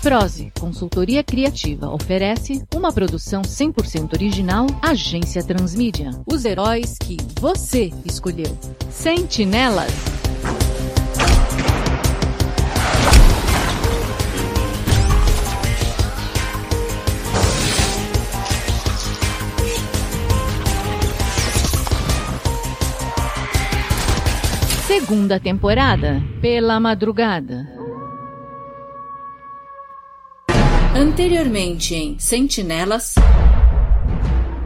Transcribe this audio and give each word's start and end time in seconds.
Prose, 0.00 0.52
consultoria 0.58 1.24
criativa, 1.24 1.90
oferece 1.90 2.64
uma 2.74 2.92
produção 2.92 3.42
100% 3.42 4.12
original 4.14 4.66
Agência 4.80 5.42
Transmídia. 5.42 6.10
Os 6.24 6.44
heróis 6.44 6.96
que 6.96 7.16
você 7.40 7.92
escolheu. 8.04 8.56
Sentinelas. 8.90 9.92
Segunda 24.86 25.40
temporada, 25.40 26.22
pela 26.40 26.78
madrugada. 26.78 27.78
Anteriormente 30.98 31.94
em 31.94 32.18
Sentinelas. 32.18 33.14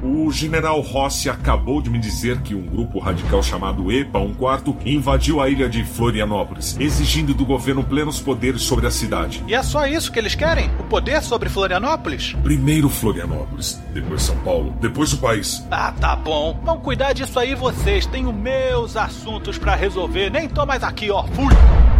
O 0.02 0.32
general 0.32 0.80
Rossi 0.80 1.28
acabou 1.28 1.82
de 1.82 1.90
me 1.90 1.98
dizer 1.98 2.40
que 2.40 2.54
um 2.54 2.62
grupo 2.62 2.98
radical 2.98 3.42
chamado 3.42 3.92
EPA, 3.92 4.18
um 4.18 4.32
quarto, 4.32 4.74
invadiu 4.86 5.42
a 5.42 5.50
ilha 5.50 5.68
de 5.68 5.84
Florianópolis, 5.84 6.74
exigindo 6.80 7.34
do 7.34 7.44
governo 7.44 7.84
plenos 7.84 8.18
poderes 8.18 8.62
sobre 8.62 8.86
a 8.86 8.90
cidade. 8.90 9.44
E 9.46 9.54
é 9.54 9.62
só 9.62 9.86
isso 9.86 10.10
que 10.10 10.18
eles 10.18 10.34
querem? 10.34 10.70
O 10.80 10.84
poder 10.84 11.20
sobre 11.20 11.50
Florianópolis? 11.50 12.32
Primeiro 12.42 12.88
Florianópolis, 12.88 13.78
depois 13.92 14.22
São 14.22 14.36
Paulo, 14.38 14.74
depois 14.80 15.12
o 15.12 15.18
país. 15.18 15.62
Ah, 15.70 15.92
tá 15.92 16.16
bom. 16.16 16.58
Vão 16.64 16.80
cuidar 16.80 17.12
disso 17.12 17.38
aí 17.38 17.54
vocês. 17.54 18.06
Tenho 18.06 18.32
meus 18.32 18.96
assuntos 18.96 19.58
para 19.58 19.74
resolver. 19.74 20.30
Nem 20.30 20.48
tô 20.48 20.64
mais 20.64 20.82
aqui, 20.82 21.10
ó. 21.10 21.24
Fui! 21.24 21.91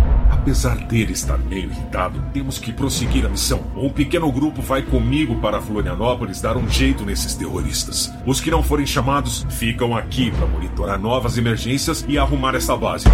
Apesar 0.43 0.75
dele 0.75 1.13
estar 1.13 1.39
meio 1.39 1.71
irritado, 1.71 2.21
temos 2.33 2.59
que 2.59 2.73
prosseguir 2.73 3.25
a 3.25 3.29
missão. 3.29 3.61
Um 3.77 3.89
pequeno 3.89 4.31
grupo 4.33 4.61
vai 4.61 4.83
comigo 4.83 5.37
para 5.37 5.61
Florianópolis 5.61 6.41
dar 6.41 6.57
um 6.57 6.69
jeito 6.69 7.05
nesses 7.05 7.37
terroristas. 7.37 8.13
Os 8.27 8.41
que 8.41 8.51
não 8.51 8.61
forem 8.61 8.85
chamados 8.85 9.47
ficam 9.49 9.97
aqui 9.97 10.33
para 10.33 10.49
monitorar 10.49 10.99
novas 10.99 11.39
emergências 11.39 12.05
e 12.09 12.19
arrumar 12.19 12.57
essa 12.57 12.77
base. 12.77 13.05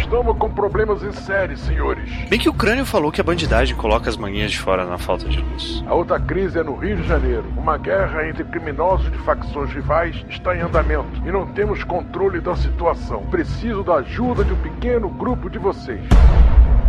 Estamos 0.00 0.38
com 0.38 0.50
problemas 0.50 1.02
em 1.02 1.12
série, 1.12 1.56
senhores. 1.56 2.10
Bem 2.28 2.38
que 2.38 2.48
o 2.48 2.52
crânio 2.52 2.86
falou 2.86 3.10
que 3.10 3.20
a 3.20 3.24
bandidagem 3.24 3.76
coloca 3.76 4.08
as 4.08 4.16
manguinhas 4.16 4.52
de 4.52 4.58
fora 4.58 4.86
na 4.86 4.96
falta 4.96 5.28
de 5.28 5.40
luz. 5.40 5.82
A 5.86 5.94
outra 5.94 6.18
crise 6.18 6.58
é 6.58 6.62
no 6.62 6.76
Rio 6.76 6.96
de 6.96 7.06
Janeiro. 7.06 7.44
Uma 7.56 7.76
guerra 7.76 8.26
entre 8.26 8.44
criminosos 8.44 9.10
de 9.10 9.18
facções 9.18 9.70
rivais 9.72 10.24
está 10.30 10.56
em 10.56 10.60
andamento 10.60 11.20
e 11.26 11.32
não 11.32 11.46
temos 11.48 11.84
controle 11.84 12.40
da 12.40 12.56
situação. 12.56 13.26
Preciso 13.26 13.82
da 13.82 13.96
ajuda 13.96 14.44
de 14.44 14.52
um 14.52 14.56
pequeno 14.56 15.08
grupo 15.08 15.50
de 15.50 15.58
vocês. 15.58 16.00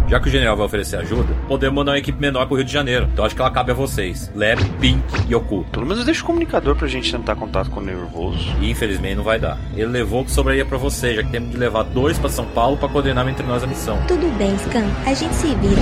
Já 0.10 0.20
que 0.20 0.28
o 0.28 0.32
general 0.32 0.58
vai 0.58 0.66
oferecer 0.66 0.98
ajuda, 0.98 1.36
podemos 1.48 1.76
mandar 1.76 1.92
uma 1.92 2.00
equipe 2.00 2.20
menor 2.20 2.48
pro 2.48 2.56
Rio 2.56 2.66
de 2.66 2.74
Janeiro. 2.74 3.08
Então 3.14 3.24
acho 3.24 3.36
que 3.36 3.42
ela 3.42 3.52
cabe 3.52 3.72
a 3.72 3.76
vocês. 3.76 4.32
Lab, 4.36 4.60
Pink 4.80 5.04
e 5.30 5.36
Oculto. 5.36 5.70
Pelo 5.70 5.86
menos 5.86 6.04
deixa 6.04 6.24
o 6.24 6.26
comunicador 6.26 6.76
pra 6.76 6.88
gente 6.88 7.12
tentar 7.12 7.36
contato 7.36 7.70
com 7.70 7.80
o 7.80 7.84
nervoso. 7.84 8.56
E 8.60 8.72
infelizmente 8.72 9.16
não 9.16 9.24
vai 9.24 9.38
dar. 9.40 9.56
Ele 9.76 9.86
levou 9.86 10.22
o 10.22 10.26
que 10.26 10.32
sobraria 10.32 10.66
pra 10.66 10.80
você, 10.80 11.14
já 11.14 11.24
que 11.24 11.30
temos 11.30 11.52
de 11.52 11.58
levar 11.58 11.84
dois 11.84 12.18
pra 12.18 12.28
São 12.28 12.46
Paulo 12.46 12.76
pra 12.76 12.90
coordenar 12.90 13.28
entre 13.30 13.46
nós 13.46 13.64
a 13.64 13.68
missão. 13.68 14.00
Tudo 14.08 14.28
bem, 14.36 14.58
Scan. 14.58 14.88
A 15.06 15.14
gente 15.14 15.36
se 15.36 15.54
vira. 15.56 15.82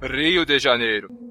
Rio 0.00 0.46
de 0.46 0.60
Janeiro. 0.60 1.23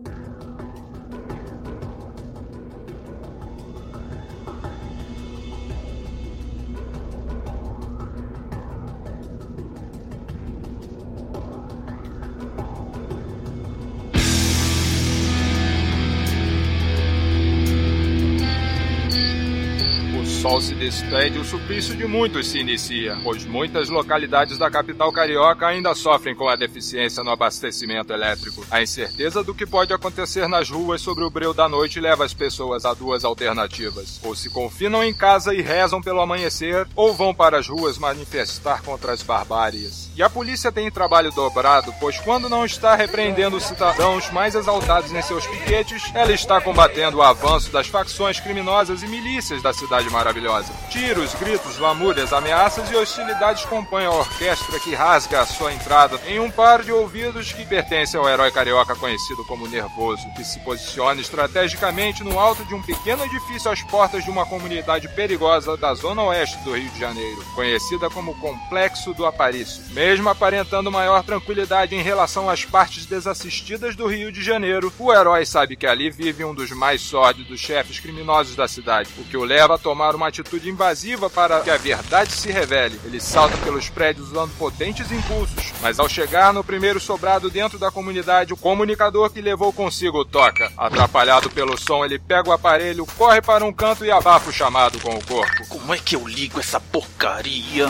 O 20.53 20.57
sol 20.57 20.61
se 20.61 20.75
despede 20.75 21.37
e 21.37 21.41
o 21.41 21.43
suplício 21.43 21.95
de 21.95 22.05
muitos 22.05 22.47
se 22.47 22.59
inicia, 22.59 23.17
pois 23.23 23.43
muitas 23.43 23.89
localidades 23.89 24.55
da 24.55 24.69
capital 24.69 25.11
carioca 25.11 25.65
ainda 25.65 25.95
sofrem 25.95 26.35
com 26.35 26.47
a 26.47 26.55
deficiência 26.55 27.23
no 27.23 27.31
abastecimento 27.31 28.13
elétrico. 28.13 28.63
A 28.69 28.79
incerteza 28.79 29.43
do 29.43 29.55
que 29.55 29.65
pode 29.65 29.91
acontecer 29.91 30.47
nas 30.47 30.69
ruas 30.69 31.01
sobre 31.01 31.23
o 31.23 31.29
breu 31.31 31.55
da 31.55 31.67
noite 31.67 31.99
leva 31.99 32.23
as 32.23 32.35
pessoas 32.35 32.85
a 32.85 32.93
duas 32.93 33.25
alternativas: 33.25 34.19
ou 34.23 34.35
se 34.35 34.47
confinam 34.47 35.03
em 35.03 35.11
casa 35.11 35.55
e 35.55 35.61
rezam 35.61 35.99
pelo 35.99 36.21
amanhecer, 36.21 36.87
ou 36.95 37.15
vão 37.15 37.33
para 37.33 37.57
as 37.57 37.67
ruas 37.67 37.97
manifestar 37.97 38.83
contra 38.83 39.11
as 39.11 39.23
barbáries. 39.23 40.11
E 40.15 40.21
a 40.21 40.29
polícia 40.29 40.71
tem 40.71 40.91
trabalho 40.91 41.31
dobrado, 41.31 41.91
pois 41.99 42.19
quando 42.19 42.47
não 42.47 42.63
está 42.63 42.93
repreendendo 42.93 43.57
os 43.57 43.63
cidadãos 43.63 44.29
mais 44.29 44.53
exaltados 44.53 45.11
em 45.11 45.21
seus 45.23 45.47
piquetes, 45.47 46.11
ela 46.13 46.31
está 46.31 46.61
combatendo 46.61 47.17
o 47.17 47.23
avanço 47.23 47.71
das 47.71 47.87
facções 47.87 48.39
criminosas 48.39 49.01
e 49.01 49.07
milícias 49.07 49.59
da 49.63 49.73
cidade 49.73 50.07
maravilhosa. 50.11 50.42
Tiros, 50.89 51.33
gritos, 51.35 51.77
lamúrias, 51.77 52.33
ameaças 52.33 52.89
e 52.91 52.95
hostilidades 52.95 53.65
compõem 53.65 54.05
a 54.05 54.11
orquestra 54.11 54.79
que 54.79 54.93
rasga 54.93 55.41
a 55.41 55.45
sua 55.45 55.73
entrada 55.73 56.19
em 56.27 56.39
um 56.39 56.51
par 56.51 56.83
de 56.83 56.91
ouvidos 56.91 57.51
que 57.53 57.65
pertence 57.65 58.17
ao 58.17 58.27
herói 58.27 58.51
carioca 58.51 58.95
conhecido 58.95 59.45
como 59.45 59.67
Nervoso, 59.67 60.27
que 60.35 60.43
se 60.43 60.59
posiciona 60.59 61.21
estrategicamente 61.21 62.23
no 62.23 62.37
alto 62.37 62.65
de 62.65 62.75
um 62.75 62.81
pequeno 62.81 63.23
edifício 63.23 63.71
às 63.71 63.81
portas 63.83 64.23
de 64.23 64.29
uma 64.29 64.45
comunidade 64.45 65.07
perigosa 65.09 65.77
da 65.77 65.93
zona 65.93 66.23
oeste 66.23 66.57
do 66.59 66.75
Rio 66.75 66.89
de 66.89 66.99
Janeiro, 66.99 67.43
conhecida 67.55 68.09
como 68.09 68.35
Complexo 68.39 69.13
do 69.13 69.25
Aparício. 69.25 69.83
Mesmo 69.91 70.29
aparentando 70.29 70.91
maior 70.91 71.23
tranquilidade 71.23 71.95
em 71.95 72.01
relação 72.01 72.49
às 72.49 72.65
partes 72.65 73.05
desassistidas 73.05 73.95
do 73.95 74.07
Rio 74.07 74.31
de 74.31 74.43
Janeiro, 74.43 74.91
o 74.99 75.13
herói 75.13 75.45
sabe 75.45 75.75
que 75.75 75.87
ali 75.87 76.09
vive 76.09 76.43
um 76.43 76.53
dos 76.53 76.71
mais 76.71 77.01
sórdidos 77.01 77.59
chefes 77.59 77.99
criminosos 77.99 78.55
da 78.55 78.67
cidade, 78.67 79.09
o 79.17 79.23
que 79.23 79.37
o 79.37 79.43
leva 79.43 79.75
a 79.75 79.77
tomar 79.77 80.15
uma 80.15 80.32
atitude 80.33 80.69
invasiva 80.69 81.29
para 81.29 81.61
que 81.61 81.69
a 81.69 81.77
verdade 81.77 82.31
se 82.31 82.51
revele. 82.51 82.99
Ele 83.05 83.19
salta 83.19 83.55
pelos 83.57 83.89
prédios 83.89 84.29
usando 84.29 84.51
potentes 84.57 85.11
impulsos, 85.11 85.71
mas 85.81 85.99
ao 85.99 86.09
chegar 86.09 86.51
no 86.51 86.63
primeiro 86.63 86.99
sobrado 86.99 87.49
dentro 87.49 87.77
da 87.77 87.91
comunidade, 87.91 88.53
o 88.53 88.57
comunicador 88.57 89.29
que 89.29 89.41
levou 89.41 89.71
consigo 89.71 90.25
toca. 90.25 90.71
Atrapalhado 90.75 91.49
pelo 91.51 91.77
som, 91.77 92.03
ele 92.03 92.17
pega 92.17 92.49
o 92.49 92.53
aparelho, 92.53 93.05
corre 93.17 93.41
para 93.41 93.63
um 93.63 93.71
canto 93.71 94.03
e 94.03 94.11
abafa 94.11 94.49
o 94.49 94.53
chamado 94.53 94.99
com 94.99 95.15
o 95.15 95.23
corpo. 95.23 95.67
Como 95.69 95.93
é 95.93 95.99
que 95.99 96.15
eu 96.15 96.27
ligo 96.27 96.59
essa 96.59 96.79
porcaria? 96.79 97.87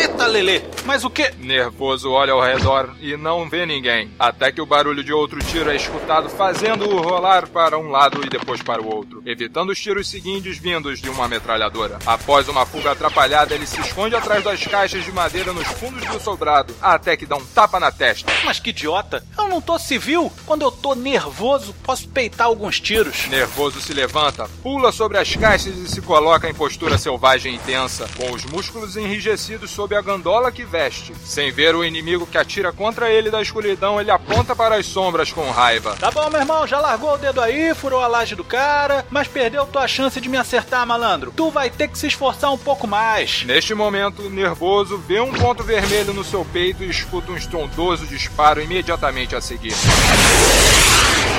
Eita, 0.00 0.26
Lelê! 0.26 0.62
Mas 0.86 1.04
o 1.04 1.10
que? 1.10 1.30
Nervoso 1.36 2.10
olha 2.10 2.32
ao 2.32 2.40
redor 2.40 2.94
e 3.00 3.18
não 3.18 3.46
vê 3.50 3.66
ninguém, 3.66 4.10
até 4.18 4.50
que 4.50 4.60
o 4.60 4.64
barulho 4.64 5.04
de 5.04 5.12
outro 5.12 5.38
tiro 5.40 5.70
é 5.70 5.76
escutado 5.76 6.30
fazendo-o 6.30 7.02
rolar 7.02 7.46
para 7.48 7.78
um 7.78 7.90
lado 7.90 8.24
e 8.24 8.30
depois 8.30 8.62
para 8.62 8.80
o 8.80 8.88
outro, 8.88 9.22
evitando 9.26 9.68
os 9.68 9.78
tiros 9.78 10.08
seguintes 10.08 10.56
vindos 10.56 11.02
de 11.02 11.10
uma 11.10 11.28
metralhadora. 11.28 11.98
Após 12.06 12.48
uma 12.48 12.64
fuga 12.64 12.92
atrapalhada, 12.92 13.54
ele 13.54 13.66
se 13.66 13.78
esconde 13.78 14.16
atrás 14.16 14.42
das 14.42 14.66
caixas 14.66 15.04
de 15.04 15.12
madeira 15.12 15.52
nos 15.52 15.68
fundos 15.68 16.02
do 16.06 16.18
sobrado, 16.18 16.74
até 16.80 17.14
que 17.14 17.26
dá 17.26 17.36
um 17.36 17.44
tapa 17.44 17.78
na 17.78 17.92
testa. 17.92 18.32
Mas 18.42 18.58
que 18.58 18.70
idiota! 18.70 19.22
Eu 19.36 19.48
não 19.48 19.60
tô 19.60 19.78
civil! 19.78 20.32
Quando 20.46 20.62
eu 20.62 20.72
tô 20.72 20.94
nervoso, 20.94 21.74
posso 21.82 22.08
peitar 22.08 22.46
alguns 22.46 22.80
tiros. 22.80 23.26
Nervoso 23.28 23.82
se 23.82 23.92
levanta, 23.92 24.48
pula 24.62 24.92
sobre 24.92 25.18
as 25.18 25.36
caixas 25.36 25.76
e 25.76 25.86
se 25.86 26.00
coloca 26.00 26.48
em 26.48 26.54
postura 26.54 26.96
selvagem 26.96 27.56
e 27.56 27.58
tensa, 27.58 28.08
com 28.16 28.32
os 28.32 28.46
músculos 28.46 28.96
enrijecidos 28.96 29.70
sob 29.70 29.89
a 29.96 30.02
gandola 30.02 30.52
que 30.52 30.64
veste. 30.64 31.12
Sem 31.24 31.50
ver 31.50 31.74
o 31.74 31.84
inimigo 31.84 32.26
que 32.26 32.38
atira 32.38 32.72
contra 32.72 33.10
ele 33.10 33.30
da 33.30 33.42
escuridão, 33.42 34.00
ele 34.00 34.10
aponta 34.10 34.54
para 34.54 34.76
as 34.76 34.86
sombras 34.86 35.32
com 35.32 35.50
raiva. 35.50 35.96
Tá 35.98 36.10
bom, 36.10 36.28
meu 36.30 36.40
irmão, 36.40 36.66
já 36.66 36.80
largou 36.80 37.14
o 37.14 37.18
dedo 37.18 37.40
aí, 37.40 37.74
furou 37.74 38.00
a 38.00 38.06
laje 38.06 38.34
do 38.34 38.44
cara, 38.44 39.06
mas 39.10 39.28
perdeu 39.28 39.66
tua 39.66 39.86
chance 39.86 40.20
de 40.20 40.28
me 40.28 40.36
acertar, 40.36 40.86
malandro. 40.86 41.32
Tu 41.36 41.50
vai 41.50 41.70
ter 41.70 41.88
que 41.88 41.98
se 41.98 42.06
esforçar 42.06 42.52
um 42.52 42.58
pouco 42.58 42.86
mais. 42.86 43.44
Neste 43.44 43.74
momento, 43.74 44.28
nervoso, 44.30 44.98
vê 44.98 45.20
um 45.20 45.32
ponto 45.32 45.62
vermelho 45.62 46.12
no 46.12 46.24
seu 46.24 46.44
peito 46.44 46.82
e 46.82 46.90
escuta 46.90 47.32
um 47.32 47.36
estrondoso 47.36 48.06
disparo 48.06 48.60
imediatamente 48.60 49.34
a 49.34 49.40
seguir. 49.40 49.74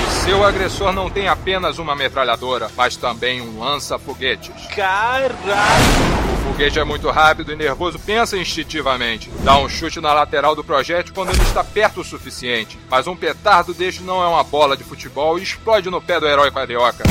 O 0.07 0.25
seu 0.25 0.43
agressor 0.43 0.93
não 0.93 1.09
tem 1.09 1.27
apenas 1.27 1.79
uma 1.79 1.95
metralhadora, 1.95 2.69
mas 2.75 2.95
também 2.95 3.41
um 3.41 3.59
lança-foguetes. 3.59 4.67
Caralho! 4.75 6.30
O 6.41 6.53
foguete 6.53 6.79
é 6.79 6.83
muito 6.83 7.09
rápido 7.09 7.53
e 7.53 7.55
nervoso 7.55 7.99
pensa 7.99 8.37
instintivamente. 8.37 9.29
Dá 9.43 9.57
um 9.57 9.69
chute 9.69 10.01
na 10.01 10.11
lateral 10.13 10.55
do 10.55 10.63
projétil 10.63 11.13
quando 11.13 11.29
ele 11.29 11.41
está 11.41 11.63
perto 11.63 12.01
o 12.01 12.03
suficiente. 12.03 12.77
Mas 12.89 13.07
um 13.07 13.15
petardo 13.15 13.73
deste 13.73 14.01
não 14.01 14.23
é 14.23 14.27
uma 14.27 14.43
bola 14.43 14.75
de 14.75 14.83
futebol 14.83 15.37
e 15.37 15.43
explode 15.43 15.89
no 15.89 16.01
pé 16.01 16.19
do 16.19 16.27
herói 16.27 16.51
carioca. 16.51 17.03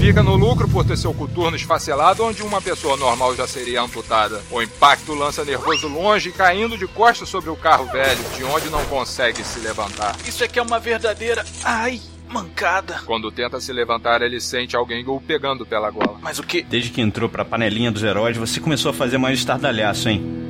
Fica 0.00 0.22
no 0.22 0.34
lucro 0.34 0.66
por 0.66 0.82
ter 0.82 0.96
seu 0.96 1.12
coturno 1.12 1.54
esfacelado 1.54 2.24
onde 2.24 2.42
uma 2.42 2.62
pessoa 2.62 2.96
normal 2.96 3.36
já 3.36 3.46
seria 3.46 3.82
amputada. 3.82 4.40
O 4.50 4.62
impacto 4.62 5.12
lança 5.12 5.44
nervoso 5.44 5.88
longe, 5.88 6.32
caindo 6.32 6.78
de 6.78 6.86
costas 6.86 7.28
sobre 7.28 7.50
o 7.50 7.54
carro 7.54 7.84
velho, 7.84 8.24
de 8.34 8.42
onde 8.42 8.70
não 8.70 8.82
consegue 8.86 9.44
se 9.44 9.60
levantar. 9.60 10.16
Isso 10.26 10.42
aqui 10.42 10.58
é 10.58 10.62
uma 10.62 10.80
verdadeira. 10.80 11.44
Ai! 11.62 12.00
Mancada. 12.30 13.02
Quando 13.04 13.30
tenta 13.30 13.60
se 13.60 13.72
levantar, 13.72 14.22
ele 14.22 14.40
sente 14.40 14.76
alguém 14.76 15.04
o 15.06 15.20
pegando 15.20 15.66
pela 15.66 15.90
gola. 15.90 16.18
Mas 16.22 16.38
o 16.38 16.42
que? 16.42 16.62
Desde 16.62 16.90
que 16.90 17.00
entrou 17.00 17.28
pra 17.28 17.44
panelinha 17.44 17.90
dos 17.90 18.02
heróis, 18.02 18.36
você 18.36 18.60
começou 18.60 18.90
a 18.90 18.94
fazer 18.94 19.18
mais 19.18 19.38
estardalhaço, 19.38 20.08
hein? 20.08 20.40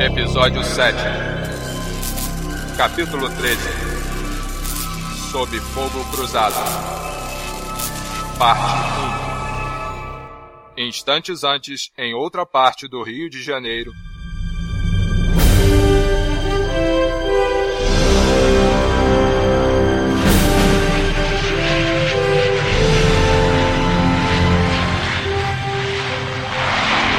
Episódio 0.00 0.62
7 0.62 0.96
Capítulo 2.76 3.28
13 3.30 3.58
Sob 5.30 5.58
Fogo 5.58 6.04
Cruzado 6.10 6.54
Parte 8.38 9.24
1 10.78 10.84
Instantes 10.88 11.44
antes, 11.44 11.90
em 11.96 12.14
outra 12.14 12.44
parte 12.44 12.88
do 12.88 13.02
Rio 13.02 13.30
de 13.30 13.40
Janeiro, 13.42 13.92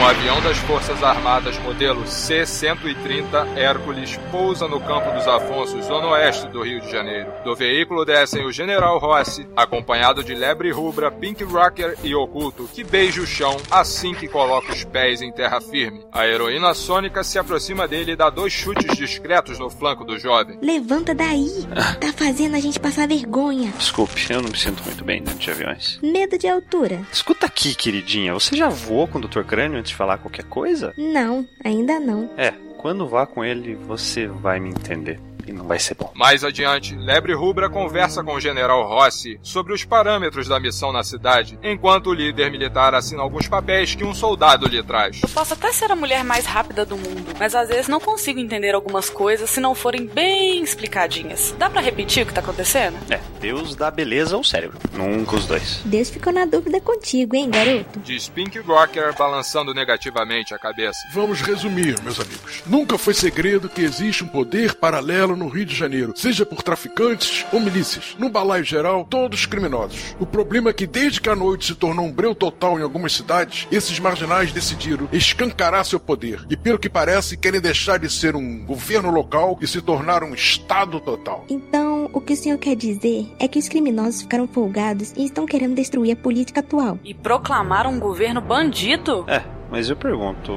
Um 0.06 0.07
avião 0.07 0.40
das 0.40 0.57
Forças 0.60 1.02
Armadas 1.02 1.57
modelo 1.57 2.06
C-130 2.06 3.57
Hércules 3.57 4.19
pousa 4.30 4.68
no 4.68 4.80
Campo 4.80 5.12
dos 5.12 5.28
Afonsos, 5.28 5.84
zona 5.84 6.10
oeste 6.10 6.48
do 6.50 6.62
Rio 6.62 6.80
de 6.80 6.92
Janeiro. 6.92 7.31
Do 7.44 7.56
veículo 7.56 8.06
descem 8.06 8.46
o 8.46 8.52
General 8.52 9.00
Rossi, 9.00 9.48
acompanhado 9.56 10.24
de 10.24 10.36
Lebre 10.36 10.69
Rubra, 10.69 11.10
Pink 11.10 11.44
Rocker 11.44 11.98
e 12.04 12.13
Oculto, 12.13 12.69
que 12.72 12.84
beija 12.84 13.19
o 13.19 13.25
chão 13.25 13.57
assim 13.72 14.13
que 14.13 14.28
coloca 14.28 14.72
os 14.72 14.84
pés 14.84 15.24
em 15.24 15.31
terra 15.31 15.60
firme. 15.60 16.06
A 16.12 16.28
heroína 16.28 16.75
sônica 16.75 17.24
se 17.24 17.40
aproxima 17.40 17.88
dele 17.88 18.12
e 18.12 18.16
dá 18.16 18.30
dois 18.30 18.54
chutes 18.54 18.96
discretos 18.96 19.58
no 19.58 19.72
flanco 19.72 20.06
do 20.06 20.19
jovem. 20.19 20.60
Levanta 20.62 21.16
daí. 21.16 21.66
Tá 22.00 22.13
fazendo 22.16 22.56
a 22.56 22.60
gente 22.60 22.80
passar 22.80 23.08
vergonha. 23.08 23.74
Desculpe, 23.75 24.24
eu 24.30 24.44
não 24.44 24.51
me 24.51 24.58
sinto 24.58 24.84
muito 24.84 25.04
bem 25.04 25.24
dentro 25.24 25.40
de 25.40 25.50
aviões. 25.50 26.00
Medo 26.04 26.38
de 26.38 26.48
altura. 26.48 27.01
Escuta 27.12 27.48
aqui, 27.48 27.74
queridinha. 27.74 28.36
Você 28.36 28.56
já 28.56 28.69
voou 28.69 29.08
com 29.08 29.18
o 29.18 29.22
Dr. 29.22 29.42
Crânio 29.42 29.80
antes 29.80 29.94
falar 29.95 30.18
qualquer 30.18 30.45
coisa? 30.45 30.94
Não, 30.97 31.47
ainda 31.63 32.00
não. 32.00 32.30
É, 32.38 32.51
quando 32.77 33.07
vá 33.07 33.25
com 33.25 33.44
ele, 33.44 33.75
você 33.75 34.27
vai 34.27 34.59
me 34.59 34.69
entender. 34.69 35.19
E 35.45 35.51
não 35.51 35.65
vai 35.65 35.80
ser 35.80 35.95
bom. 35.95 36.12
Mais 36.15 36.44
adiante, 36.44 36.95
Lebre 36.95 37.33
Rubra 37.33 37.69
conversa 37.69 38.24
com 38.24 38.33
o 38.33 38.39
General 38.39 38.88
Rossi 38.88 39.39
sobre 39.42 39.74
os 39.74 39.83
parâmetros 39.83 40.47
da 40.47 40.59
missão 40.59 40.92
na 40.92 41.03
cidade, 41.03 41.59
enquanto 41.63 42.07
o 42.07 42.13
líder 42.13 42.51
militar 42.51 42.94
assina 42.95 43.21
alguns 43.21 43.47
papéis 43.47 43.95
que 43.95 44.03
um 44.03 44.13
soldado 44.13 44.68
lhe 44.68 44.81
traz. 44.81 45.21
Eu 45.21 45.30
posso 45.30 45.53
até 45.53 45.71
ser 45.71 45.92
a 45.92 45.95
mulher 45.95 46.24
mais 46.24 46.45
rápida 46.45 46.86
do 46.86 46.97
mundo, 46.97 47.33
mas 47.39 47.53
às 47.53 47.69
vezes 47.69 47.88
não 47.88 48.00
consigo 48.00 48.39
entender 48.39 48.74
algumas 48.74 49.09
coisas 49.09 49.50
se 49.50 49.59
não 49.59 49.75
forem 49.75 50.06
bem 50.06 50.63
explicadinhas. 50.63 51.53
Dá 51.57 51.69
pra 51.69 51.81
repetir 51.81 52.24
o 52.24 52.25
que 52.25 52.33
tá 52.33 52.41
acontecendo? 52.41 52.98
É, 53.09 53.19
Deus 53.39 53.75
dá 53.75 53.91
beleza 53.91 54.36
ao 54.36 54.44
cérebro. 54.44 54.77
Nunca 54.94 55.36
os 55.36 55.45
dois. 55.45 55.81
Deus 55.86 56.09
ficou 56.09 56.33
na 56.33 56.45
dúvida 56.45 56.80
contigo, 56.81 57.36
hein, 57.36 57.50
garoto? 57.50 58.00
Diz 58.00 58.27
Pink 58.27 58.57
Rocker 58.59 59.13
balançando 59.18 59.74
negativamente 59.74 60.53
a 60.53 60.59
cabeça. 60.59 61.00
Vamos 61.13 61.41
resumir, 61.41 62.01
meus 62.01 62.19
amigos. 62.19 62.63
Nunca 62.65 62.98
foi 62.98 63.13
segredo 63.13 63.69
que 63.69 63.81
existe 63.81 64.24
um 64.24 64.27
poder 64.27 64.75
paralelo 64.75 65.35
no 65.36 65.48
Rio 65.48 65.66
de 65.66 65.76
Janeiro, 65.76 66.14
seja 66.16 66.46
por 66.46 66.62
traficantes 66.62 67.46
ou 67.52 67.60
milícias. 67.60 68.16
No 68.18 68.30
balaio 68.30 68.64
geral, 68.64 69.06
todos 69.10 69.46
criminosos. 69.46 70.16
O 70.20 70.26
problema 70.26 70.70
é 70.70 70.74
que 70.74 70.88
desde 70.88 71.22
que 71.22 71.30
a 71.30 71.36
noite 71.36 71.66
se 71.66 71.76
tornou 71.76 72.06
um 72.06 72.12
breu 72.12 72.34
total 72.34 72.80
em 72.80 72.84
algumas 72.84 73.14
cidades, 73.14 73.68
esses 73.72 74.00
marginais 74.00 74.52
decidiram 74.52 75.08
escancarar 75.12 75.86
seu 75.86 76.00
poder. 76.00 76.46
E 76.50 76.58
pelo 76.58 76.80
que 76.80 76.90
parece, 76.90 77.38
querem 77.38 77.62
deixar 77.62 78.00
de 78.00 78.10
ser 78.10 78.36
um 78.36 78.66
governo 78.66 79.12
local 79.12 79.58
e 79.62 79.68
se 79.68 79.82
tornar 79.82 80.24
um 80.24 80.34
estado 80.34 81.00
total. 81.00 81.46
Então, 81.50 82.10
o 82.14 82.22
que 82.22 82.34
o 82.34 82.38
senhor 82.38 82.58
quer 82.58 82.76
dizer 82.76 83.32
é 83.40 83.48
que 83.48 83.60
os 83.60 83.68
criminosos 83.68 84.22
ficaram 84.22 84.48
folgados 84.48 85.14
e 85.16 85.26
estão 85.26 85.46
querendo 85.46 85.76
destruir 85.76 86.14
a 86.14 86.16
política 86.16 86.60
atual. 86.60 87.00
E 87.04 87.14
proclamaram 87.14 87.92
um 87.92 88.00
governo 88.00 88.42
bandido? 88.42 89.26
É, 89.28 89.44
mas 89.69 89.89
eu 89.89 89.95
pergunto, 89.95 90.53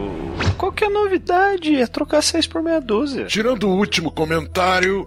qual 0.56 0.72
que 0.72 0.84
é 0.84 0.86
a 0.86 0.90
novidade? 0.90 1.76
É 1.76 1.86
trocar 1.86 2.22
seis 2.22 2.46
por 2.46 2.62
meia 2.62 2.80
dúzia. 2.80 3.26
Tirando 3.26 3.68
o 3.68 3.76
último 3.76 4.10
comentário, 4.10 5.06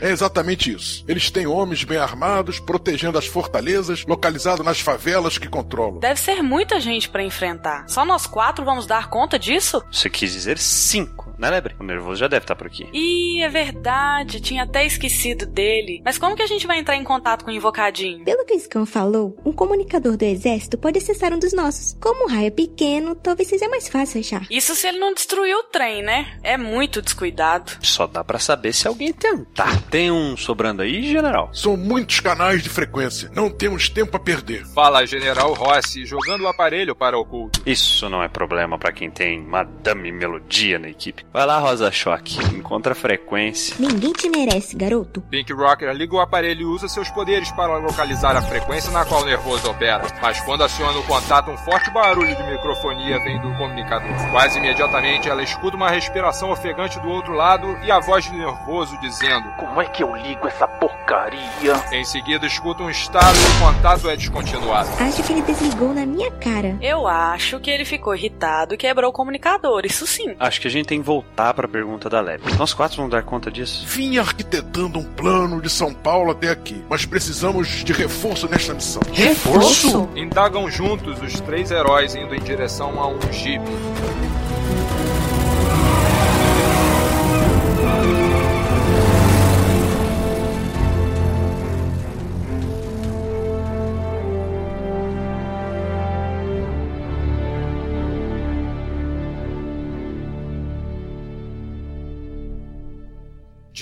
é 0.00 0.10
exatamente 0.10 0.72
isso. 0.72 1.04
Eles 1.06 1.30
têm 1.30 1.46
homens 1.46 1.84
bem 1.84 1.98
armados, 1.98 2.58
protegendo 2.58 3.18
as 3.18 3.26
fortalezas, 3.26 4.04
localizados 4.06 4.64
nas 4.64 4.80
favelas 4.80 5.38
que 5.38 5.48
controlam. 5.48 6.00
Deve 6.00 6.18
ser 6.18 6.42
muita 6.42 6.80
gente 6.80 7.08
pra 7.08 7.22
enfrentar. 7.22 7.88
Só 7.88 8.04
nós 8.04 8.26
quatro 8.26 8.64
vamos 8.64 8.86
dar 8.86 9.08
conta 9.08 9.38
disso? 9.38 9.82
Você 9.90 10.10
quis 10.10 10.32
dizer 10.32 10.58
cinco, 10.58 11.21
né, 11.42 11.50
Lebre? 11.50 11.74
O 11.78 11.84
nervoso 11.84 12.20
já 12.20 12.28
deve 12.28 12.44
estar 12.44 12.54
por 12.54 12.68
aqui. 12.68 12.88
Ih, 12.92 13.42
é 13.42 13.48
verdade, 13.48 14.40
tinha 14.40 14.62
até 14.62 14.86
esquecido 14.86 15.44
dele. 15.44 16.00
Mas 16.04 16.16
como 16.16 16.36
que 16.36 16.42
a 16.42 16.46
gente 16.46 16.66
vai 16.66 16.78
entrar 16.78 16.96
em 16.96 17.02
contato 17.04 17.44
com 17.44 17.50
o 17.50 17.54
invocadinho? 17.54 18.24
Pelo 18.24 18.44
que 18.46 18.54
o 18.54 18.60
Scan 18.60 18.86
falou, 18.86 19.36
um 19.44 19.52
comunicador 19.52 20.16
do 20.16 20.22
exército 20.22 20.78
pode 20.78 20.98
acessar 20.98 21.32
um 21.32 21.38
dos 21.38 21.52
nossos. 21.52 21.96
Como 22.00 22.24
o 22.26 22.28
raio 22.28 22.46
é 22.46 22.50
pequeno, 22.50 23.14
talvez 23.16 23.48
seja 23.48 23.68
mais 23.68 23.88
fácil 23.88 24.20
achar. 24.20 24.46
Isso 24.48 24.74
se 24.74 24.86
ele 24.86 24.98
não 24.98 25.12
destruiu 25.12 25.58
o 25.58 25.64
trem, 25.64 26.02
né? 26.02 26.38
É 26.42 26.56
muito 26.56 27.02
descuidado. 27.02 27.72
Só 27.82 28.06
dá 28.06 28.22
pra 28.22 28.38
saber 28.38 28.72
se 28.72 28.86
alguém 28.86 29.12
tentar. 29.12 29.82
Tem 29.90 30.10
um 30.10 30.36
sobrando 30.36 30.82
aí, 30.82 31.02
general? 31.02 31.50
São 31.52 31.76
muitos 31.76 32.20
canais 32.20 32.62
de 32.62 32.68
frequência. 32.68 33.30
Não 33.34 33.50
temos 33.50 33.88
tempo 33.88 34.16
a 34.16 34.20
perder. 34.20 34.64
Fala 34.66 35.04
General 35.04 35.52
Rossi, 35.52 36.06
jogando 36.06 36.42
o 36.42 36.48
aparelho 36.48 36.94
para 36.94 37.18
oculto. 37.18 37.60
Isso 37.66 38.08
não 38.08 38.22
é 38.22 38.28
problema 38.28 38.78
pra 38.78 38.92
quem 38.92 39.10
tem 39.10 39.40
Madame 39.42 40.12
Melodia 40.12 40.78
na 40.78 40.88
equipe. 40.88 41.24
Vai 41.32 41.46
lá, 41.46 41.58
Rosa 41.58 41.90
Choque. 41.90 42.38
Encontra 42.54 42.92
a 42.92 42.94
frequência. 42.94 43.74
Ninguém 43.78 44.12
te 44.12 44.28
merece, 44.28 44.76
garoto. 44.76 45.22
Pink 45.22 45.50
Rocker 45.50 45.90
liga 45.94 46.14
o 46.14 46.20
aparelho 46.20 46.60
e 46.60 46.64
usa 46.66 46.88
seus 46.88 47.08
poderes 47.08 47.50
para 47.52 47.78
localizar 47.78 48.36
a 48.36 48.42
frequência 48.42 48.92
na 48.92 49.02
qual 49.06 49.22
o 49.22 49.24
nervoso 49.24 49.70
opera. 49.70 50.04
Mas 50.20 50.38
quando 50.42 50.62
aciona 50.62 50.98
o 50.98 51.02
contato, 51.04 51.50
um 51.50 51.56
forte 51.56 51.90
barulho 51.90 52.36
de 52.36 52.42
microfonia 52.42 53.18
vem 53.20 53.40
do 53.40 53.50
comunicador. 53.56 54.10
Quase 54.30 54.58
imediatamente, 54.58 55.26
ela 55.26 55.42
escuta 55.42 55.74
uma 55.74 55.88
respiração 55.88 56.50
ofegante 56.50 57.00
do 57.00 57.08
outro 57.08 57.32
lado 57.32 57.78
e 57.82 57.90
a 57.90 57.98
voz 57.98 58.24
de 58.24 58.32
nervoso 58.32 58.94
dizendo: 59.00 59.48
Como 59.58 59.80
é 59.80 59.86
que 59.86 60.02
eu 60.02 60.14
ligo 60.14 60.46
essa 60.46 60.68
porcaria? 60.68 61.82
Em 61.92 62.04
seguida, 62.04 62.46
escuta 62.46 62.82
um 62.82 62.90
estalo 62.90 63.36
e 63.38 63.56
o 63.56 63.72
contato 63.72 64.10
é 64.10 64.16
descontinuado. 64.16 64.90
Acho 65.00 65.22
que 65.22 65.32
ele 65.32 65.42
desligou 65.42 65.94
na 65.94 66.04
minha 66.04 66.30
cara. 66.32 66.76
Eu 66.82 67.06
acho 67.06 67.58
que 67.58 67.70
ele 67.70 67.86
ficou 67.86 68.14
irritado 68.14 68.74
e 68.74 68.76
quebrou 68.76 69.08
o 69.08 69.14
comunicador, 69.14 69.86
isso 69.86 70.06
sim. 70.06 70.36
Acho 70.38 70.60
que 70.60 70.68
a 70.68 70.70
gente 70.70 70.86
tem 70.86 71.00
que 71.00 71.06
voltar 71.06 71.21
pra 71.54 71.68
pergunta 71.68 72.08
da 72.08 72.20
Lebre. 72.20 72.54
Nós 72.56 72.72
quatro 72.74 72.96
vamos 72.96 73.10
dar 73.10 73.22
conta 73.22 73.50
disso? 73.50 73.84
Vim 73.86 74.18
arquitetando 74.18 74.98
um 74.98 75.04
plano 75.04 75.60
de 75.60 75.70
São 75.70 75.92
Paulo 75.92 76.30
até 76.30 76.50
aqui, 76.50 76.82
mas 76.88 77.04
precisamos 77.04 77.68
de 77.84 77.92
reforço 77.92 78.48
nesta 78.48 78.74
missão. 78.74 79.02
Reforço? 79.12 80.08
Indagam 80.14 80.70
juntos 80.70 81.20
os 81.20 81.40
três 81.40 81.70
heróis 81.70 82.14
indo 82.14 82.34
em 82.34 82.40
direção 82.40 83.00
a 83.00 83.08
um 83.08 83.18
jipe. 83.32 83.70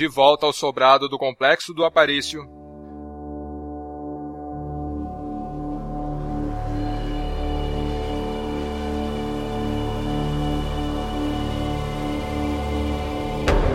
De 0.01 0.09
volta 0.09 0.47
ao 0.47 0.53
sobrado 0.55 1.11
do 1.11 1.19
complexo 1.19 1.75
do 1.75 1.85
Aparício, 1.85 2.49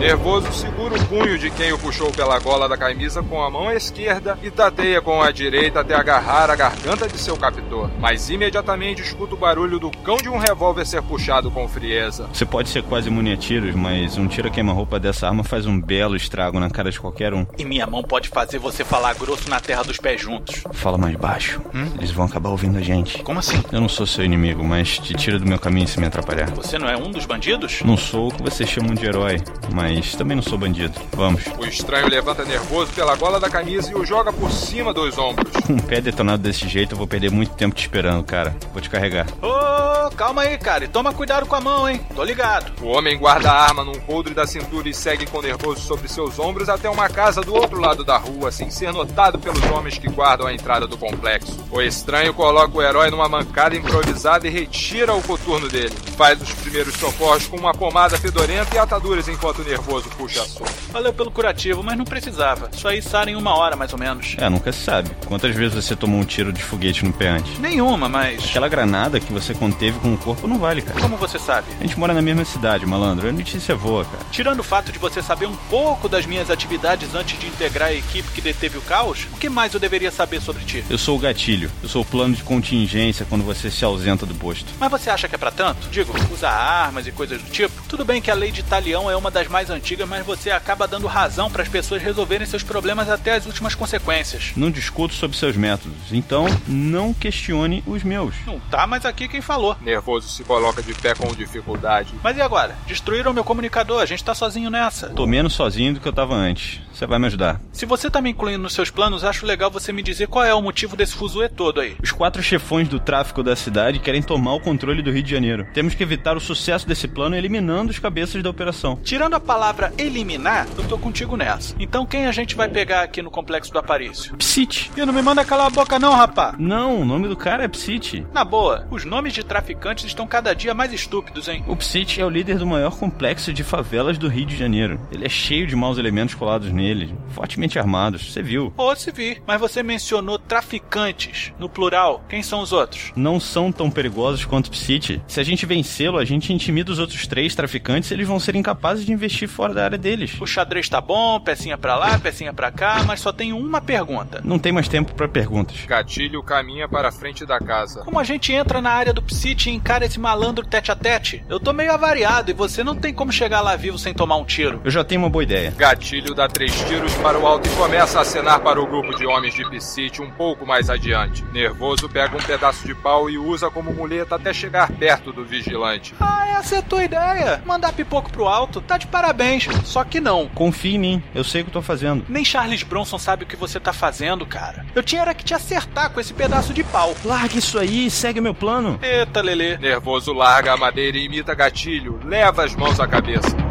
Nervoso 0.06 0.52
segura 0.52 0.94
o 0.94 1.04
punho 1.06 1.36
de 1.36 1.50
quem 1.50 1.72
o 1.72 1.78
puxou 1.80 2.12
pela 2.12 2.38
gola 2.38 2.68
da 2.68 2.76
camisa 2.76 3.24
com 3.24 3.42
a 3.42 3.50
mão 3.50 3.72
esquerda 3.72 4.38
e 4.40 4.52
tateia 4.52 5.02
com 5.02 5.20
a 5.20 5.32
direita 5.32 5.80
até 5.80 5.96
agarrar 5.96 6.48
a 6.48 6.54
garganta 6.54 7.08
de 7.08 7.18
seu 7.18 7.36
captor. 7.36 7.90
Mas 7.98 8.30
imediatamente 8.30 9.02
escuta 9.02 9.34
o 9.34 9.36
barulho 9.36 9.80
do 9.80 9.90
cão 9.90 10.16
de 10.18 10.28
um 10.28 10.38
revólver 10.38 10.86
ser 10.86 11.02
puxado 11.02 11.50
com 11.50 11.66
frieza. 11.66 12.28
Você 12.32 12.46
pode 12.46 12.68
ser 12.68 12.84
quase 12.84 13.08
imune 13.08 13.32
a 13.32 13.36
tiros, 13.36 13.74
mas 13.74 14.16
um 14.16 14.28
tiro 14.28 14.46
a 14.46 14.50
queima-roupa 14.50 15.00
dessa 15.00 15.26
arma 15.26 15.42
faz 15.42 15.66
um 15.66 15.80
belo 15.80 16.14
estrago 16.14 16.60
na 16.60 16.70
cara 16.70 16.92
de 16.92 17.00
qualquer 17.00 17.34
um. 17.34 17.44
E 17.58 17.64
minha 17.64 17.84
mão 17.84 18.04
pode 18.04 18.28
fazer 18.28 18.60
você 18.60 18.84
falar 18.84 19.12
grosso 19.14 19.50
na 19.50 19.58
terra 19.58 19.82
dos 19.82 19.96
pés 19.96 20.20
juntos. 20.20 20.62
Fala 20.70 20.96
mais 20.96 21.16
baixo. 21.16 21.60
Hum? 21.74 21.90
Eles 21.98 22.12
vão 22.12 22.26
acabar 22.26 22.50
ouvindo 22.50 22.78
a 22.78 22.80
gente. 22.80 23.24
Como 23.24 23.40
assim? 23.40 23.60
Eu 23.72 23.80
não 23.80 23.88
sou 23.88 24.06
seu 24.06 24.24
inimigo, 24.24 24.62
mas 24.62 25.00
te 25.00 25.14
tira 25.14 25.36
do 25.36 25.48
meu 25.48 25.58
caminho 25.58 25.88
se 25.88 25.98
me 25.98 26.06
atrapalhar. 26.06 26.48
Você 26.52 26.78
não 26.78 26.88
é 26.88 26.96
um 26.96 27.10
dos 27.10 27.26
bandidos? 27.26 27.82
Não 27.84 27.96
sou 27.96 28.28
o 28.28 28.32
que 28.32 28.40
vocês 28.40 28.70
chamam 28.70 28.94
de 28.94 29.04
herói, 29.04 29.42
mas 29.74 29.95
também 30.16 30.36
não 30.36 30.42
sou 30.42 30.58
bandido. 30.58 30.94
Vamos. 31.12 31.44
O 31.58 31.64
estranho 31.64 32.08
levanta 32.08 32.44
nervoso 32.44 32.92
pela 32.92 33.16
gola 33.16 33.40
da 33.40 33.48
camisa 33.48 33.90
e 33.90 33.94
o 33.94 34.04
joga 34.04 34.32
por 34.32 34.50
cima 34.50 34.92
dos 34.92 35.16
ombros. 35.18 35.52
Com 35.66 35.72
um 35.74 35.78
pé 35.78 36.00
detonado 36.00 36.42
desse 36.42 36.68
jeito, 36.68 36.92
eu 36.94 36.98
vou 36.98 37.06
perder 37.06 37.30
muito 37.30 37.54
tempo 37.54 37.74
te 37.74 37.82
esperando, 37.82 38.22
cara. 38.24 38.54
Vou 38.72 38.82
te 38.82 38.90
carregar. 38.90 39.26
Ô, 39.42 40.10
calma 40.10 40.42
aí, 40.42 40.58
cara. 40.58 40.84
E 40.84 40.88
toma 40.88 41.12
cuidado 41.12 41.46
com 41.46 41.54
a 41.54 41.60
mão, 41.60 41.88
hein? 41.88 42.00
Tô 42.14 42.22
ligado. 42.22 42.72
O 42.82 42.88
homem 42.88 43.18
guarda 43.18 43.50
a 43.50 43.62
arma 43.62 43.84
num 43.84 43.98
coldre 44.00 44.34
da 44.34 44.46
cintura 44.46 44.88
e 44.88 44.94
segue 44.94 45.26
com 45.26 45.40
nervoso 45.40 45.80
sobre 45.80 46.08
seus 46.08 46.38
ombros 46.38 46.68
até 46.68 46.88
uma 46.88 47.08
casa 47.08 47.40
do 47.40 47.54
outro 47.54 47.80
lado 47.80 48.04
da 48.04 48.16
rua, 48.16 48.50
sem 48.52 48.70
ser 48.70 48.92
notado 48.92 49.38
pelos 49.38 49.62
homens 49.70 49.98
que 49.98 50.08
guardam 50.08 50.46
a 50.46 50.52
entrada 50.52 50.86
do 50.86 50.98
complexo. 50.98 51.56
O 51.70 51.80
estranho 51.80 52.34
coloca 52.34 52.76
o 52.76 52.82
herói 52.82 53.10
numa 53.10 53.28
mancada 53.28 53.76
improvisada 53.76 54.46
e 54.46 54.50
retira 54.50 55.14
o 55.14 55.22
coturno 55.22 55.68
dele. 55.68 55.94
Faz 56.16 56.40
os 56.40 56.52
primeiros 56.52 56.94
socorros 56.94 57.46
com 57.46 57.56
uma 57.56 57.72
pomada 57.72 58.18
fedorenta 58.18 58.74
e 58.74 58.78
ataduras 58.78 59.28
enquanto 59.28 59.60
o 59.60 59.64
nervoso 59.86 60.08
puxa 60.10 60.42
a 60.42 60.46
sua. 60.46 60.66
Valeu 60.90 61.12
pelo 61.12 61.30
curativo, 61.30 61.82
mas 61.82 61.96
não 61.96 62.04
precisava. 62.04 62.68
Isso 62.74 62.86
aí 62.88 63.00
sara 63.00 63.30
em 63.30 63.36
uma 63.36 63.54
hora, 63.56 63.76
mais 63.76 63.92
ou 63.92 63.98
menos. 63.98 64.34
É, 64.38 64.48
nunca 64.48 64.72
se 64.72 64.80
sabe. 64.80 65.10
Quantas 65.26 65.54
vezes 65.54 65.74
você 65.74 65.94
tomou 65.94 66.20
um 66.20 66.24
tiro 66.24 66.52
de 66.52 66.62
foguete 66.62 67.04
no 67.04 67.12
pé 67.12 67.28
antes? 67.28 67.58
Nenhuma, 67.58 68.08
mas. 68.08 68.44
Aquela 68.44 68.68
granada 68.68 69.20
que 69.20 69.32
você 69.32 69.54
conteve 69.54 69.98
com 70.00 70.12
o 70.12 70.18
corpo 70.18 70.48
não 70.48 70.58
vale, 70.58 70.82
cara. 70.82 71.00
Como 71.00 71.16
você 71.16 71.38
sabe? 71.38 71.68
A 71.78 71.82
gente 71.82 71.98
mora 71.98 72.12
na 72.12 72.22
mesma 72.22 72.44
cidade, 72.44 72.84
malandro. 72.84 73.28
A 73.28 73.32
notícia 73.32 73.72
é 73.72 73.76
boa, 73.76 74.04
cara. 74.04 74.24
Tirando 74.30 74.60
o 74.60 74.64
fato 74.64 74.90
de 74.90 74.98
você 74.98 75.22
saber 75.22 75.46
um 75.46 75.56
pouco 75.70 76.08
das 76.08 76.26
minhas 76.26 76.50
atividades 76.50 77.14
antes 77.14 77.38
de 77.38 77.46
integrar 77.46 77.88
a 77.88 77.94
equipe 77.94 78.28
que 78.32 78.40
deteve 78.40 78.78
o 78.78 78.82
caos, 78.82 79.26
o 79.32 79.36
que 79.36 79.48
mais 79.48 79.72
eu 79.74 79.80
deveria 79.80 80.10
saber 80.10 80.40
sobre 80.40 80.64
ti? 80.64 80.84
Eu 80.90 80.98
sou 80.98 81.16
o 81.16 81.20
gatilho. 81.20 81.70
Eu 81.82 81.88
sou 81.88 82.02
o 82.02 82.04
plano 82.04 82.34
de 82.34 82.42
contingência 82.42 83.26
quando 83.28 83.44
você 83.44 83.70
se 83.70 83.84
ausenta 83.84 84.26
do 84.26 84.34
posto. 84.34 84.66
Mas 84.80 84.90
você 84.90 85.10
acha 85.10 85.28
que 85.28 85.34
é 85.34 85.38
pra 85.38 85.50
tanto? 85.50 85.88
Digo, 85.90 86.12
usar 86.32 86.50
armas 86.50 87.06
e 87.06 87.12
coisas 87.12 87.40
do 87.40 87.50
tipo? 87.50 87.82
Tudo 87.88 88.04
bem 88.04 88.20
que 88.20 88.30
a 88.30 88.34
lei 88.34 88.50
de 88.50 88.62
Talião 88.62 89.10
é 89.10 89.16
uma 89.16 89.30
das 89.30 89.48
mais 89.48 89.65
antigas, 89.70 90.08
mas 90.08 90.24
você 90.24 90.50
acaba 90.50 90.86
dando 90.86 91.06
razão 91.06 91.50
para 91.50 91.62
as 91.62 91.68
pessoas 91.68 92.02
resolverem 92.02 92.46
seus 92.46 92.62
problemas 92.62 93.08
até 93.08 93.34
as 93.34 93.46
últimas 93.46 93.74
consequências. 93.74 94.52
Não 94.56 94.70
discuto 94.70 95.14
sobre 95.14 95.36
seus 95.36 95.56
métodos, 95.56 96.12
então 96.12 96.46
não 96.66 97.12
questione 97.12 97.82
os 97.86 98.02
meus. 98.02 98.34
Não 98.46 98.58
tá 98.60 98.86
mais 98.86 99.04
aqui 99.04 99.28
quem 99.28 99.40
falou. 99.40 99.76
Nervoso 99.80 100.28
se 100.28 100.44
coloca 100.44 100.82
de 100.82 100.94
pé 100.94 101.14
com 101.14 101.26
dificuldade. 101.34 102.14
Mas 102.22 102.36
e 102.36 102.40
agora? 102.40 102.76
Destruíram 102.86 103.32
meu 103.32 103.44
comunicador, 103.44 104.00
a 104.00 104.06
gente 104.06 104.24
tá 104.24 104.34
sozinho 104.34 104.70
nessa. 104.70 105.10
Tô 105.10 105.26
menos 105.26 105.52
sozinho 105.52 105.94
do 105.94 106.00
que 106.00 106.08
eu 106.08 106.12
tava 106.12 106.34
antes. 106.34 106.80
Você 106.96 107.06
vai 107.06 107.18
me 107.18 107.26
ajudar. 107.26 107.60
Se 107.72 107.84
você 107.84 108.08
tá 108.08 108.22
me 108.22 108.30
incluindo 108.30 108.62
nos 108.62 108.72
seus 108.72 108.88
planos, 108.88 109.22
acho 109.22 109.44
legal 109.44 109.70
você 109.70 109.92
me 109.92 110.02
dizer 110.02 110.28
qual 110.28 110.42
é 110.42 110.54
o 110.54 110.62
motivo 110.62 110.96
desse 110.96 111.12
fuzuê 111.12 111.46
todo 111.46 111.78
aí. 111.78 111.94
Os 112.02 112.10
quatro 112.10 112.42
chefões 112.42 112.88
do 112.88 112.98
tráfico 112.98 113.42
da 113.42 113.54
cidade 113.54 113.98
querem 113.98 114.22
tomar 114.22 114.54
o 114.54 114.60
controle 114.60 115.02
do 115.02 115.10
Rio 115.10 115.22
de 115.22 115.30
Janeiro. 115.30 115.66
Temos 115.74 115.94
que 115.94 116.02
evitar 116.02 116.38
o 116.38 116.40
sucesso 116.40 116.88
desse 116.88 117.06
plano 117.06 117.36
eliminando 117.36 117.90
os 117.90 117.98
cabeças 117.98 118.42
da 118.42 118.48
operação. 118.48 118.98
Tirando 119.04 119.34
a 119.34 119.40
palavra 119.40 119.92
eliminar, 119.98 120.66
eu 120.78 120.88
tô 120.88 120.96
contigo 120.96 121.36
nessa. 121.36 121.74
Então 121.78 122.06
quem 122.06 122.26
a 122.26 122.32
gente 122.32 122.56
vai 122.56 122.66
pegar 122.66 123.02
aqui 123.02 123.20
no 123.20 123.30
complexo 123.30 123.70
do 123.70 123.78
Aparício? 123.78 124.34
Psit. 124.38 124.90
E 124.96 125.04
não 125.04 125.12
me 125.12 125.20
manda 125.20 125.44
calar 125.44 125.66
a 125.66 125.70
boca 125.70 125.98
não, 125.98 126.14
rapá. 126.14 126.54
Não, 126.58 127.02
o 127.02 127.04
nome 127.04 127.28
do 127.28 127.36
cara 127.36 127.64
é 127.64 127.68
Psit. 127.68 128.26
Na 128.32 128.42
boa, 128.42 128.86
os 128.90 129.04
nomes 129.04 129.34
de 129.34 129.44
traficantes 129.44 130.06
estão 130.06 130.26
cada 130.26 130.54
dia 130.54 130.72
mais 130.72 130.94
estúpidos, 130.94 131.46
hein? 131.46 131.62
O 131.68 131.76
Psit 131.76 132.22
é 132.22 132.24
o 132.24 132.30
líder 132.30 132.56
do 132.56 132.66
maior 132.66 132.96
complexo 132.96 133.52
de 133.52 133.62
favelas 133.62 134.16
do 134.16 134.28
Rio 134.28 134.46
de 134.46 134.56
Janeiro. 134.56 134.98
Ele 135.12 135.26
é 135.26 135.28
cheio 135.28 135.66
de 135.66 135.76
maus 135.76 135.98
elementos 135.98 136.34
colados 136.34 136.72
nele, 136.72 136.85
fortemente 137.28 137.78
armados. 137.78 138.32
Você 138.32 138.42
viu? 138.42 138.72
Ou 138.76 138.94
se 138.96 139.10
vi. 139.10 139.42
Mas 139.46 139.60
você 139.60 139.82
mencionou 139.82 140.38
traficantes, 140.38 141.52
no 141.58 141.68
plural. 141.68 142.24
Quem 142.28 142.42
são 142.42 142.60
os 142.60 142.72
outros? 142.72 143.12
Não 143.16 143.40
são 143.40 143.72
tão 143.72 143.90
perigosos 143.90 144.44
quanto 144.44 144.66
o 144.66 144.70
Psit. 144.70 145.20
Se 145.26 145.40
a 145.40 145.44
gente 145.44 145.66
vencê-lo, 145.66 146.18
a 146.18 146.24
gente 146.24 146.52
intimida 146.52 146.92
os 146.92 146.98
outros 146.98 147.26
três 147.26 147.54
traficantes 147.54 148.10
e 148.10 148.14
eles 148.14 148.28
vão 148.28 148.38
ser 148.38 148.56
incapazes 148.56 149.04
de 149.04 149.12
investir 149.12 149.48
fora 149.48 149.74
da 149.74 149.84
área 149.84 149.98
deles. 149.98 150.36
O 150.40 150.46
xadrez 150.46 150.88
tá 150.88 151.00
bom, 151.00 151.40
pecinha 151.40 151.78
pra 151.78 151.96
lá, 151.96 152.18
pecinha 152.18 152.52
pra 152.52 152.70
cá, 152.70 153.02
mas 153.04 153.20
só 153.20 153.32
tenho 153.32 153.56
uma 153.56 153.80
pergunta. 153.80 154.40
Não 154.44 154.58
tem 154.58 154.72
mais 154.72 154.88
tempo 154.88 155.14
para 155.14 155.28
perguntas. 155.28 155.84
Gatilho 155.86 156.42
caminha 156.42 156.88
para 156.88 157.08
a 157.08 157.12
frente 157.12 157.44
da 157.44 157.58
casa. 157.58 158.00
Como 158.00 158.18
a 158.18 158.24
gente 158.24 158.52
entra 158.52 158.80
na 158.80 158.90
área 158.90 159.12
do 159.12 159.22
Psit 159.22 159.68
e 159.68 159.72
encara 159.72 160.06
esse 160.06 160.18
malandro 160.18 160.66
tete 160.66 160.90
a 160.90 160.96
tete? 160.96 161.44
Eu 161.48 161.58
tô 161.58 161.72
meio 161.72 161.92
avariado 161.92 162.50
e 162.50 162.54
você 162.54 162.84
não 162.84 162.94
tem 162.94 163.12
como 163.12 163.32
chegar 163.32 163.60
lá 163.60 163.76
vivo 163.76 163.98
sem 163.98 164.14
tomar 164.14 164.36
um 164.36 164.44
tiro. 164.44 164.80
Eu 164.84 164.90
já 164.90 165.04
tenho 165.04 165.22
uma 165.22 165.30
boa 165.30 165.42
ideia. 165.42 165.72
Gatilho 165.76 166.34
dá 166.34 166.48
três 166.48 166.75
tiros 166.84 167.14
para 167.16 167.38
o 167.38 167.46
alto 167.46 167.68
e 167.68 167.76
começa 167.76 168.18
a 168.18 168.22
acenar 168.22 168.60
para 168.60 168.80
o 168.80 168.86
grupo 168.86 169.14
de 169.16 169.26
homens 169.26 169.54
de 169.54 169.68
Psit 169.68 170.22
um 170.22 170.30
pouco 170.30 170.66
mais 170.66 170.88
adiante. 170.88 171.44
Nervoso, 171.52 172.08
pega 172.08 172.36
um 172.36 172.40
pedaço 172.40 172.86
de 172.86 172.94
pau 172.94 173.28
e 173.28 173.36
usa 173.36 173.70
como 173.70 173.92
muleta 173.92 174.36
até 174.36 174.52
chegar 174.52 174.90
perto 174.92 175.32
do 175.32 175.44
vigilante. 175.44 176.14
Ah, 176.20 176.58
essa 176.58 176.76
é 176.76 176.78
a 176.78 176.82
tua 176.82 177.04
ideia? 177.04 177.62
Mandar 177.66 177.92
pipoco 177.92 178.30
pro 178.30 178.46
alto? 178.46 178.80
Tá 178.80 178.96
de 178.96 179.06
parabéns. 179.06 179.68
Só 179.84 180.02
que 180.04 180.20
não. 180.20 180.48
Confie 180.48 180.94
em 180.94 180.98
mim, 180.98 181.22
eu 181.34 181.44
sei 181.44 181.62
o 181.62 181.64
que 181.66 181.70
tô 181.70 181.82
fazendo. 181.82 182.24
Nem 182.28 182.44
Charles 182.44 182.82
Bronson 182.82 183.18
sabe 183.18 183.44
o 183.44 183.46
que 183.46 183.56
você 183.56 183.78
tá 183.78 183.92
fazendo, 183.92 184.46
cara. 184.46 184.86
Eu 184.94 185.02
tinha 185.02 185.22
era 185.26 185.34
que 185.34 185.44
te 185.44 185.54
acertar 185.54 186.10
com 186.10 186.20
esse 186.20 186.32
pedaço 186.32 186.72
de 186.72 186.84
pau. 186.84 187.14
Larga 187.24 187.58
isso 187.58 187.78
aí, 187.78 188.08
segue 188.10 188.40
meu 188.40 188.54
plano. 188.54 188.98
Eita, 189.02 189.40
Lelê. 189.40 189.76
Nervoso 189.78 190.32
larga 190.32 190.72
a 190.72 190.76
madeira 190.76 191.16
e 191.18 191.24
imita 191.24 191.54
gatilho. 191.54 192.20
Leva 192.24 192.64
as 192.64 192.74
mãos 192.76 193.00
à 193.00 193.06
cabeça. 193.06 193.65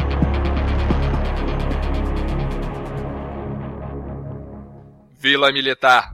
Vila 5.25 5.51
Militar. 5.51 6.13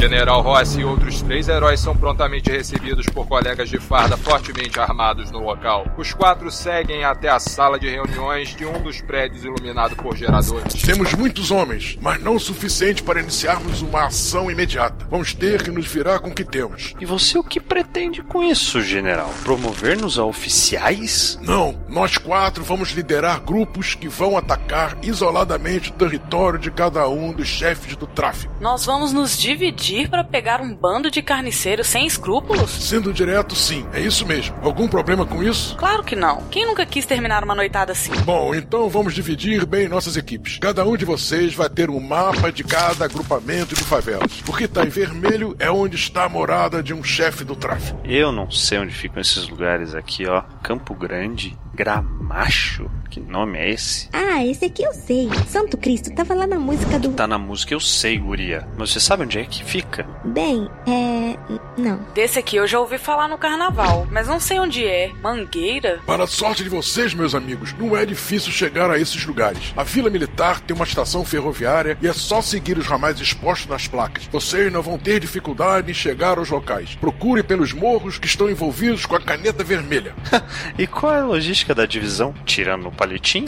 General 0.00 0.40
Rossi 0.40 0.80
e 0.80 0.84
outros 0.84 1.20
três 1.20 1.46
heróis 1.46 1.78
são 1.78 1.94
prontamente 1.94 2.50
recebidos 2.50 3.04
por 3.04 3.28
colegas 3.28 3.68
de 3.68 3.78
farda 3.78 4.16
fortemente 4.16 4.80
armados 4.80 5.30
no 5.30 5.40
local. 5.40 5.86
Os 5.98 6.14
quatro 6.14 6.50
seguem 6.50 7.04
até 7.04 7.28
a 7.28 7.38
sala 7.38 7.78
de 7.78 7.86
reuniões 7.86 8.56
de 8.56 8.64
um 8.64 8.80
dos 8.80 9.02
prédios 9.02 9.44
iluminado 9.44 9.94
por 9.96 10.16
geradores. 10.16 10.80
Temos 10.80 11.12
muitos 11.12 11.50
homens, 11.50 11.98
mas 12.00 12.18
não 12.22 12.36
o 12.36 12.40
suficiente 12.40 13.02
para 13.02 13.20
iniciarmos 13.20 13.82
uma 13.82 14.06
ação 14.06 14.50
imediata. 14.50 15.06
Vamos 15.10 15.34
ter 15.34 15.62
que 15.62 15.70
nos 15.70 15.86
virar 15.86 16.20
com 16.20 16.30
o 16.30 16.34
que 16.34 16.44
temos. 16.44 16.94
E 16.98 17.04
você 17.04 17.36
o 17.36 17.44
que 17.44 17.60
pretende 17.60 18.22
com 18.22 18.42
isso, 18.42 18.80
general? 18.80 19.28
Promover-nos 19.44 20.18
a 20.18 20.24
oficiais? 20.24 21.38
Não, 21.42 21.78
nós 21.90 22.16
quatro 22.16 22.64
vamos 22.64 22.92
liderar 22.92 23.40
grupos 23.40 23.94
que 23.94 24.08
vão 24.08 24.38
atacar 24.38 24.96
isoladamente 25.02 25.90
o 25.90 25.92
território 25.92 26.58
de 26.58 26.70
cada 26.70 27.06
um 27.06 27.34
dos 27.34 27.48
chefes 27.48 27.96
do 27.96 28.06
tráfico. 28.06 28.50
Nós 28.62 28.86
vamos 28.86 29.12
nos 29.12 29.38
dividir 29.38 29.89
para 30.08 30.22
pegar 30.24 30.60
um 30.60 30.74
bando 30.74 31.10
de 31.10 31.22
carniceiros 31.22 31.86
sem 31.86 32.06
escrúpulos? 32.06 32.70
Sendo 32.70 33.12
direto, 33.12 33.54
sim, 33.56 33.86
é 33.92 34.00
isso 34.00 34.26
mesmo. 34.26 34.56
Algum 34.62 34.86
problema 34.86 35.26
com 35.26 35.42
isso? 35.42 35.76
Claro 35.76 36.02
que 36.02 36.14
não. 36.14 36.42
Quem 36.50 36.66
nunca 36.66 36.86
quis 36.86 37.06
terminar 37.06 37.42
uma 37.42 37.54
noitada 37.54 37.92
assim? 37.92 38.12
Bom, 38.24 38.54
então 38.54 38.88
vamos 38.88 39.14
dividir 39.14 39.66
bem 39.66 39.88
nossas 39.88 40.16
equipes. 40.16 40.58
Cada 40.58 40.84
um 40.84 40.96
de 40.96 41.04
vocês 41.04 41.54
vai 41.54 41.68
ter 41.68 41.90
um 41.90 42.00
mapa 42.00 42.52
de 42.52 42.62
cada 42.62 43.04
agrupamento 43.04 43.74
de 43.74 43.82
favelas. 43.82 44.42
O 44.46 44.52
que 44.52 44.68
tá 44.68 44.84
em 44.84 44.88
vermelho 44.88 45.56
é 45.58 45.70
onde 45.70 45.96
está 45.96 46.24
a 46.24 46.28
morada 46.28 46.82
de 46.82 46.94
um 46.94 47.02
chefe 47.02 47.44
do 47.44 47.56
tráfico. 47.56 48.00
Eu 48.04 48.30
não 48.30 48.50
sei 48.50 48.78
onde 48.78 48.94
ficam 48.94 49.20
esses 49.20 49.48
lugares 49.48 49.94
aqui, 49.94 50.26
ó. 50.26 50.42
Campo 50.62 50.94
Grande, 50.94 51.56
Gramacho. 51.80 52.90
Que 53.10 53.18
nome 53.18 53.58
é 53.58 53.70
esse? 53.70 54.08
Ah, 54.12 54.44
esse 54.44 54.66
aqui 54.66 54.84
eu 54.84 54.92
sei. 54.92 55.28
Santo 55.48 55.76
Cristo, 55.76 56.14
tava 56.14 56.32
lá 56.32 56.46
na 56.46 56.60
música 56.60 56.96
do. 56.96 57.10
Tá 57.12 57.26
na 57.26 57.38
música, 57.38 57.74
eu 57.74 57.80
sei, 57.80 58.18
guria. 58.18 58.68
Mas 58.78 58.90
você 58.90 59.00
sabe 59.00 59.24
onde 59.24 59.38
é 59.38 59.44
que 59.44 59.64
fica? 59.64 60.06
Bem, 60.24 60.68
é. 60.86 61.36
Não. 61.76 61.98
Desse 62.14 62.38
aqui 62.38 62.56
eu 62.56 62.68
já 62.68 62.78
ouvi 62.78 62.98
falar 62.98 63.26
no 63.26 63.36
carnaval, 63.36 64.06
mas 64.12 64.28
não 64.28 64.38
sei 64.38 64.60
onde 64.60 64.86
é. 64.86 65.10
Mangueira? 65.20 66.00
Para 66.06 66.24
a 66.24 66.26
sorte 66.26 66.62
de 66.62 66.68
vocês, 66.68 67.12
meus 67.12 67.34
amigos, 67.34 67.72
não 67.72 67.96
é 67.96 68.06
difícil 68.06 68.52
chegar 68.52 68.88
a 68.90 68.98
esses 68.98 69.24
lugares. 69.24 69.72
A 69.76 69.82
Vila 69.82 70.08
Militar 70.08 70.60
tem 70.60 70.76
uma 70.76 70.84
estação 70.84 71.24
ferroviária 71.24 71.98
e 72.00 72.06
é 72.06 72.12
só 72.12 72.40
seguir 72.40 72.78
os 72.78 72.86
ramais 72.86 73.18
expostos 73.18 73.66
nas 73.66 73.88
placas. 73.88 74.28
Vocês 74.30 74.72
não 74.72 74.82
vão 74.82 74.98
ter 74.98 75.18
dificuldade 75.18 75.90
em 75.90 75.94
chegar 75.94 76.38
aos 76.38 76.50
locais. 76.50 76.94
Procure 76.94 77.42
pelos 77.42 77.72
morros 77.72 78.18
que 78.18 78.26
estão 78.26 78.48
envolvidos 78.48 79.04
com 79.04 79.16
a 79.16 79.20
caneta 79.20 79.64
vermelha. 79.64 80.14
e 80.78 80.86
qual 80.86 81.12
é 81.12 81.20
a 81.20 81.24
logística 81.24 81.69
da 81.74 81.86
divisão? 81.86 82.34
Tirando 82.44 82.84
no 82.84 82.92
palitinho? 82.92 83.46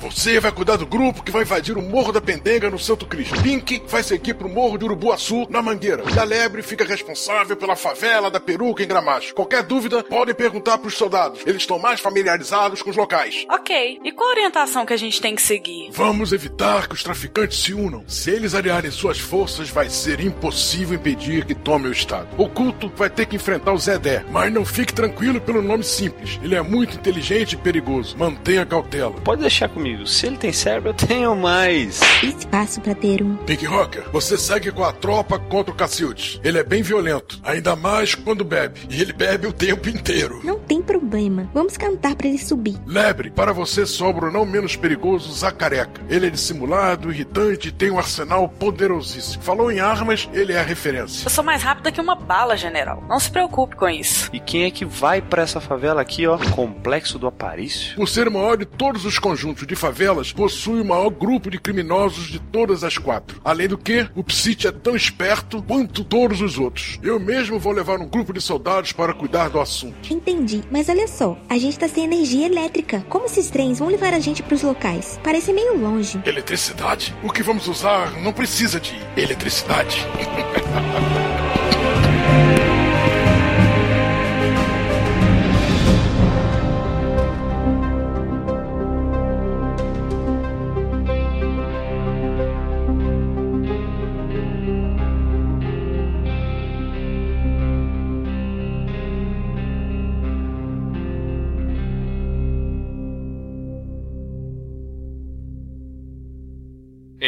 Você 0.00 0.38
vai 0.38 0.52
cuidar 0.52 0.76
do 0.76 0.86
grupo 0.86 1.22
que 1.22 1.30
vai 1.30 1.42
invadir 1.42 1.76
o 1.76 1.82
Morro 1.82 2.12
da 2.12 2.20
Pendenga 2.20 2.70
no 2.70 2.78
Santo 2.78 3.06
Cristo. 3.06 3.40
Pink 3.42 3.82
vai 3.88 4.02
seguir 4.02 4.34
pro 4.34 4.48
Morro 4.48 4.78
de 4.78 4.84
Urubuaçu, 4.84 5.46
na 5.50 5.60
Mangueira. 5.60 6.04
E 6.14 6.18
a 6.18 6.24
Lebre 6.24 6.62
fica 6.62 6.84
responsável 6.84 7.56
pela 7.56 7.76
favela 7.76 8.30
da 8.30 8.38
Peruca 8.38 8.82
em 8.82 8.86
Gramacho. 8.86 9.34
Qualquer 9.34 9.62
dúvida, 9.62 10.02
podem 10.04 10.34
perguntar 10.34 10.78
pros 10.78 10.94
soldados. 10.94 11.40
Eles 11.46 11.62
estão 11.62 11.78
mais 11.78 12.00
familiarizados 12.00 12.82
com 12.82 12.90
os 12.90 12.96
locais. 12.96 13.44
Ok. 13.50 14.00
E 14.04 14.12
qual 14.12 14.28
a 14.28 14.32
orientação 14.32 14.86
que 14.86 14.92
a 14.92 14.96
gente 14.96 15.20
tem 15.20 15.34
que 15.34 15.42
seguir? 15.42 15.90
Vamos 15.92 16.32
evitar 16.32 16.88
que 16.88 16.94
os 16.94 17.02
traficantes 17.02 17.58
se 17.58 17.74
unam. 17.74 18.04
Se 18.06 18.30
eles 18.30 18.54
aliarem 18.54 18.90
suas 18.90 19.18
forças, 19.18 19.68
vai 19.70 19.90
ser 19.90 20.20
impossível 20.20 20.96
impedir 20.96 21.44
que 21.44 21.54
tome 21.54 21.88
o 21.88 21.92
Estado. 21.92 22.28
O 22.38 22.48
culto 22.48 22.90
vai 22.96 23.10
ter 23.10 23.26
que 23.26 23.36
enfrentar 23.36 23.72
o 23.72 23.78
Zedé, 23.78 24.24
mas 24.30 24.52
não 24.52 24.64
fique 24.64 24.92
tranquilo 24.92 25.40
pelo 25.40 25.60
nome 25.60 25.84
simples. 25.84 26.38
Ele 26.42 26.54
é 26.54 26.62
muito 26.62 26.96
inteligente 26.96 27.25
inteligente 27.26 27.52
e 27.54 27.56
perigoso. 27.56 28.16
Mantenha 28.16 28.64
cautela. 28.64 29.12
Pode 29.24 29.40
deixar 29.40 29.68
comigo. 29.68 30.06
Se 30.06 30.26
ele 30.26 30.36
tem 30.36 30.52
cérebro, 30.52 30.90
eu 30.90 30.94
tenho 30.94 31.34
mais. 31.34 32.00
Espaço 32.22 32.80
para 32.80 32.94
ter 32.94 33.22
um. 33.22 33.36
Pink 33.36 33.66
Rocker, 33.66 34.04
você 34.12 34.38
segue 34.38 34.70
com 34.70 34.84
a 34.84 34.92
tropa 34.92 35.38
contra 35.38 35.72
o 35.72 35.76
Cacildes. 35.76 36.40
Ele 36.44 36.58
é 36.58 36.64
bem 36.64 36.82
violento, 36.82 37.40
ainda 37.42 37.74
mais 37.74 38.14
quando 38.14 38.44
bebe. 38.44 38.80
E 38.88 39.00
ele 39.00 39.12
bebe 39.12 39.46
o 39.46 39.52
tempo 39.52 39.88
inteiro. 39.88 40.40
Não 40.44 40.58
tem 40.58 40.80
problema. 40.80 41.50
Vamos 41.52 41.76
cantar 41.76 42.14
para 42.14 42.28
ele 42.28 42.38
subir. 42.38 42.76
Lebre, 42.86 43.30
para 43.30 43.52
você 43.52 43.84
sobra 43.84 44.28
o 44.28 44.32
não 44.32 44.46
menos 44.46 44.76
perigoso 44.76 45.32
Zacareca. 45.32 46.00
Ele 46.08 46.26
é 46.26 46.30
dissimulado, 46.30 47.10
irritante 47.10 47.68
e 47.68 47.72
tem 47.72 47.90
um 47.90 47.98
arsenal 47.98 48.48
poderosíssimo. 48.48 49.42
Falou 49.42 49.72
em 49.72 49.80
armas, 49.80 50.28
ele 50.32 50.52
é 50.52 50.60
a 50.60 50.62
referência. 50.62 51.26
Eu 51.26 51.30
sou 51.30 51.42
mais 51.42 51.62
rápida 51.62 51.90
que 51.90 52.00
uma 52.00 52.14
bala, 52.14 52.56
general. 52.56 53.02
Não 53.08 53.18
se 53.18 53.30
preocupe 53.30 53.76
com 53.76 53.88
isso. 53.88 54.30
E 54.32 54.38
quem 54.38 54.64
é 54.64 54.70
que 54.70 54.84
vai 54.84 55.20
para 55.20 55.42
essa 55.42 55.60
favela 55.60 56.00
aqui, 56.00 56.26
ó? 56.26 56.38
Complexo 56.54 57.15
do 57.18 57.26
Aparício? 57.26 57.96
Por 57.96 58.08
ser 58.08 58.28
o 58.28 58.32
maior 58.32 58.56
de 58.56 58.64
todos 58.64 59.04
os 59.04 59.18
conjuntos 59.18 59.66
de 59.66 59.76
favelas, 59.76 60.32
possui 60.32 60.80
o 60.80 60.84
maior 60.84 61.10
grupo 61.10 61.50
de 61.50 61.58
criminosos 61.58 62.26
de 62.26 62.38
todas 62.38 62.84
as 62.84 62.98
quatro. 62.98 63.40
Além 63.44 63.68
do 63.68 63.78
que, 63.78 64.08
o 64.14 64.22
Psit 64.22 64.66
é 64.66 64.72
tão 64.72 64.96
esperto 64.96 65.62
quanto 65.62 66.04
todos 66.04 66.40
os 66.40 66.58
outros. 66.58 66.98
Eu 67.02 67.18
mesmo 67.18 67.58
vou 67.58 67.72
levar 67.72 68.00
um 68.00 68.08
grupo 68.08 68.32
de 68.32 68.40
soldados 68.40 68.92
para 68.92 69.14
cuidar 69.14 69.48
do 69.48 69.60
assunto. 69.60 70.12
Entendi, 70.12 70.62
mas 70.70 70.88
olha 70.88 71.08
só, 71.08 71.38
a 71.48 71.58
gente 71.58 71.78
tá 71.78 71.88
sem 71.88 72.04
energia 72.04 72.46
elétrica. 72.46 73.04
Como 73.08 73.26
esses 73.26 73.50
trens 73.50 73.78
vão 73.78 73.88
levar 73.88 74.12
a 74.14 74.20
gente 74.20 74.42
pros 74.42 74.62
locais? 74.62 75.20
Parece 75.22 75.52
meio 75.52 75.78
longe. 75.78 76.20
Eletricidade? 76.24 77.14
O 77.22 77.30
que 77.30 77.42
vamos 77.42 77.68
usar 77.68 78.12
não 78.22 78.32
precisa 78.32 78.80
de 78.80 78.94
eletricidade. 79.16 80.06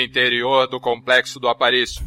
Interior 0.08 0.66
do 0.66 0.80
complexo 0.80 1.38
do 1.38 1.48
Aparício. 1.48 2.02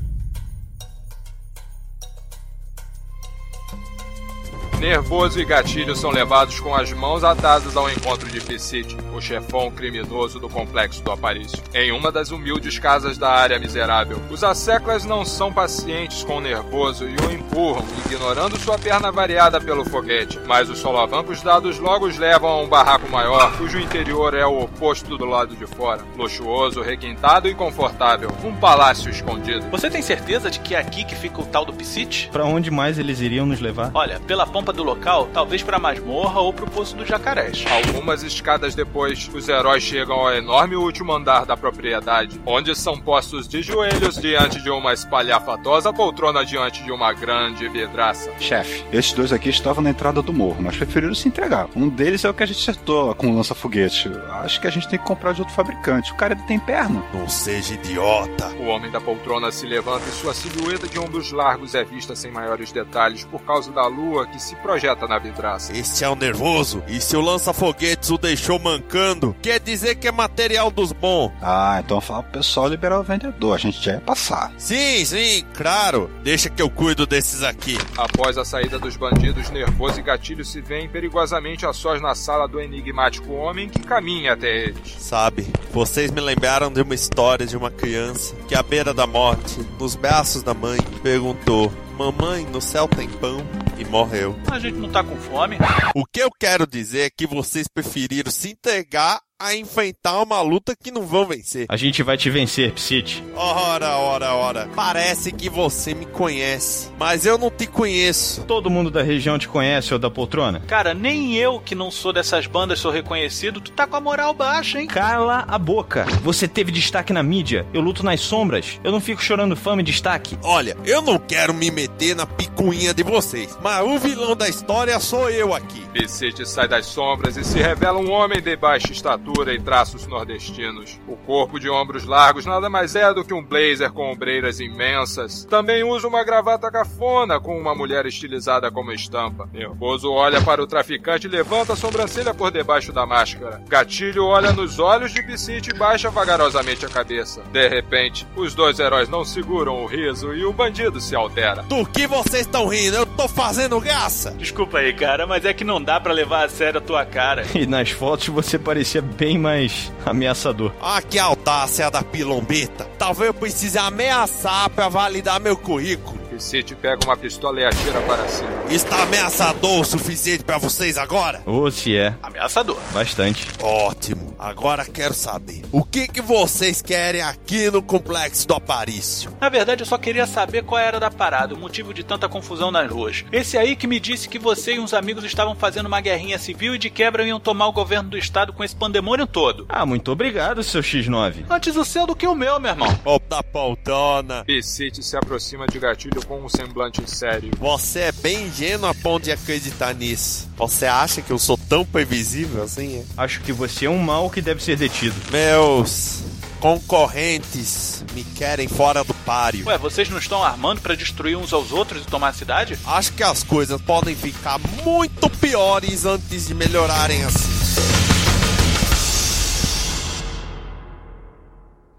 Nervoso 4.82 5.40
e 5.40 5.46
Gatilho 5.46 5.96
são 5.96 6.10
levados 6.10 6.60
com 6.60 6.74
as 6.74 6.92
mãos 6.92 7.24
atadas 7.24 7.78
ao 7.78 7.88
encontro 7.88 8.28
de 8.28 8.42
Piscite, 8.42 8.98
o 9.16 9.22
chefão 9.22 9.70
criminoso 9.70 10.40
do 10.40 10.50
complexo 10.50 11.04
do 11.04 11.12
Aparício, 11.12 11.62
em 11.72 11.92
uma 11.92 12.12
das 12.12 12.32
humildes 12.32 12.80
casas 12.80 13.16
da 13.16 13.30
área 13.30 13.60
miserável. 13.60 14.20
Os 14.32 14.44
asseclas 14.44 15.06
não 15.06 15.24
são 15.24 15.54
pacientes 15.54 16.24
com 16.24 16.38
o 16.38 16.42
Nervoso 16.42 17.08
e 17.08 17.16
o 17.16 17.32
empurram, 17.32 17.86
ignorando 18.08 18.58
sua 18.58 18.80
perna 18.80 19.12
variada 19.12 19.62
pelo 19.62 19.86
foguete, 19.86 20.40
mas 20.48 20.68
os 20.68 20.80
solavancos 20.80 21.44
dados 21.44 21.78
logo 21.78 22.08
os 22.08 22.18
levam 22.18 22.50
a 22.50 22.62
um 22.64 22.68
barraco 22.68 23.08
maior, 23.08 23.56
cujo 23.58 23.78
interior 23.78 24.34
é 24.34 24.48
o 24.48 24.64
oposto 24.64 25.16
do 25.16 25.26
lado 25.26 25.56
de 25.56 25.68
fora, 25.68 26.02
luxuoso, 26.18 26.82
requintado 26.82 27.48
e 27.48 27.54
confortável, 27.54 28.32
um 28.44 28.56
palácio 28.56 29.12
escondido. 29.12 29.70
Você 29.70 29.92
tem 29.92 30.02
certeza 30.02 30.50
de 30.50 30.60
que 30.60 30.74
é 30.74 30.80
aqui 30.80 31.04
que 31.04 31.16
fica 31.16 31.40
o 31.40 31.46
tal 31.46 31.66
do 31.66 31.72
Piscite? 31.72 32.30
Para 32.32 32.46
onde 32.46 32.72
mais 32.72 32.98
eles 32.98 33.22
iriam 33.22 33.46
nos 33.46 33.60
levar? 33.60 33.92
Olha, 33.94 34.20
pela 34.22 34.48
pompa 34.48 34.71
do 34.72 34.84
local, 34.84 35.30
talvez 35.34 35.62
pra 35.64 35.80
masmorra 35.80 36.40
ou 36.40 36.54
pro 36.54 36.70
poço 36.70 36.96
dos 36.96 37.08
jacarés. 37.08 37.64
Algumas 37.70 38.24
escadas 38.24 38.76
depois, 38.76 39.30
os 39.34 39.48
heróis 39.48 39.84
chegam 39.84 40.16
ao 40.16 40.34
enorme 40.34 40.76
último 40.76 41.14
andar 41.14 41.46
da 41.46 41.58
propriedade, 41.58 42.40
onde 42.46 42.76
são 42.76 43.00
postos 43.00 43.48
de 43.48 43.62
joelhos 43.62 44.16
diante 44.18 44.62
de 44.62 44.70
uma 44.70 44.94
espalhafatosa 44.94 45.92
poltrona 45.92 46.46
diante 46.46 46.84
de 46.84 46.92
uma 46.92 47.14
grande 47.14 47.68
vidraça. 47.70 48.32
Chefe, 48.40 48.86
esses 48.92 49.14
dois 49.14 49.34
aqui 49.34 49.50
estavam 49.50 49.84
na 49.84 49.90
entrada 49.90 50.22
do 50.22 50.34
morro, 50.34 50.62
mas 50.62 50.78
preferiram 50.78 51.14
se 51.14 51.28
entregar. 51.28 51.68
Um 51.76 51.90
deles 51.90 52.24
é 52.26 52.30
o 52.30 52.34
que 52.34 52.44
a 52.44 52.46
gente 52.46 52.60
acertou 52.60 53.14
com 53.16 53.28
o 53.28 53.36
lança-foguete. 53.36 54.12
Acho 54.44 54.62
que 54.62 54.68
a 54.68 54.72
gente 54.72 54.88
tem 54.88 55.00
que 55.00 55.06
comprar 55.06 55.34
de 55.34 55.42
outro 55.42 55.56
fabricante. 55.56 56.12
O 56.12 56.16
cara 56.16 56.36
tem 56.36 56.60
perna. 56.60 57.04
Não 57.14 57.28
seja 57.28 57.74
idiota. 57.74 58.48
O 58.60 58.66
homem 58.66 58.92
da 58.92 59.02
poltrona 59.02 59.52
se 59.52 59.66
levanta 59.66 60.08
e 60.08 60.12
sua 60.12 60.34
silhueta 60.34 60.88
de 60.88 61.00
ombros 61.00 61.32
largos 61.32 61.76
é 61.76 61.84
vista 61.84 62.16
sem 62.16 62.32
maiores 62.32 62.72
detalhes 62.72 63.24
por 63.24 63.42
causa 63.42 63.72
da 63.72 63.86
lua 63.88 64.28
que 64.28 64.42
se 64.42 64.56
projeta 64.62 65.08
na 65.08 65.18
vidraça. 65.18 65.76
Este 65.76 66.04
é 66.04 66.10
o 66.10 66.16
nervoso, 66.16 66.84
e 66.88 67.02
se 67.02 67.16
o 67.16 67.22
lança-foguetes 67.22 68.10
o 68.10 68.18
deixou 68.18 68.60
mancando, 68.60 69.36
quer 69.42 69.60
dizer 69.60 69.96
que 69.96 70.08
é 70.08 70.12
material 70.12 70.72
dos 70.72 70.92
bons. 70.92 71.32
Ah, 71.42 71.82
então 71.84 72.00
fala 72.00 72.24
pro 72.24 72.40
pessoal 72.40 72.68
liberar 72.68 73.00
o 73.00 73.04
vendedor, 73.04 73.56
a 73.56 73.58
gente 73.58 73.84
já 73.84 73.94
ia 73.94 74.02
passar. 74.02 74.52
Sim, 74.58 75.04
sim, 75.06 75.46
claro. 75.54 76.10
Deixa 76.24 76.50
que 76.50 76.62
eu 76.62 76.70
cuido 76.70 77.06
desses 77.06 77.44
aqui. 77.44 77.78
Após 77.98 78.38
a 78.38 78.46
saída 78.46 78.80
dos 78.80 78.96
bandidos, 78.96 79.50
Nervoso 79.50 80.00
e 80.00 80.04
Gatilho 80.04 80.46
se 80.46 80.62
veem 80.62 80.88
perigosamente 80.88 81.66
a 81.66 81.74
sós 81.74 82.02
na 82.02 82.16
sala 82.16 82.48
do 82.48 82.60
enigmático 82.60 83.34
homem 83.34 83.70
que 83.70 83.80
caminha 83.80 84.34
até 84.34 84.66
eles. 84.66 84.96
Sabe, 84.98 85.48
vocês 85.72 86.12
me 86.12 86.22
lembraram 86.22 86.72
de 86.72 86.82
uma 86.82 86.96
história 86.96 87.46
de 87.46 87.58
uma 87.58 87.72
criança 87.72 88.36
que, 88.48 88.56
à 88.56 88.64
beira 88.64 88.94
da 88.94 89.08
morte, 89.08 89.60
nos 89.80 89.96
braços 89.96 90.44
da 90.44 90.54
mãe, 90.54 90.80
perguntou: 91.02 91.72
Mamãe, 91.98 92.46
no 92.46 92.62
céu 92.62 92.88
tem 92.88 93.08
pão? 93.08 93.42
E 93.82 93.86
morreu. 93.86 94.36
A 94.52 94.60
gente 94.60 94.78
não 94.78 94.92
tá 94.92 95.04
com 95.04 95.16
fome. 95.16 95.58
O 95.96 96.06
que 96.06 96.22
eu 96.22 96.30
quero 96.40 96.68
dizer 96.68 97.08
é 97.08 97.10
que 97.10 97.26
vocês 97.26 97.68
preferiram 97.68 98.32
se 98.32 98.52
entregar 98.52 99.20
a 99.42 99.56
enfrentar 99.56 100.22
uma 100.22 100.40
luta 100.42 100.76
que 100.76 100.92
não 100.92 101.02
vão 101.02 101.26
vencer. 101.26 101.66
A 101.68 101.76
gente 101.76 102.04
vai 102.04 102.16
te 102.16 102.30
vencer, 102.30 102.72
Psit. 102.74 103.24
Ora, 103.36 103.98
ora, 103.98 104.36
ora. 104.36 104.70
Parece 104.76 105.32
que 105.32 105.50
você 105.50 105.96
me 105.96 106.06
conhece, 106.06 106.90
mas 107.00 107.26
eu 107.26 107.40
não 107.40 107.50
te 107.50 107.66
conheço. 107.66 108.44
Todo 108.44 108.70
mundo 108.70 108.92
da 108.92 109.02
região 109.02 109.40
te 109.40 109.48
conhece, 109.48 109.94
ou 109.94 110.00
da 110.00 110.12
poltrona? 110.12 110.60
Cara, 110.68 110.94
nem 110.94 111.36
eu 111.36 111.60
que 111.60 111.74
não 111.74 111.90
sou 111.90 112.14
dessas 112.14 112.46
bandas 112.46 112.80
sou 112.80 112.92
reconhecido. 112.92 113.60
Tu 113.60 113.72
tá 113.72 113.88
com 113.88 113.96
a 113.96 114.02
moral 114.02 114.32
baixa, 114.34 114.80
hein? 114.80 114.88
Cala 114.88 115.44
a 115.48 115.58
boca. 115.58 116.06
Você 116.22 116.48
teve 116.48 116.72
destaque 116.72 117.12
na 117.12 117.24
mídia. 117.24 117.66
Eu 117.74 117.82
luto 117.82 118.04
nas 118.04 118.22
sombras. 118.22 118.80
Eu 118.84 118.92
não 118.92 119.02
fico 119.02 119.24
chorando 119.24 119.56
fama 119.56 119.82
e 119.82 119.86
destaque. 119.86 120.38
Olha, 120.44 120.78
eu 120.86 121.02
não 121.02 121.18
quero 121.18 121.54
me 121.54 121.72
meter 121.72 122.16
na 122.16 122.28
picuinha 122.28 122.94
de 122.94 123.02
vocês, 123.02 123.58
mas 123.62 123.84
o 123.84 123.98
vilão 123.98 124.36
da 124.36 124.48
história 124.48 125.00
sou 125.00 125.30
eu 125.32 125.54
aqui. 125.54 125.82
Piscite 125.94 126.48
sai 126.48 126.68
das 126.68 126.86
sombras 126.86 127.38
e 127.38 127.44
se 127.44 127.58
revela 127.58 127.98
um 127.98 128.12
homem 128.12 128.42
de 128.42 128.56
baixa 128.56 128.92
estatura 128.92 129.31
e 129.50 129.60
traços 129.60 130.06
nordestinos. 130.06 131.00
O 131.08 131.16
corpo 131.16 131.60
de 131.60 131.70
ombros 131.70 132.06
largos 132.06 132.46
nada 132.46 132.70
mais 132.70 132.96
é 132.96 133.14
do 133.14 133.24
que 133.24 133.34
um 133.34 133.44
blazer 133.44 133.92
com 133.92 134.12
ombreiras 134.12 134.60
imensas. 134.60 135.46
Também 135.46 135.84
usa 135.84 136.08
uma 136.08 136.24
gravata 136.24 136.70
cafona 136.70 137.40
com 137.40 137.58
uma 137.58 137.74
mulher 137.74 138.06
estilizada 138.06 138.70
como 138.70 138.92
estampa. 138.92 139.50
Nervoso 139.54 140.12
olha 140.12 140.42
para 140.42 140.62
o 140.62 140.68
traficante 140.68 141.28
e 141.28 141.30
levanta 141.30 141.74
a 141.74 141.76
sobrancelha 141.76 142.34
por 142.34 142.52
debaixo 142.52 142.92
da 142.92 143.06
máscara. 143.06 143.62
Gatilho 143.68 144.26
olha 144.26 144.52
nos 144.52 144.80
olhos 144.80 145.14
de 145.14 145.24
Piscite 145.24 145.72
e 145.72 145.78
baixa 145.78 146.10
vagarosamente 146.10 146.86
a 146.86 146.90
cabeça. 146.90 147.42
De 147.52 147.68
repente, 147.68 148.28
os 148.36 148.54
dois 148.54 148.80
heróis 148.80 149.10
não 149.10 149.24
seguram 149.24 149.84
o 149.84 149.86
riso 149.86 150.34
e 150.34 150.44
o 150.46 150.54
bandido 150.54 151.00
se 151.00 151.16
altera. 151.16 151.64
Do 151.64 151.86
que 151.86 152.06
vocês 152.06 152.42
estão 152.42 152.68
rindo? 152.68 152.98
Eu 152.98 153.06
tô 153.06 153.28
fazendo 153.28 153.80
graça! 153.80 154.32
Desculpa 154.32 154.80
aí, 154.80 154.94
cara, 154.94 155.26
mas 155.26 155.46
é 155.46 155.54
que 155.54 155.64
não 155.64 155.82
dá 155.82 156.00
para 156.00 156.14
levar 156.14 156.46
a 156.46 156.50
sério 156.50 156.80
a 156.80 156.82
tua 156.82 157.06
cara. 157.06 157.46
E 157.62 157.66
nas 157.68 157.92
fotos 157.92 158.28
você 158.28 158.58
parecia 158.58 159.02
bem 159.22 159.38
mais 159.38 159.92
ameaçador. 160.04 160.74
Ah, 160.82 161.00
que 161.00 161.20
audácia 161.20 161.92
da 161.92 162.02
pilombeta. 162.02 162.86
Talvez 162.98 163.28
eu 163.28 163.34
precise 163.36 163.78
ameaçar 163.78 164.68
para 164.72 164.90
validar 164.90 165.40
meu 165.40 165.56
currículo. 165.56 166.21
Piscite 166.42 166.74
pega 166.74 167.06
uma 167.06 167.16
pistola 167.16 167.62
e 167.62 167.66
atira 167.66 168.02
para 168.02 168.28
cima. 168.28 168.50
Está 168.68 169.04
ameaçador 169.04 169.82
o 169.82 169.86
suficiente 169.86 170.44
para 170.44 170.58
vocês 170.58 170.98
agora? 170.98 171.44
Ou 171.46 171.70
se 171.70 171.96
é. 171.96 172.16
Ameaçador. 172.24 172.80
Bastante. 172.92 173.48
Ótimo. 173.62 174.36
Agora 174.40 174.84
quero 174.84 175.14
saber. 175.14 175.62
O 175.72 175.84
que 175.84 176.08
que 176.08 176.20
vocês 176.20 176.82
querem 176.82 177.22
aqui 177.22 177.70
no 177.70 177.80
complexo 177.80 178.48
do 178.48 178.56
Aparício? 178.56 179.32
Na 179.40 179.50
verdade, 179.50 179.84
eu 179.84 179.86
só 179.86 180.00
queria 180.00 180.26
saber 180.26 180.64
qual 180.64 180.82
era 180.82 181.00
da 181.00 181.12
parada, 181.12 181.54
o 181.54 181.58
motivo 181.60 181.94
de 181.94 182.04
tanta 182.04 182.28
confusão 182.28 182.72
nas 182.72 182.90
ruas. 182.90 183.24
Esse 183.32 183.56
aí 183.56 183.76
que 183.76 183.86
me 183.86 184.00
disse 184.00 184.28
que 184.28 184.40
você 184.40 184.74
e 184.74 184.80
uns 184.80 184.96
amigos 184.96 185.24
estavam 185.24 185.54
fazendo 185.54 185.86
uma 185.86 186.02
guerrinha 186.02 186.40
civil 186.40 186.74
e 186.74 186.80
de 186.80 186.90
quebra 186.90 187.24
iam 187.24 187.40
tomar 187.40 187.68
o 187.68 187.72
governo 187.72 188.10
do 188.10 188.18
estado 188.18 188.52
com 188.52 188.64
esse 188.64 188.76
pandemônio 188.76 189.28
todo. 189.28 189.68
Ah, 189.70 189.86
muito 189.86 190.12
obrigado, 190.12 190.64
seu 190.64 190.82
X9. 190.82 191.46
Antes 191.48 191.76
o 191.76 191.86
seu 191.86 192.08
do 192.08 192.16
que 192.16 192.26
o 192.26 192.34
meu, 192.34 192.60
meu 192.60 192.72
irmão. 192.72 193.00
Ô, 193.06 193.20
da 193.20 193.44
poltrona. 193.44 194.44
Piscite 194.44 195.04
se 195.04 195.16
aproxima 195.16 195.68
de 195.68 195.78
Gatilho 195.78 196.26
com 196.32 196.46
um 196.46 196.48
semblante 196.48 197.02
sério. 197.12 197.52
Você 197.60 198.00
é 198.00 198.12
bem 198.14 198.48
ingênuo 198.48 198.90
a 198.90 198.96
ponto 198.96 199.26
de 199.26 199.34
acreditar 199.34 199.94
nisso. 199.94 200.50
Você 200.56 200.86
acha 200.86 201.22
que 201.22 201.30
eu 201.30 201.38
sou 201.38 201.58
tão 201.58 201.84
previsível 201.84 202.64
assim? 202.64 203.00
É? 203.00 203.06
Acho 203.18 203.42
que 203.42 203.52
você 203.52 203.86
é 203.86 203.90
um 203.90 203.98
mal 203.98 204.30
que 204.30 204.42
deve 204.42 204.64
ser 204.64 204.78
detido. 204.78 205.14
Meus 205.30 206.24
concorrentes 206.62 208.06
me 208.14 208.24
querem 208.24 208.70
fora 208.70 209.04
do 209.04 209.14
páreo. 209.14 209.66
Ué, 209.68 209.78
vocês 209.78 210.10
não 210.10 210.20
estão 210.20 210.42
armando 210.42 210.80
para 210.80 210.96
destruir 210.96 211.36
uns 211.36 211.52
aos 211.52 211.74
outros 211.74 212.04
e 212.04 212.06
tomar 212.06 212.30
a 212.30 212.34
cidade? 212.34 212.80
Acho 212.86 213.12
que 213.12 213.24
as 213.24 213.44
coisas 213.44 213.82
podem 213.82 214.16
ficar 214.16 214.58
muito 214.86 215.30
piores 215.32 216.06
antes 216.06 216.48
de 216.48 216.54
melhorarem 216.54 217.26
assim. 217.26 217.52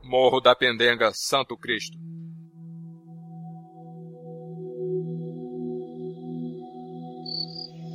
Morro 0.03 0.41
da 0.41 0.57
Pendenga, 0.57 1.11
Santo 1.13 1.55
Cristo. 1.55 2.02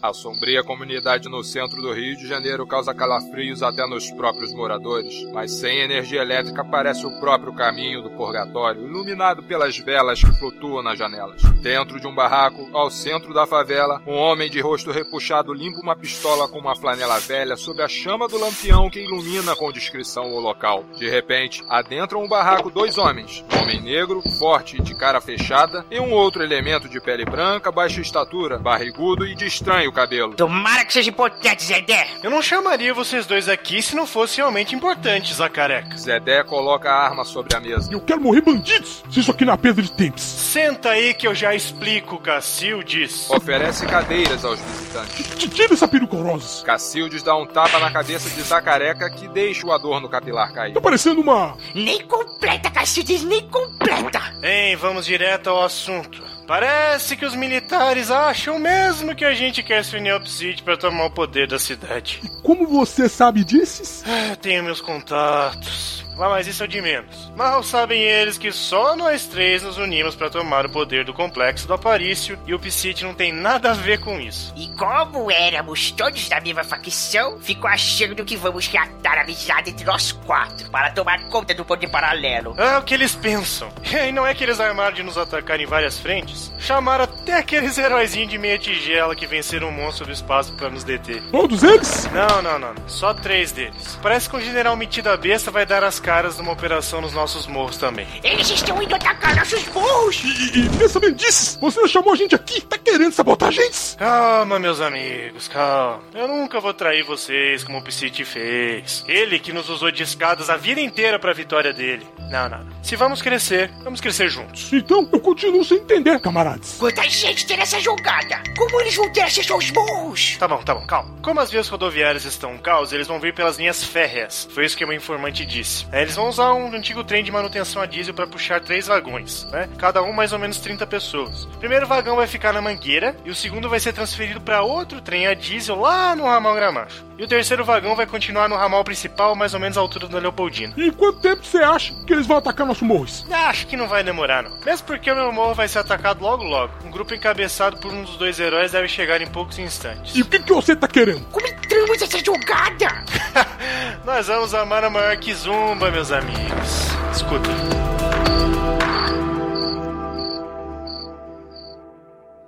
A 0.00 0.12
sombria 0.12 0.62
comunidade 0.62 1.28
no 1.28 1.42
centro 1.42 1.82
do 1.82 1.92
Rio 1.92 2.16
de 2.16 2.28
Janeiro 2.28 2.64
causa 2.64 2.94
calafrios 2.94 3.64
até 3.64 3.84
nos 3.84 4.08
próprios 4.12 4.54
moradores, 4.54 5.24
mas 5.32 5.50
sem 5.50 5.80
energia 5.80 6.22
elétrica 6.22 6.64
parece 6.64 7.04
o 7.04 7.18
próprio 7.18 7.52
caminho 7.52 8.00
do 8.00 8.10
purgatório, 8.10 8.84
iluminado 8.84 9.42
pelas 9.42 9.76
velas 9.76 10.22
que 10.22 10.32
flutuam 10.38 10.84
nas 10.84 10.96
janelas. 10.96 11.42
Dentro 11.60 11.98
de 11.98 12.06
um 12.06 12.14
barraco, 12.14 12.68
ao 12.72 12.88
centro 12.92 13.34
da 13.34 13.44
favela, 13.44 14.00
um 14.06 14.14
homem 14.14 14.48
de 14.48 14.60
rosto 14.60 14.92
repuxado 14.92 15.52
limpa 15.52 15.80
uma 15.80 15.96
pistola 15.96 16.46
com 16.46 16.60
uma 16.60 16.76
flanela 16.76 17.18
velha 17.18 17.56
sob 17.56 17.82
a 17.82 17.88
chama 17.88 18.28
do 18.28 18.38
lampião 18.38 18.88
que 18.88 19.00
ilumina 19.00 19.56
com 19.56 19.72
discrição 19.72 20.30
o 20.32 20.38
local. 20.38 20.84
De 20.96 21.10
repente, 21.10 21.64
adentram 21.68 22.24
o 22.24 22.28
barraco 22.28 22.70
dois 22.70 22.98
homens, 22.98 23.44
um 23.52 23.62
homem 23.62 23.80
negro, 23.80 24.22
forte 24.38 24.80
de 24.80 24.96
cara 24.96 25.20
fechada, 25.20 25.84
e 25.90 25.98
um 25.98 26.12
outro 26.12 26.40
elemento 26.40 26.88
de 26.88 27.00
pele 27.00 27.24
branca, 27.24 27.72
baixa 27.72 28.00
estatura, 28.00 28.58
barrigudo 28.58 29.26
e 29.26 29.34
de 29.34 29.48
estranho 29.58 29.92
cabelo. 29.92 30.34
Tomara 30.34 30.84
que 30.84 30.92
seja 30.92 31.10
importante, 31.10 31.64
Zedé. 31.64 32.06
Eu 32.22 32.30
não 32.30 32.40
chamaria 32.40 32.94
vocês 32.94 33.26
dois 33.26 33.48
aqui 33.48 33.82
se 33.82 33.96
não 33.96 34.06
fossem 34.06 34.36
realmente 34.38 34.74
importantes, 34.74 35.40
a 35.40 35.48
careca. 35.48 35.96
Zedé 35.96 36.42
coloca 36.44 36.90
a 36.90 37.08
arma 37.08 37.24
sobre 37.24 37.56
a 37.56 37.60
mesa. 37.60 37.92
Eu 37.92 38.00
quero 38.00 38.20
morrer 38.20 38.40
bandidos, 38.40 39.02
se 39.10 39.20
isso 39.20 39.30
aqui 39.30 39.44
não 39.44 39.54
é 39.54 39.56
pedra 39.56 39.82
de 39.82 39.92
tempos. 39.92 40.22
Senta 40.22 40.90
aí 40.90 41.12
que 41.12 41.26
eu 41.26 41.34
já 41.34 41.54
explico, 41.54 42.18
Cacildes. 42.18 43.28
Oferece 43.30 43.86
cadeiras 43.86 44.44
aos 44.44 44.60
visitantes. 44.60 45.26
Tira 45.36 45.74
essa 45.74 45.88
peruca 45.88 46.16
rosa. 46.16 46.64
Cacildes 46.64 47.22
dá 47.22 47.34
um 47.36 47.46
tapa 47.46 47.78
na 47.78 47.90
cabeça 47.90 48.30
de 48.30 48.40
Zacareca 48.42 49.10
que 49.10 49.26
deixa 49.28 49.66
o 49.66 49.72
adorno 49.72 50.08
capilar 50.08 50.52
cair. 50.52 50.72
Tô 50.72 50.80
parecendo 50.80 51.20
uma... 51.20 51.56
Nem 51.74 52.06
completa, 52.06 52.70
Cacildes, 52.70 53.24
nem 53.24 53.48
completa. 53.48 54.20
Hein, 54.42 54.76
vamos 54.76 55.04
direto 55.04 55.50
ao 55.50 55.64
assunto. 55.64 56.37
Parece 56.48 57.14
que 57.14 57.26
os 57.26 57.34
militares 57.34 58.10
acham 58.10 58.58
mesmo 58.58 59.14
que 59.14 59.22
a 59.22 59.34
gente 59.34 59.62
quer 59.62 59.84
se 59.84 59.94
unir 59.94 60.12
ao 60.12 60.20
Psit 60.22 60.62
para 60.62 60.78
tomar 60.78 61.04
o 61.04 61.10
poder 61.10 61.46
da 61.46 61.58
cidade. 61.58 62.20
E 62.24 62.42
como 62.42 62.66
você 62.66 63.06
sabe 63.06 63.44
disso? 63.44 64.02
Ah, 64.06 64.34
tenho 64.34 64.64
meus 64.64 64.80
contatos. 64.80 66.07
Ah, 66.20 66.28
mas 66.28 66.46
isso 66.46 66.64
é 66.64 66.66
de 66.66 66.80
menos. 66.80 67.32
Mal 67.36 67.62
sabem 67.62 68.00
eles 68.02 68.36
que 68.36 68.50
só 68.52 68.96
nós 68.96 69.26
três 69.26 69.62
nos 69.62 69.78
unimos 69.78 70.16
para 70.16 70.28
tomar 70.30 70.66
o 70.66 70.70
poder 70.70 71.04
do 71.04 71.14
complexo 71.14 71.66
do 71.66 71.74
Aparício 71.74 72.38
e 72.46 72.54
o 72.54 72.58
Psit 72.58 73.04
não 73.04 73.14
tem 73.14 73.32
nada 73.32 73.70
a 73.70 73.74
ver 73.74 74.00
com 74.00 74.20
isso. 74.20 74.52
E 74.56 74.68
como 74.76 75.30
éramos 75.30 75.90
todos 75.92 76.28
da 76.28 76.40
mesma 76.40 76.64
facção, 76.64 77.38
fico 77.40 77.66
achando 77.66 78.24
que 78.24 78.36
vamos 78.36 78.66
reatar 78.66 79.18
a 79.18 79.22
amizade 79.22 79.70
entre 79.70 79.84
nós 79.84 80.12
quatro 80.12 80.70
para 80.70 80.90
tomar 80.90 81.20
conta 81.28 81.54
do 81.54 81.64
poder 81.64 81.88
paralelo. 81.88 82.54
Ah, 82.58 82.78
o 82.78 82.82
que 82.82 82.94
eles 82.94 83.14
pensam. 83.14 83.68
E 84.08 84.12
não 84.12 84.26
é 84.26 84.32
que 84.32 84.42
eles 84.44 84.60
armaram 84.60 84.94
de 84.94 85.02
nos 85.02 85.18
atacar 85.18 85.60
em 85.60 85.66
várias 85.66 85.98
frentes? 85.98 86.50
Chamaram 86.58 87.04
até 87.04 87.34
aqueles 87.34 87.76
heróizinhos 87.76 88.30
de 88.30 88.38
meia 88.38 88.58
tigela 88.58 89.14
que 89.14 89.26
venceram 89.26 89.68
o 89.68 89.72
monstro 89.72 90.06
do 90.06 90.12
espaço 90.12 90.52
para 90.54 90.70
nos 90.70 90.82
deter. 90.84 91.20
Todos 91.30 91.62
eles? 91.62 92.08
Não, 92.12 92.40
não, 92.40 92.58
não. 92.58 92.74
Só 92.88 93.12
três 93.12 93.52
deles. 93.52 93.98
Parece 94.02 94.30
que 94.30 94.36
o 94.36 94.40
general 94.40 94.76
Metida 94.76 95.16
Besta 95.16 95.50
vai 95.50 95.66
dar 95.66 95.84
as 95.84 96.00
caras 96.08 96.38
numa 96.38 96.52
operação 96.52 97.02
nos 97.02 97.12
nossos 97.12 97.46
morros 97.46 97.76
também. 97.76 98.06
Eles 98.24 98.48
estão 98.48 98.82
indo 98.82 98.94
atacar 98.94 99.36
nossos 99.36 99.68
morros! 99.68 100.22
E, 100.24 100.60
e 100.60 100.68
pensamento 100.78 101.16
disso, 101.16 101.60
você 101.60 101.78
não 101.78 101.86
chamou 101.86 102.14
a 102.14 102.16
gente 102.16 102.34
aqui? 102.34 102.62
Tá 102.62 102.78
querendo 102.78 103.12
sabotar 103.12 103.50
a 103.50 103.52
gente? 103.52 103.94
Calma, 103.94 104.58
meus 104.58 104.80
amigos, 104.80 105.48
calma. 105.48 106.00
Eu 106.14 106.26
nunca 106.26 106.60
vou 106.60 106.72
trair 106.72 107.02
vocês 107.02 107.62
como 107.62 107.76
o 107.76 107.82
Psiti 107.82 108.24
fez. 108.24 109.04
Ele 109.06 109.38
que 109.38 109.52
nos 109.52 109.68
usou 109.68 109.90
de 109.90 110.02
escadas 110.02 110.48
a 110.48 110.56
vida 110.56 110.80
inteira 110.80 111.18
pra 111.18 111.34
vitória 111.34 111.74
dele. 111.74 112.06
Não, 112.30 112.48
não. 112.48 112.66
Se 112.82 112.96
vamos 112.96 113.20
crescer, 113.20 113.70
vamos 113.84 114.00
crescer 114.00 114.30
juntos. 114.30 114.72
Então 114.72 115.06
eu 115.12 115.20
continuo 115.20 115.62
sem 115.62 115.76
entender, 115.76 116.18
camaradas. 116.20 116.76
Quanta 116.78 117.02
gente 117.02 117.46
tem 117.46 117.58
nessa 117.58 117.78
jogada! 117.80 118.42
Como 118.56 118.80
eles 118.80 118.96
vão 118.96 119.12
ter 119.12 119.20
acesso 119.20 119.52
aos 119.52 119.70
morros? 119.72 120.36
Tá 120.38 120.48
bom, 120.48 120.62
tá 120.62 120.74
bom, 120.74 120.86
calma. 120.86 121.14
Como 121.20 121.38
as 121.38 121.50
vias 121.50 121.68
rodoviárias 121.68 122.24
estão 122.24 122.52
um 122.52 122.58
caos, 122.58 122.94
eles 122.94 123.06
vão 123.06 123.20
vir 123.20 123.34
pelas 123.34 123.58
linhas 123.58 123.84
férreas. 123.84 124.48
Foi 124.54 124.64
isso 124.64 124.74
que 124.74 124.84
o 124.86 124.88
meu 124.88 124.96
informante 124.96 125.44
disse. 125.44 125.86
É, 125.97 125.97
eles 126.02 126.16
vão 126.16 126.28
usar 126.28 126.52
um 126.54 126.74
antigo 126.74 127.04
trem 127.04 127.24
de 127.24 127.30
manutenção 127.30 127.82
a 127.82 127.86
diesel 127.86 128.14
para 128.14 128.26
puxar 128.26 128.60
três 128.60 128.86
vagões, 128.86 129.44
né? 129.50 129.68
Cada 129.78 130.02
um 130.02 130.12
mais 130.12 130.32
ou 130.32 130.38
menos 130.38 130.58
30 130.58 130.86
pessoas. 130.86 131.44
O 131.44 131.58
primeiro 131.58 131.86
vagão 131.86 132.16
vai 132.16 132.26
ficar 132.26 132.52
na 132.52 132.60
Mangueira 132.60 133.16
e 133.24 133.30
o 133.30 133.34
segundo 133.34 133.68
vai 133.68 133.80
ser 133.80 133.92
transferido 133.92 134.40
para 134.40 134.62
outro 134.62 135.00
trem 135.00 135.26
a 135.26 135.34
diesel 135.34 135.80
lá 135.80 136.14
no 136.14 136.24
ramal 136.24 136.54
Gramacho. 136.54 137.08
E 137.18 137.24
o 137.24 137.26
terceiro 137.26 137.64
vagão 137.64 137.96
vai 137.96 138.06
continuar 138.06 138.48
no 138.48 138.54
ramal 138.56 138.84
principal, 138.84 139.34
mais 139.34 139.52
ou 139.52 139.58
menos 139.58 139.76
à 139.76 139.80
altura 139.80 140.06
da 140.06 140.20
Leopoldina. 140.20 140.72
E 140.76 140.90
quanto 140.92 141.20
tempo 141.20 141.44
você 141.44 141.58
acha 141.58 141.92
que 142.06 142.12
eles 142.12 142.28
vão 142.28 142.36
atacar 142.36 142.64
nosso 142.64 142.84
morros? 142.84 143.26
Acho 143.28 143.66
que 143.66 143.76
não 143.76 143.88
vai 143.88 144.04
demorar, 144.04 144.44
não. 144.44 144.56
Mesmo 144.64 144.86
porque 144.86 145.10
o 145.10 145.16
meu 145.16 145.32
morro 145.32 145.52
vai 145.52 145.66
ser 145.66 145.80
atacado 145.80 146.22
logo 146.22 146.44
logo. 146.44 146.72
Um 146.84 146.92
grupo 146.92 147.12
encabeçado 147.14 147.78
por 147.78 147.92
um 147.92 148.04
dos 148.04 148.16
dois 148.16 148.38
heróis 148.38 148.70
deve 148.70 148.86
chegar 148.86 149.20
em 149.20 149.26
poucos 149.26 149.58
instantes. 149.58 150.14
E 150.14 150.22
o 150.22 150.26
que, 150.26 150.38
que 150.38 150.52
você 150.52 150.76
tá 150.76 150.86
querendo? 150.86 151.24
Como 151.32 151.44
entramos 151.44 152.00
essa 152.00 152.24
jogada? 152.24 153.04
Nós 154.06 154.28
vamos 154.28 154.54
amar 154.54 154.84
a 154.84 154.90
maior 154.90 155.16
que 155.16 155.32
Zumba, 155.78 155.92
meus 155.92 156.10
amigos. 156.10 156.88
Escuta. 157.12 157.48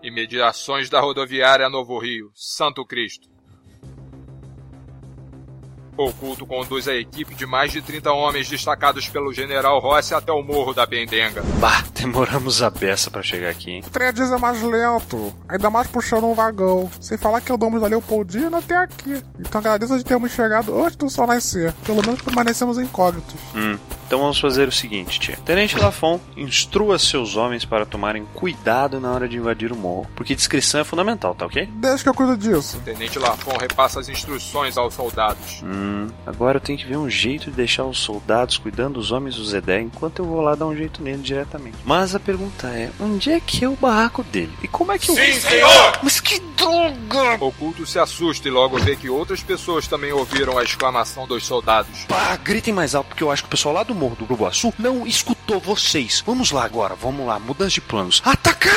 Imediações 0.02 0.90
da 0.90 1.00
rodoviária 1.00 1.68
Novo 1.68 1.96
Rio, 2.00 2.32
Santo 2.34 2.84
Cristo. 2.84 3.29
O 6.00 6.14
culto 6.14 6.46
conduz 6.46 6.88
a 6.88 6.94
equipe 6.94 7.34
de 7.34 7.44
mais 7.44 7.72
de 7.72 7.82
30 7.82 8.10
homens 8.10 8.48
destacados 8.48 9.06
pelo 9.06 9.34
general 9.34 9.78
Rossi 9.80 10.14
até 10.14 10.32
o 10.32 10.42
morro 10.42 10.72
da 10.72 10.86
Bendenga. 10.86 11.42
Bah, 11.60 11.84
demoramos 11.94 12.62
a 12.62 12.70
beça 12.70 13.10
para 13.10 13.22
chegar 13.22 13.50
aqui, 13.50 13.72
hein? 13.72 13.82
O 13.86 13.90
trem 13.90 14.08
a 14.08 14.10
diesel 14.10 14.38
é 14.38 14.40
mais 14.40 14.62
lento, 14.62 15.30
ainda 15.46 15.68
mais 15.68 15.88
puxando 15.88 16.24
um 16.24 16.32
vagão. 16.32 16.90
Sem 16.98 17.18
falar 17.18 17.42
que 17.42 17.52
andamos 17.52 17.82
da 17.82 17.86
Leopoldina 17.86 18.56
até 18.56 18.76
aqui. 18.76 19.22
Então 19.38 19.58
agradeço 19.58 19.98
de 19.98 20.02
termos 20.02 20.32
chegado 20.32 20.82
antes 20.82 20.96
do 20.96 21.10
sol 21.10 21.26
nascer. 21.26 21.74
Pelo 21.84 22.00
menos 22.00 22.22
permanecemos 22.22 22.78
incógnitos. 22.78 23.38
Hum, 23.54 23.76
então 24.10 24.18
vamos 24.18 24.40
fazer 24.40 24.66
o 24.66 24.72
seguinte, 24.72 25.20
tia. 25.20 25.36
Tenente 25.44 25.78
Lafon, 25.78 26.18
instrua 26.36 26.98
seus 26.98 27.36
homens 27.36 27.64
para 27.64 27.86
tomarem 27.86 28.26
cuidado 28.34 28.98
na 28.98 29.12
hora 29.12 29.28
de 29.28 29.36
invadir 29.36 29.70
o 29.70 29.76
morro, 29.76 30.04
porque 30.16 30.34
discrição 30.34 30.80
é 30.80 30.84
fundamental, 30.84 31.32
tá 31.32 31.46
ok? 31.46 31.68
Deixa 31.74 32.02
que 32.02 32.08
eu 32.08 32.14
cuido 32.14 32.36
disso. 32.36 32.80
Tenente 32.84 33.20
Lafon 33.20 33.56
repassa 33.56 34.00
as 34.00 34.08
instruções 34.08 34.76
aos 34.76 34.94
soldados. 34.94 35.62
Hum, 35.62 36.08
agora 36.26 36.56
eu 36.56 36.60
tenho 36.60 36.76
que 36.76 36.86
ver 36.86 36.96
um 36.96 37.08
jeito 37.08 37.52
de 37.52 37.56
deixar 37.56 37.84
os 37.84 38.00
soldados 38.00 38.58
cuidando 38.58 38.94
dos 38.94 39.12
homens 39.12 39.36
do 39.36 39.44
Zedé 39.44 39.80
enquanto 39.80 40.18
eu 40.18 40.24
vou 40.24 40.40
lá 40.40 40.56
dar 40.56 40.66
um 40.66 40.74
jeito 40.74 41.00
nele 41.00 41.22
diretamente. 41.22 41.76
Mas 41.84 42.12
a 42.12 42.18
pergunta 42.18 42.66
é, 42.66 42.90
onde 42.98 43.30
é 43.30 43.38
que 43.38 43.64
é 43.64 43.68
o 43.68 43.76
barraco 43.76 44.24
dele? 44.24 44.52
E 44.60 44.66
como 44.66 44.90
é 44.90 44.98
que 44.98 45.08
eu... 45.08 45.14
Sim, 45.14 45.34
senhor! 45.34 46.00
Mas 46.02 46.18
que 46.18 46.40
droga! 46.56 47.44
O 47.44 47.52
culto 47.52 47.86
se 47.86 48.00
assusta 48.00 48.48
e 48.48 48.50
logo 48.50 48.76
vê 48.76 48.96
que 48.96 49.08
outras 49.08 49.40
pessoas 49.40 49.86
também 49.86 50.12
ouviram 50.12 50.58
a 50.58 50.64
exclamação 50.64 51.28
dos 51.28 51.46
soldados. 51.46 52.06
Pá, 52.08 52.34
gritem 52.34 52.74
mais 52.74 52.96
alto 52.96 53.06
porque 53.06 53.22
eu 53.22 53.30
acho 53.30 53.44
que 53.44 53.46
o 53.46 53.50
pessoal 53.50 53.76
lá 53.76 53.84
do 53.84 53.99
morro 54.00 54.16
do 54.16 54.24
Grubuaçu 54.24 54.72
não 54.78 55.06
escutou 55.06 55.60
vocês. 55.60 56.22
Vamos 56.26 56.50
lá 56.50 56.64
agora, 56.64 56.94
vamos 56.94 57.26
lá, 57.26 57.38
mudança 57.38 57.72
de 57.72 57.82
planos. 57.82 58.22
Atacar! 58.24 58.72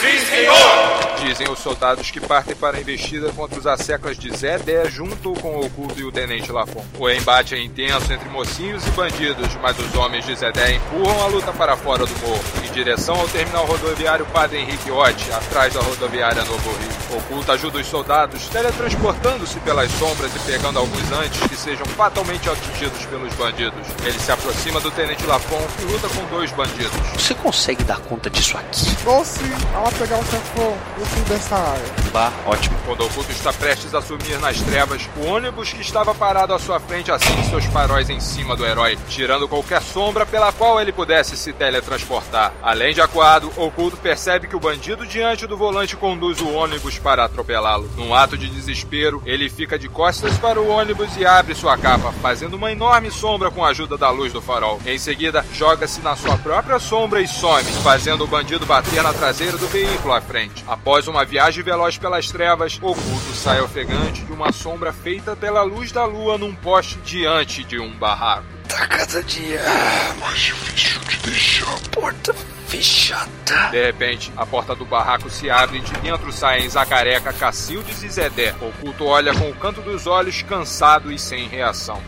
Sim, 0.00 0.18
senhor! 0.26 0.98
Dizem 1.24 1.50
os 1.50 1.58
soldados 1.58 2.10
que 2.10 2.20
partem 2.20 2.54
para 2.54 2.76
a 2.76 2.80
investida 2.80 3.32
contra 3.32 3.58
os 3.58 3.66
asseclas 3.66 4.16
de 4.18 4.34
Zedé 4.36 4.88
junto 4.90 5.32
com 5.40 5.58
o 5.58 5.70
culto 5.70 5.98
e 5.98 6.04
o 6.04 6.12
tenente 6.12 6.52
Lafon. 6.52 6.84
O 6.98 7.08
embate 7.10 7.54
é 7.54 7.62
intenso 7.62 8.12
entre 8.12 8.28
mocinhos 8.28 8.86
e 8.86 8.90
bandidos, 8.90 9.48
mas 9.60 9.76
os 9.78 9.94
homens 9.94 10.26
de 10.26 10.36
Zedé 10.36 10.76
empurram 10.76 11.22
a 11.22 11.26
luta 11.26 11.52
para 11.52 11.76
fora 11.76 12.06
do 12.06 12.18
morro, 12.20 12.44
em 12.64 12.72
direção 12.72 13.16
ao 13.18 13.28
terminal 13.28 13.66
rodoviário 13.66 14.26
Padre 14.26 14.58
Henrique 14.58 14.90
Otti, 14.90 15.32
atrás 15.32 15.72
da 15.72 15.80
rodoviária 15.80 16.44
Novo 16.44 16.70
Rio. 16.70 17.18
O 17.18 17.22
culto 17.22 17.50
ajuda 17.50 17.78
os 17.78 17.86
soldados, 17.86 18.46
teletransportando-se 18.48 19.58
pelas 19.60 19.90
sombras 19.92 20.30
e 20.36 20.38
pegando 20.40 20.78
alguns 20.78 21.10
antes 21.10 21.40
que 21.48 21.56
sejam 21.56 21.86
fatalmente 21.86 22.48
atingidos 22.48 23.04
pelos 23.06 23.34
bandidos. 23.34 23.86
Ele 24.04 24.18
se 24.18 24.30
aproxima 24.58 24.80
do 24.80 24.90
tenente 24.90 25.24
Lafon 25.24 25.64
e 25.78 25.84
luta 25.84 26.08
com 26.08 26.24
dois 26.26 26.50
bandidos. 26.50 26.90
Você 27.16 27.32
consegue 27.32 27.84
dar 27.84 28.00
conta 28.00 28.28
disso 28.28 28.56
aqui? 28.56 28.90
Vou 29.04 29.24
sim, 29.24 29.44
ela 29.72 29.90
pegar 29.92 30.18
o 30.18 30.24
chefão, 30.24 30.76
eu 30.98 31.06
fui 31.06 31.22
dessa 31.22 31.54
área. 31.54 31.84
Bah, 32.12 32.32
ótimo. 32.44 32.76
Quando 32.84 33.04
o 33.04 33.10
culto 33.10 33.30
está 33.30 33.52
prestes 33.52 33.94
a 33.94 34.02
sumir 34.02 34.38
nas 34.40 34.60
trevas, 34.60 35.08
o 35.16 35.26
ônibus 35.26 35.72
que 35.72 35.80
estava 35.80 36.12
parado 36.12 36.54
à 36.54 36.58
sua 36.58 36.80
frente 36.80 37.12
acende 37.12 37.48
seus 37.48 37.66
faróis 37.66 38.10
em 38.10 38.18
cima 38.18 38.56
do 38.56 38.66
herói, 38.66 38.98
tirando 39.08 39.46
qualquer 39.46 39.80
sombra 39.80 40.26
pela 40.26 40.50
qual 40.50 40.80
ele 40.80 40.90
pudesse 40.90 41.36
se 41.36 41.52
teletransportar. 41.52 42.52
Além 42.60 42.92
de 42.92 43.00
acuado, 43.00 43.52
o 43.56 43.70
culto 43.70 43.96
percebe 43.96 44.48
que 44.48 44.56
o 44.56 44.60
bandido 44.60 45.06
diante 45.06 45.46
do 45.46 45.56
volante 45.56 45.96
conduz 45.96 46.40
o 46.40 46.48
ônibus 46.48 46.98
para 46.98 47.24
atropelá-lo. 47.24 47.88
Num 47.96 48.12
ato 48.12 48.36
de 48.36 48.48
desespero, 48.48 49.22
ele 49.24 49.48
fica 49.48 49.78
de 49.78 49.88
costas 49.88 50.36
para 50.38 50.60
o 50.60 50.68
ônibus 50.68 51.16
e 51.16 51.24
abre 51.24 51.54
sua 51.54 51.76
capa, 51.78 52.10
fazendo 52.20 52.54
uma 52.54 52.72
enorme 52.72 53.10
sombra 53.10 53.50
com 53.50 53.64
a 53.64 53.68
ajuda 53.68 53.96
da 53.96 54.10
luz 54.10 54.32
do 54.32 54.47
farol. 54.48 54.80
Em 54.86 54.98
seguida, 54.98 55.44
joga-se 55.52 56.00
na 56.00 56.16
sua 56.16 56.38
própria 56.38 56.78
sombra 56.78 57.20
e 57.20 57.28
some, 57.28 57.70
fazendo 57.82 58.24
o 58.24 58.26
bandido 58.26 58.64
bater 58.64 59.02
na 59.02 59.12
traseira 59.12 59.58
do 59.58 59.68
veículo 59.68 60.14
à 60.14 60.22
frente. 60.22 60.64
Após 60.66 61.06
uma 61.06 61.22
viagem 61.22 61.62
veloz 61.62 61.98
pelas 61.98 62.30
trevas, 62.30 62.78
o 62.80 62.94
culto 62.94 63.34
sai 63.34 63.60
ofegante 63.60 64.24
de 64.24 64.32
uma 64.32 64.50
sombra 64.50 64.90
feita 64.90 65.36
pela 65.36 65.62
luz 65.62 65.92
da 65.92 66.06
lua 66.06 66.38
num 66.38 66.54
poste 66.54 66.98
diante 67.04 67.62
de 67.62 67.78
um 67.78 67.92
barraco. 67.98 68.46
tá 68.66 68.86
cada 68.86 69.22
dia 69.22 69.60
mais 70.18 70.38
difícil 70.38 71.07
de 71.28 71.30
deixar 71.30 71.68
a 71.68 71.88
porta 71.90 72.34
fechada. 72.66 73.28
De 73.70 73.84
repente, 73.84 74.32
a 74.36 74.46
porta 74.46 74.74
do 74.74 74.84
barraco 74.84 75.30
se 75.30 75.50
abre 75.50 75.78
e 75.78 75.80
de 75.80 75.92
dentro 76.00 76.32
saem 76.32 76.68
Zacareca, 76.68 77.32
Cacildes 77.32 78.02
e 78.02 78.08
Zedé. 78.08 78.54
Oculto 78.60 79.06
olha 79.06 79.34
com 79.34 79.50
o 79.50 79.54
canto 79.54 79.80
dos 79.80 80.06
olhos, 80.06 80.42
cansado 80.42 81.12
e 81.12 81.18
sem 81.18 81.48
reação. 81.48 82.02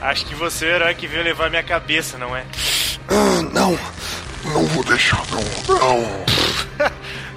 Acho 0.00 0.26
que 0.26 0.34
você 0.34 0.66
é 0.66 0.68
o 0.68 0.74
herói 0.74 0.94
que 0.94 1.06
veio 1.06 1.24
levar 1.24 1.50
minha 1.50 1.62
cabeça, 1.62 2.18
não 2.18 2.36
é? 2.36 2.44
Ah, 3.08 3.42
não. 3.52 3.78
Não 4.44 4.66
vou 4.66 4.84
deixar, 4.84 5.22
não. 5.30 5.78
Não. 5.78 6.24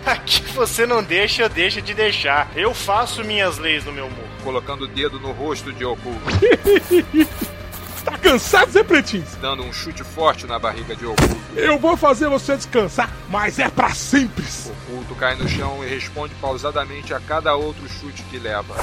Aqui 0.06 0.42
você 0.54 0.86
não 0.86 1.04
deixa, 1.04 1.44
eu 1.44 1.50
deixo 1.50 1.82
de 1.82 1.94
deixar. 1.94 2.50
Eu 2.56 2.74
faço 2.74 3.24
minhas 3.24 3.58
leis 3.58 3.84
no 3.84 3.92
meu 3.92 4.10
mundo. 4.10 4.28
Colocando 4.44 4.86
o 4.86 4.88
dedo 4.88 5.20
no 5.20 5.32
rosto 5.32 5.74
de 5.74 5.84
Oculto. 5.84 6.22
cansado, 8.28 8.72
Zé 8.72 8.84
Pretinho? 8.84 9.26
Dando 9.42 9.64
um 9.64 9.72
chute 9.72 10.04
forte 10.04 10.46
na 10.46 10.60
barriga 10.60 10.96
de 10.96 11.06
Oculto. 11.06 11.38
Eu 11.56 11.80
vou 11.80 11.96
fazer 11.96 12.28
você 12.28 12.58
descansar, 12.58 13.10
mas 13.30 13.58
é 13.58 13.70
para 13.70 13.94
sempre. 13.94 14.44
Oculto 14.90 15.16
cai 15.16 15.36
no 15.36 15.48
chão 15.48 15.84
e 15.84 15.88
responde 15.88 16.36
pausadamente 16.36 17.14
a 17.14 17.20
cada 17.22 17.56
outro 17.56 17.88
chute 17.88 18.24
que 18.24 18.38
leva. 18.38 18.76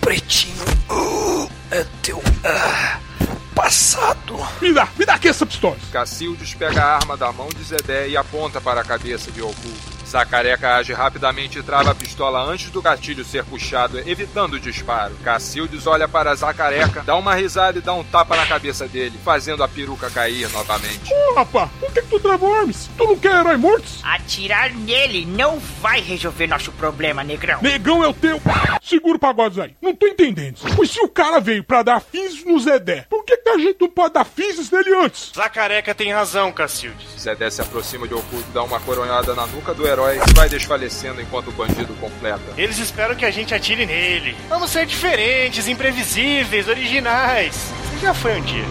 Pretinho, 0.00 0.62
uh, 0.90 1.50
é 1.70 1.86
teu 2.02 2.18
uh, 2.18 3.44
passado. 3.54 4.36
Me 4.60 4.74
dá, 4.74 4.86
me 4.98 5.06
dá 5.06 5.14
aqui 5.14 5.28
essa 5.28 5.46
pistola. 5.46 5.76
Cacildes 5.90 6.52
pega 6.54 6.82
a 6.82 6.96
arma 6.96 7.16
da 7.16 7.32
mão 7.32 7.48
de 7.48 7.62
Zedé 7.62 8.08
e 8.08 8.16
aponta 8.16 8.60
para 8.60 8.82
a 8.82 8.84
cabeça 8.84 9.30
de 9.30 9.40
Oculto. 9.40 10.01
Zacareca 10.12 10.76
age 10.76 10.92
rapidamente 10.92 11.58
e 11.58 11.62
trava 11.62 11.92
a 11.92 11.94
pistola 11.94 12.42
antes 12.42 12.68
do 12.68 12.82
gatilho 12.82 13.24
ser 13.24 13.42
puxado, 13.44 13.98
evitando 14.00 14.54
o 14.54 14.60
disparo. 14.60 15.14
Cacildes 15.24 15.86
olha 15.86 16.06
para 16.06 16.34
Zacareca, 16.34 17.02
dá 17.02 17.16
uma 17.16 17.34
risada 17.34 17.78
e 17.78 17.80
dá 17.80 17.94
um 17.94 18.04
tapa 18.04 18.36
na 18.36 18.44
cabeça 18.44 18.86
dele, 18.86 19.18
fazendo 19.24 19.64
a 19.64 19.68
peruca 19.68 20.10
cair 20.10 20.50
novamente. 20.50 21.10
Ô, 21.10 21.34
rapá, 21.34 21.70
por 21.80 21.90
que, 21.90 22.02
que 22.02 22.08
tu 22.08 22.20
travou 22.20 22.54
armas? 22.54 22.90
Tu 22.94 23.04
não 23.04 23.18
quer 23.18 23.40
herói 23.40 23.56
mortos? 23.56 24.00
Atirar 24.02 24.74
nele 24.74 25.24
não 25.24 25.58
vai 25.80 26.02
resolver 26.02 26.46
nosso 26.46 26.70
problema, 26.72 27.24
negrão. 27.24 27.62
Negão 27.62 28.04
é 28.04 28.08
o 28.08 28.12
teu. 28.12 28.38
Segura 28.82 29.16
o 29.16 29.20
pagode 29.20 29.62
aí. 29.62 29.74
Não 29.80 29.94
tô 29.94 30.06
entendendo. 30.06 30.58
Pois 30.76 30.90
se 30.90 31.00
o 31.00 31.08
cara 31.08 31.40
veio 31.40 31.64
pra 31.64 31.82
dar 31.82 32.00
fins 32.00 32.44
no 32.44 32.60
Zedé, 32.60 33.06
por 33.08 33.24
que, 33.24 33.34
que 33.38 33.41
a 33.52 33.58
gente 33.58 33.80
não 33.80 33.88
pode 33.88 34.14
dar 34.14 34.24
fins 34.24 34.70
nele 34.70 34.94
antes? 34.96 35.32
Zacareca 35.34 35.94
tem 35.94 36.12
razão, 36.12 36.52
Cacildes. 36.52 37.06
Zedé 37.18 37.50
se 37.50 37.60
aproxima 37.60 38.08
de 38.08 38.14
Oculto, 38.14 38.50
dá 38.52 38.62
uma 38.62 38.80
coronhada 38.80 39.34
na 39.34 39.46
nuca 39.46 39.74
do 39.74 39.86
herói 39.86 40.16
e 40.16 40.34
vai 40.34 40.48
desfalecendo 40.48 41.20
enquanto 41.20 41.48
o 41.48 41.52
bandido 41.52 41.94
completa. 41.94 42.42
Eles 42.56 42.78
esperam 42.78 43.14
que 43.14 43.24
a 43.24 43.30
gente 43.30 43.54
atire 43.54 43.86
nele. 43.86 44.36
Vamos 44.48 44.70
ser 44.70 44.86
diferentes, 44.86 45.68
imprevisíveis, 45.68 46.68
originais. 46.68 47.72
Você 47.90 47.98
já 47.98 48.14
foi 48.14 48.38
um 48.38 48.42
dia. 48.42 48.64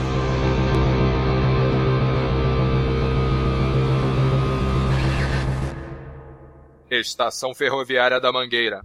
Estação 6.90 7.54
Ferroviária 7.56 8.20
da 8.20 8.32
Mangueira. 8.34 8.82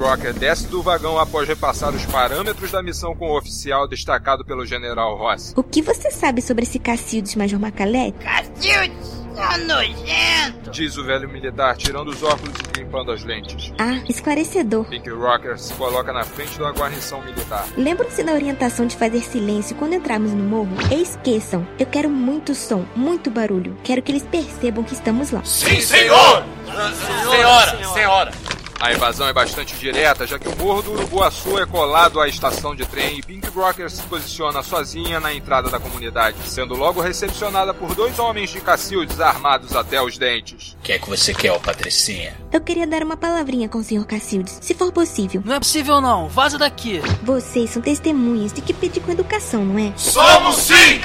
Rocker 0.00 0.32
desce 0.32 0.66
do 0.66 0.82
vagão 0.82 1.18
após 1.18 1.46
repassar 1.46 1.94
os 1.94 2.06
parâmetros 2.06 2.70
da 2.70 2.82
missão 2.82 3.14
com 3.14 3.30
o 3.30 3.36
oficial 3.38 3.86
destacado 3.86 4.42
pelo 4.44 4.64
General 4.64 5.14
Ross. 5.14 5.52
O 5.54 5.62
que 5.62 5.82
você 5.82 6.10
sabe 6.10 6.40
sobre 6.40 6.64
esse 6.64 6.78
Cacildes 6.78 7.34
Major 7.36 7.60
Macalé? 7.60 8.12
Cacildes! 8.12 9.20
Tá 9.36 9.58
nojento! 9.58 10.70
Diz 10.70 10.96
o 10.96 11.04
velho 11.04 11.28
militar, 11.28 11.76
tirando 11.76 12.08
os 12.08 12.22
óculos 12.22 12.54
e 12.74 12.80
limpando 12.80 13.12
as 13.12 13.22
lentes. 13.24 13.72
Ah, 13.78 14.00
esclarecedor. 14.08 14.84
Pink 14.86 15.08
Rocker 15.10 15.58
se 15.58 15.72
coloca 15.74 16.12
na 16.12 16.24
frente 16.24 16.58
da 16.58 16.70
guarnição 16.70 17.22
militar. 17.22 17.66
Lembram-se 17.76 18.22
da 18.22 18.32
orientação 18.32 18.86
de 18.86 18.96
fazer 18.96 19.20
silêncio 19.20 19.76
quando 19.76 19.94
entrarmos 19.94 20.32
no 20.32 20.42
morro? 20.42 20.70
Esqueçam, 20.90 21.66
eu 21.78 21.86
quero 21.86 22.08
muito 22.10 22.54
som, 22.54 22.84
muito 22.96 23.30
barulho. 23.30 23.76
Quero 23.84 24.02
que 24.02 24.12
eles 24.12 24.24
percebam 24.24 24.82
que 24.82 24.94
estamos 24.94 25.30
lá. 25.30 25.44
Sim, 25.44 25.80
senhor! 25.80 26.44
Senhora, 27.30 27.94
senhora! 27.94 28.49
A 28.80 28.94
invasão 28.94 29.28
é 29.28 29.32
bastante 29.32 29.76
direta, 29.76 30.26
já 30.26 30.38
que 30.38 30.48
o 30.48 30.56
Morro 30.56 30.80
do 30.80 30.92
Uruguaçu 30.92 31.58
é 31.58 31.66
colado 31.66 32.18
à 32.18 32.26
estação 32.26 32.74
de 32.74 32.86
trem 32.86 33.18
e 33.18 33.22
Pink 33.22 33.46
Rocker 33.50 33.90
se 33.90 34.02
posiciona 34.04 34.62
sozinha 34.62 35.20
na 35.20 35.34
entrada 35.34 35.68
da 35.68 35.78
comunidade, 35.78 36.38
sendo 36.46 36.74
logo 36.74 36.98
recepcionada 36.98 37.74
por 37.74 37.94
dois 37.94 38.18
homens 38.18 38.48
de 38.48 38.58
Cacildes 38.58 39.20
armados 39.20 39.76
até 39.76 40.00
os 40.00 40.16
dentes. 40.16 40.78
O 40.80 40.82
que 40.82 40.92
é 40.92 40.98
que 40.98 41.10
você 41.10 41.34
quer, 41.34 41.52
ô 41.52 41.60
Patricinha? 41.60 42.34
Eu 42.50 42.62
queria 42.62 42.86
dar 42.86 43.02
uma 43.02 43.18
palavrinha 43.18 43.68
com 43.68 43.80
o 43.80 43.84
Sr. 43.84 44.06
Cacildes, 44.06 44.58
se 44.62 44.72
for 44.72 44.90
possível. 44.90 45.42
Não 45.44 45.56
é 45.56 45.58
possível 45.58 46.00
não, 46.00 46.26
vaza 46.26 46.56
daqui. 46.56 47.02
Vocês 47.22 47.68
são 47.68 47.82
testemunhas 47.82 48.50
de 48.50 48.62
que 48.62 48.72
pedir 48.72 49.00
com 49.00 49.12
educação, 49.12 49.62
não 49.62 49.78
é? 49.78 49.92
Somos 49.94 50.56
sim! 50.56 51.02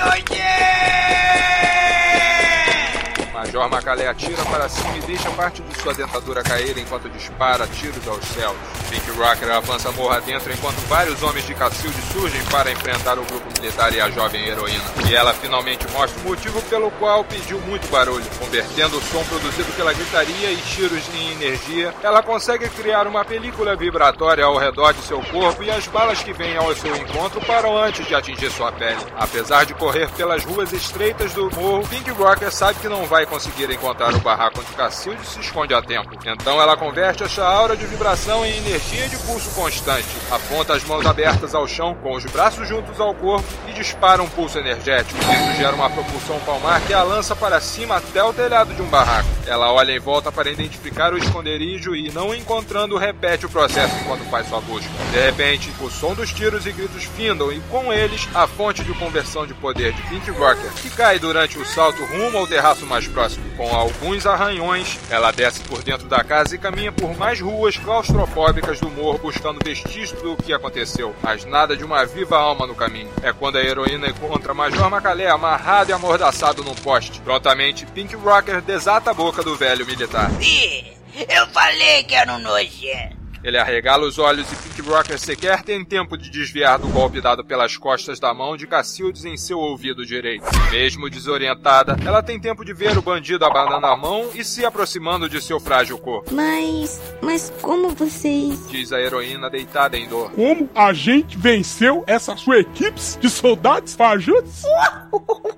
Major 3.55 3.69
Macalé 3.69 4.05
atira 4.05 4.43
para 4.43 4.67
cima 4.67 4.97
e 4.97 5.01
deixa 5.01 5.29
parte 5.31 5.61
de 5.61 5.81
sua 5.81 5.93
dentadura 5.93 6.43
cair 6.43 6.77
enquanto 6.77 7.09
dispara 7.09 7.65
tiros 7.65 8.05
aos 8.05 8.23
céus. 8.25 8.57
Pink 8.89 9.09
Rocker 9.11 9.49
avança 9.49 9.91
morra 9.93 10.19
dentro 10.19 10.51
enquanto 10.51 10.75
vários 10.89 11.23
homens 11.23 11.47
de 11.47 11.53
Cacilde 11.53 11.95
surgem 12.11 12.43
para 12.51 12.69
enfrentar 12.69 13.17
o 13.17 13.23
grupo 13.23 13.45
militar 13.57 13.93
e 13.93 14.01
a 14.01 14.09
jovem 14.09 14.45
heroína. 14.45 14.83
E 15.09 15.15
ela 15.15 15.33
finalmente 15.33 15.89
mostra 15.93 16.19
o 16.21 16.27
motivo 16.27 16.61
pelo 16.63 16.91
qual 16.91 17.23
pediu 17.23 17.57
muito 17.61 17.89
barulho. 17.89 18.25
Convertendo 18.37 18.97
o 18.97 19.01
som 19.01 19.23
produzido 19.23 19.71
pela 19.73 19.93
gritaria 19.93 20.51
e 20.51 20.57
tiros 20.57 21.03
em 21.13 21.31
energia, 21.31 21.93
ela 22.03 22.21
consegue 22.21 22.67
criar 22.69 23.07
uma 23.07 23.23
película 23.23 23.73
vibratória 23.75 24.43
ao 24.43 24.57
redor 24.57 24.93
de 24.93 25.01
seu 25.03 25.21
corpo 25.21 25.63
e 25.63 25.71
as 25.71 25.87
balas 25.87 26.21
que 26.21 26.33
vêm 26.33 26.57
ao 26.57 26.75
seu 26.75 26.93
encontro 26.97 27.39
param 27.45 27.77
antes 27.77 28.05
de 28.05 28.13
atingir 28.13 28.51
sua 28.51 28.73
pele. 28.73 28.99
Apesar 29.17 29.65
de 29.65 29.73
correr 29.73 30.09
pelas 30.11 30.43
ruas 30.43 30.73
estreitas 30.73 31.33
do 31.33 31.49
morro, 31.55 31.87
Pink 31.87 32.11
Rocker 32.11 32.51
sabe 32.51 32.79
que 32.79 32.89
não 32.89 33.05
vai 33.05 33.25
conseguir 33.25 33.44
encontrar 33.73 34.13
o 34.13 34.19
barraco 34.19 34.59
onde 34.59 34.71
Cacilde 34.73 35.25
se 35.25 35.39
esconde 35.39 35.73
a 35.73 35.81
tempo. 35.81 36.09
Então 36.25 36.61
ela 36.61 36.77
converte 36.77 37.23
essa 37.23 37.45
aura 37.45 37.75
de 37.75 37.85
vibração 37.85 38.45
em 38.45 38.57
energia 38.57 39.07
de 39.09 39.17
pulso 39.17 39.49
constante. 39.51 40.07
Aponta 40.31 40.73
as 40.73 40.83
mãos 40.83 41.05
abertas 41.05 41.53
ao 41.53 41.67
chão, 41.67 41.95
com 41.95 42.15
os 42.15 42.25
braços 42.25 42.67
juntos 42.67 42.99
ao 42.99 43.13
corpo 43.13 43.47
e 43.67 43.73
dispara 43.73 44.21
um 44.21 44.29
pulso 44.29 44.57
energético. 44.57 45.19
Isso 45.19 45.57
gera 45.57 45.75
uma 45.75 45.89
propulsão 45.89 46.39
palmar 46.39 46.81
que 46.81 46.93
a 46.93 47.03
lança 47.03 47.35
para 47.35 47.59
cima 47.59 47.97
até 47.97 48.23
o 48.23 48.33
telhado 48.33 48.73
de 48.73 48.81
um 48.81 48.87
barraco. 48.87 49.29
Ela 49.45 49.71
olha 49.71 49.91
em 49.91 49.99
volta 49.99 50.31
para 50.31 50.49
identificar 50.49 51.13
o 51.13 51.17
esconderijo 51.17 51.95
e, 51.95 52.11
não 52.11 52.33
encontrando, 52.33 52.97
repete 52.97 53.45
o 53.45 53.49
processo 53.49 53.95
enquanto 54.01 54.29
faz 54.29 54.47
sua 54.47 54.61
busca. 54.61 54.89
De 55.11 55.19
repente, 55.19 55.71
o 55.79 55.89
som 55.89 56.13
dos 56.13 56.31
tiros 56.31 56.65
e 56.65 56.71
gritos 56.71 57.03
findam 57.03 57.51
e, 57.51 57.59
com 57.71 57.91
eles, 57.91 58.27
a 58.33 58.47
fonte 58.47 58.83
de 58.83 58.93
conversão 58.93 59.45
de 59.45 59.53
poder 59.53 59.93
de 59.93 60.01
Pink 60.03 60.31
Rocker, 60.31 60.71
que 60.81 60.89
cai 60.89 61.19
durante 61.19 61.57
o 61.57 61.65
salto 61.65 62.03
rumo 62.05 62.37
ao 62.37 62.47
terraço 62.47 62.85
mais 62.85 63.07
próximo. 63.07 63.34
Com 63.57 63.73
alguns 63.73 64.25
arranhões, 64.25 64.99
ela 65.09 65.31
desce 65.31 65.61
por 65.61 65.81
dentro 65.81 66.07
da 66.07 66.23
casa 66.23 66.55
e 66.55 66.57
caminha 66.57 66.91
por 66.91 67.15
mais 67.17 67.39
ruas 67.39 67.77
claustrofóbicas 67.77 68.79
do 68.79 68.89
morro 68.89 69.17
buscando 69.19 69.63
vestígios 69.63 70.11
do 70.21 70.35
que 70.35 70.53
aconteceu, 70.53 71.15
mas 71.21 71.45
nada 71.45 71.75
de 71.75 71.83
uma 71.83 72.05
viva 72.05 72.37
alma 72.37 72.67
no 72.67 72.75
caminho. 72.75 73.09
É 73.23 73.31
quando 73.31 73.57
a 73.57 73.63
heroína 73.63 74.07
encontra 74.07 74.53
Major 74.53 74.89
Macalé 74.89 75.29
amarrado 75.29 75.89
e 75.89 75.93
amordaçado 75.93 76.63
num 76.63 76.75
poste. 76.75 77.21
Prontamente, 77.21 77.85
Pink 77.87 78.15
Rocker 78.15 78.61
desata 78.61 79.11
a 79.11 79.13
boca 79.13 79.41
do 79.41 79.55
velho 79.55 79.85
militar. 79.85 80.29
Ih, 80.41 80.93
eu 81.29 81.47
falei 81.47 82.03
que 82.03 82.15
era 82.15 82.33
um 82.33 82.39
nojento. 82.39 83.14
Ele 83.45 83.59
arregala 83.59 84.07
os 84.07 84.17
olhos 84.17 84.51
e 84.51 84.55
Pink 84.55 84.81
Rocker 84.81 85.19
sequer 85.19 85.61
tem 85.61 85.85
tempo 85.85 86.17
de 86.17 86.31
desviar 86.31 86.79
do 86.79 86.87
golpe 86.87 87.21
dado 87.21 87.45
pelas 87.45 87.77
costas 87.77 88.19
da 88.19 88.33
mão 88.33 88.57
de 88.57 88.65
Cacildes 88.65 89.23
em 89.23 89.37
seu 89.37 89.59
ouvido 89.59 90.03
direito. 90.03 90.43
Mesmo 90.71 91.07
desorientada, 91.11 91.95
ela 92.03 92.23
tem 92.23 92.39
tempo 92.39 92.65
de 92.65 92.73
ver 92.73 92.97
o 92.97 93.03
bandido 93.03 93.45
abanando 93.45 93.85
a 93.85 93.95
mão 93.95 94.31
e 94.33 94.43
se 94.43 94.65
aproximando 94.65 95.29
de 95.29 95.39
seu 95.39 95.59
frágil 95.59 95.99
corpo. 95.99 96.33
Mas. 96.33 96.99
Mas 97.21 97.53
como 97.61 97.89
vocês. 97.89 98.67
Diz 98.67 98.91
a 98.91 98.99
heroína 98.99 99.47
deitada 99.47 99.95
em 99.95 100.07
dor. 100.07 100.31
Como 100.31 100.67
a 100.73 100.91
gente 100.91 101.37
venceu 101.37 102.03
essa 102.07 102.35
sua 102.35 102.61
equipe 102.61 102.99
de 103.19 103.29
soldados 103.29 103.93
fajutos? 103.93 104.63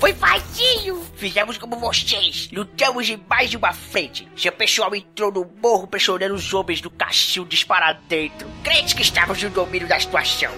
Foi 0.00 0.12
facinho! 0.12 1.00
Fizemos 1.14 1.58
como 1.58 1.76
vocês, 1.76 2.48
lutamos 2.50 3.08
em 3.08 3.22
mais 3.28 3.50
de 3.50 3.56
uma 3.56 3.72
frente. 3.72 4.26
Seu 4.34 4.50
pessoal 4.50 4.94
entrou 4.94 5.30
no 5.30 5.48
morro 5.62 5.86
pressionando 5.86 6.38
os 6.40 6.54
homens 6.54 6.80
do 6.80 6.90
Cacildes 6.90 7.62
para 7.62 7.92
dentro, 7.92 8.48
crente 8.64 8.96
que 8.96 9.02
estávamos 9.02 9.42
no 9.42 9.50
domínio 9.50 9.86
da 9.86 10.00
situação. 10.00 10.50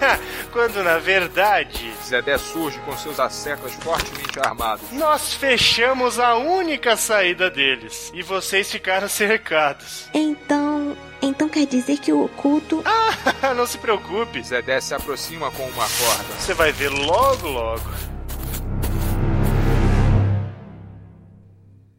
Quando 0.51 0.81
na 0.81 0.97
verdade. 0.97 1.93
Zedé 2.03 2.37
surge 2.37 2.79
com 2.79 2.97
seus 2.97 3.19
asseclas 3.19 3.73
fortemente 3.73 4.39
armados. 4.39 4.89
Nós 4.91 5.33
fechamos 5.33 6.19
a 6.19 6.35
única 6.35 6.95
saída 6.95 7.49
deles 7.49 8.11
e 8.13 8.23
vocês 8.23 8.71
ficaram 8.71 9.07
cercados. 9.09 10.09
Então. 10.13 10.95
Então 11.21 11.47
quer 11.47 11.65
dizer 11.65 11.97
que 11.99 12.11
o 12.11 12.25
oculto. 12.25 12.83
Ah, 13.41 13.53
não 13.53 13.67
se 13.67 13.77
preocupe. 13.77 14.41
Zedé 14.41 14.79
se 14.79 14.93
aproxima 14.93 15.51
com 15.51 15.63
uma 15.63 15.85
corda. 15.85 16.23
Você 16.39 16.53
vai 16.53 16.71
ver 16.71 16.89
logo, 16.89 17.47
logo. 17.47 17.83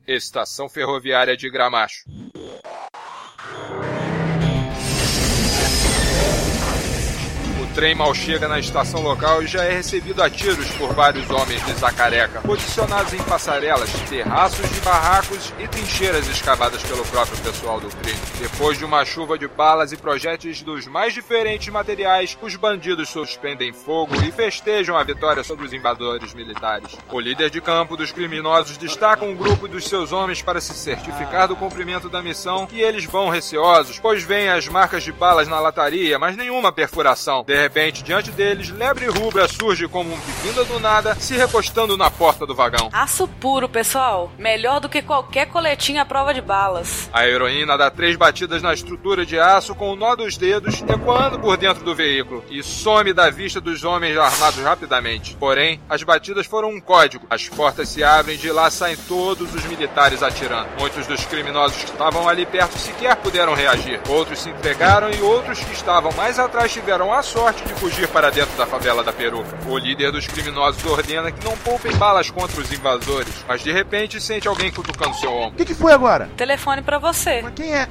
Estação 0.06 0.68
Ferroviária 0.68 1.36
de 1.36 1.50
Gramacho. 1.50 2.04
Trem 7.74 7.92
mal 7.92 8.14
chega 8.14 8.46
na 8.46 8.60
estação 8.60 9.02
local 9.02 9.42
e 9.42 9.48
já 9.48 9.64
é 9.64 9.72
recebido 9.72 10.22
a 10.22 10.30
tiros 10.30 10.70
por 10.72 10.94
vários 10.94 11.28
homens 11.28 11.64
de 11.66 11.72
Zacareca, 11.72 12.40
posicionados 12.42 13.12
em 13.12 13.22
passarelas, 13.24 13.90
terraços 14.08 14.70
de 14.70 14.80
barracos 14.80 15.52
e 15.58 15.66
trincheiras 15.66 16.28
escavadas 16.28 16.84
pelo 16.84 17.04
próprio 17.06 17.36
pessoal 17.38 17.80
do 17.80 17.88
crime. 17.88 18.18
Depois 18.38 18.78
de 18.78 18.84
uma 18.84 19.04
chuva 19.04 19.36
de 19.36 19.48
balas 19.48 19.90
e 19.90 19.96
projéteis 19.96 20.62
dos 20.62 20.86
mais 20.86 21.12
diferentes 21.12 21.68
materiais, 21.68 22.38
os 22.40 22.54
bandidos 22.54 23.08
suspendem 23.08 23.72
fogo 23.72 24.14
e 24.22 24.30
festejam 24.30 24.96
a 24.96 25.02
vitória 25.02 25.42
sobre 25.42 25.66
os 25.66 25.72
invasores 25.72 26.32
militares. 26.32 26.96
O 27.10 27.18
líder 27.18 27.50
de 27.50 27.60
campo 27.60 27.96
dos 27.96 28.12
criminosos 28.12 28.76
destaca 28.76 29.24
um 29.24 29.34
grupo 29.34 29.66
dos 29.66 29.88
seus 29.88 30.12
homens 30.12 30.40
para 30.40 30.60
se 30.60 30.74
certificar 30.74 31.48
do 31.48 31.56
cumprimento 31.56 32.08
da 32.08 32.22
missão 32.22 32.68
e 32.70 32.80
eles 32.80 33.04
vão 33.04 33.28
receosos, 33.30 33.98
pois 33.98 34.22
veem 34.22 34.48
as 34.48 34.68
marcas 34.68 35.02
de 35.02 35.10
balas 35.10 35.48
na 35.48 35.58
lataria, 35.58 36.20
mas 36.20 36.36
nenhuma 36.36 36.70
perfuração. 36.70 37.42
De 37.42 37.63
repente, 37.64 38.02
diante 38.02 38.30
deles, 38.30 38.70
Lebre 38.70 39.06
Rubra 39.06 39.48
surge 39.48 39.88
como 39.88 40.12
um 40.12 40.18
vinda 40.42 40.64
do 40.64 40.78
nada, 40.78 41.14
se 41.14 41.34
recostando 41.34 41.96
na 41.96 42.10
porta 42.10 42.46
do 42.46 42.54
vagão. 42.54 42.90
Aço 42.92 43.26
puro, 43.26 43.68
pessoal. 43.68 44.30
Melhor 44.38 44.80
do 44.80 44.88
que 44.88 45.00
qualquer 45.00 45.46
coletinha 45.46 46.02
à 46.02 46.04
prova 46.04 46.34
de 46.34 46.42
balas. 46.42 47.08
A 47.12 47.26
heroína 47.26 47.78
dá 47.78 47.90
três 47.90 48.16
batidas 48.16 48.60
na 48.60 48.74
estrutura 48.74 49.24
de 49.24 49.38
aço 49.38 49.74
com 49.74 49.90
o 49.90 49.96
nó 49.96 50.14
dos 50.14 50.36
dedos, 50.36 50.82
ecoando 50.82 51.38
por 51.38 51.56
dentro 51.56 51.82
do 51.84 51.94
veículo, 51.94 52.44
e 52.50 52.62
some 52.62 53.12
da 53.12 53.30
vista 53.30 53.60
dos 53.60 53.82
homens 53.82 54.16
armados 54.16 54.62
rapidamente. 54.62 55.34
Porém, 55.36 55.80
as 55.88 56.02
batidas 56.02 56.46
foram 56.46 56.68
um 56.68 56.80
código. 56.80 57.26
As 57.30 57.48
portas 57.48 57.88
se 57.88 58.04
abrem 58.04 58.34
e 58.34 58.38
de 58.38 58.50
lá 58.50 58.70
saem 58.70 58.96
todos 59.08 59.54
os 59.54 59.64
militares 59.64 60.22
atirando. 60.22 60.68
Muitos 60.78 61.06
dos 61.06 61.24
criminosos 61.24 61.78
que 61.78 61.90
estavam 61.90 62.28
ali 62.28 62.44
perto 62.44 62.76
sequer 62.78 63.16
puderam 63.16 63.54
reagir. 63.54 64.00
Outros 64.08 64.40
se 64.40 64.50
entregaram 64.50 65.10
e 65.10 65.22
outros 65.22 65.60
que 65.60 65.72
estavam 65.72 66.12
mais 66.12 66.38
atrás 66.38 66.72
tiveram 66.72 67.12
a 67.12 67.22
sorte 67.22 67.53
de 67.62 67.74
fugir 67.74 68.08
para 68.08 68.30
dentro 68.30 68.56
da 68.56 68.66
favela 68.66 69.02
da 69.02 69.12
peruca. 69.12 69.56
O 69.68 69.78
líder 69.78 70.10
dos 70.12 70.26
criminosos 70.26 70.84
ordena 70.84 71.30
que 71.30 71.44
não 71.44 71.56
poupem 71.58 71.94
balas 71.96 72.30
contra 72.30 72.60
os 72.60 72.72
invasores, 72.72 73.44
mas 73.46 73.62
de 73.62 73.72
repente 73.72 74.20
sente 74.20 74.48
alguém 74.48 74.70
cutucando 74.70 75.14
seu 75.16 75.32
ombro. 75.32 75.54
O 75.54 75.56
que, 75.56 75.64
que 75.64 75.74
foi 75.74 75.92
agora? 75.92 76.28
Telefone 76.36 76.82
para 76.82 76.98
você. 76.98 77.42
Mas 77.42 77.54
quem 77.54 77.74
é? 77.74 77.88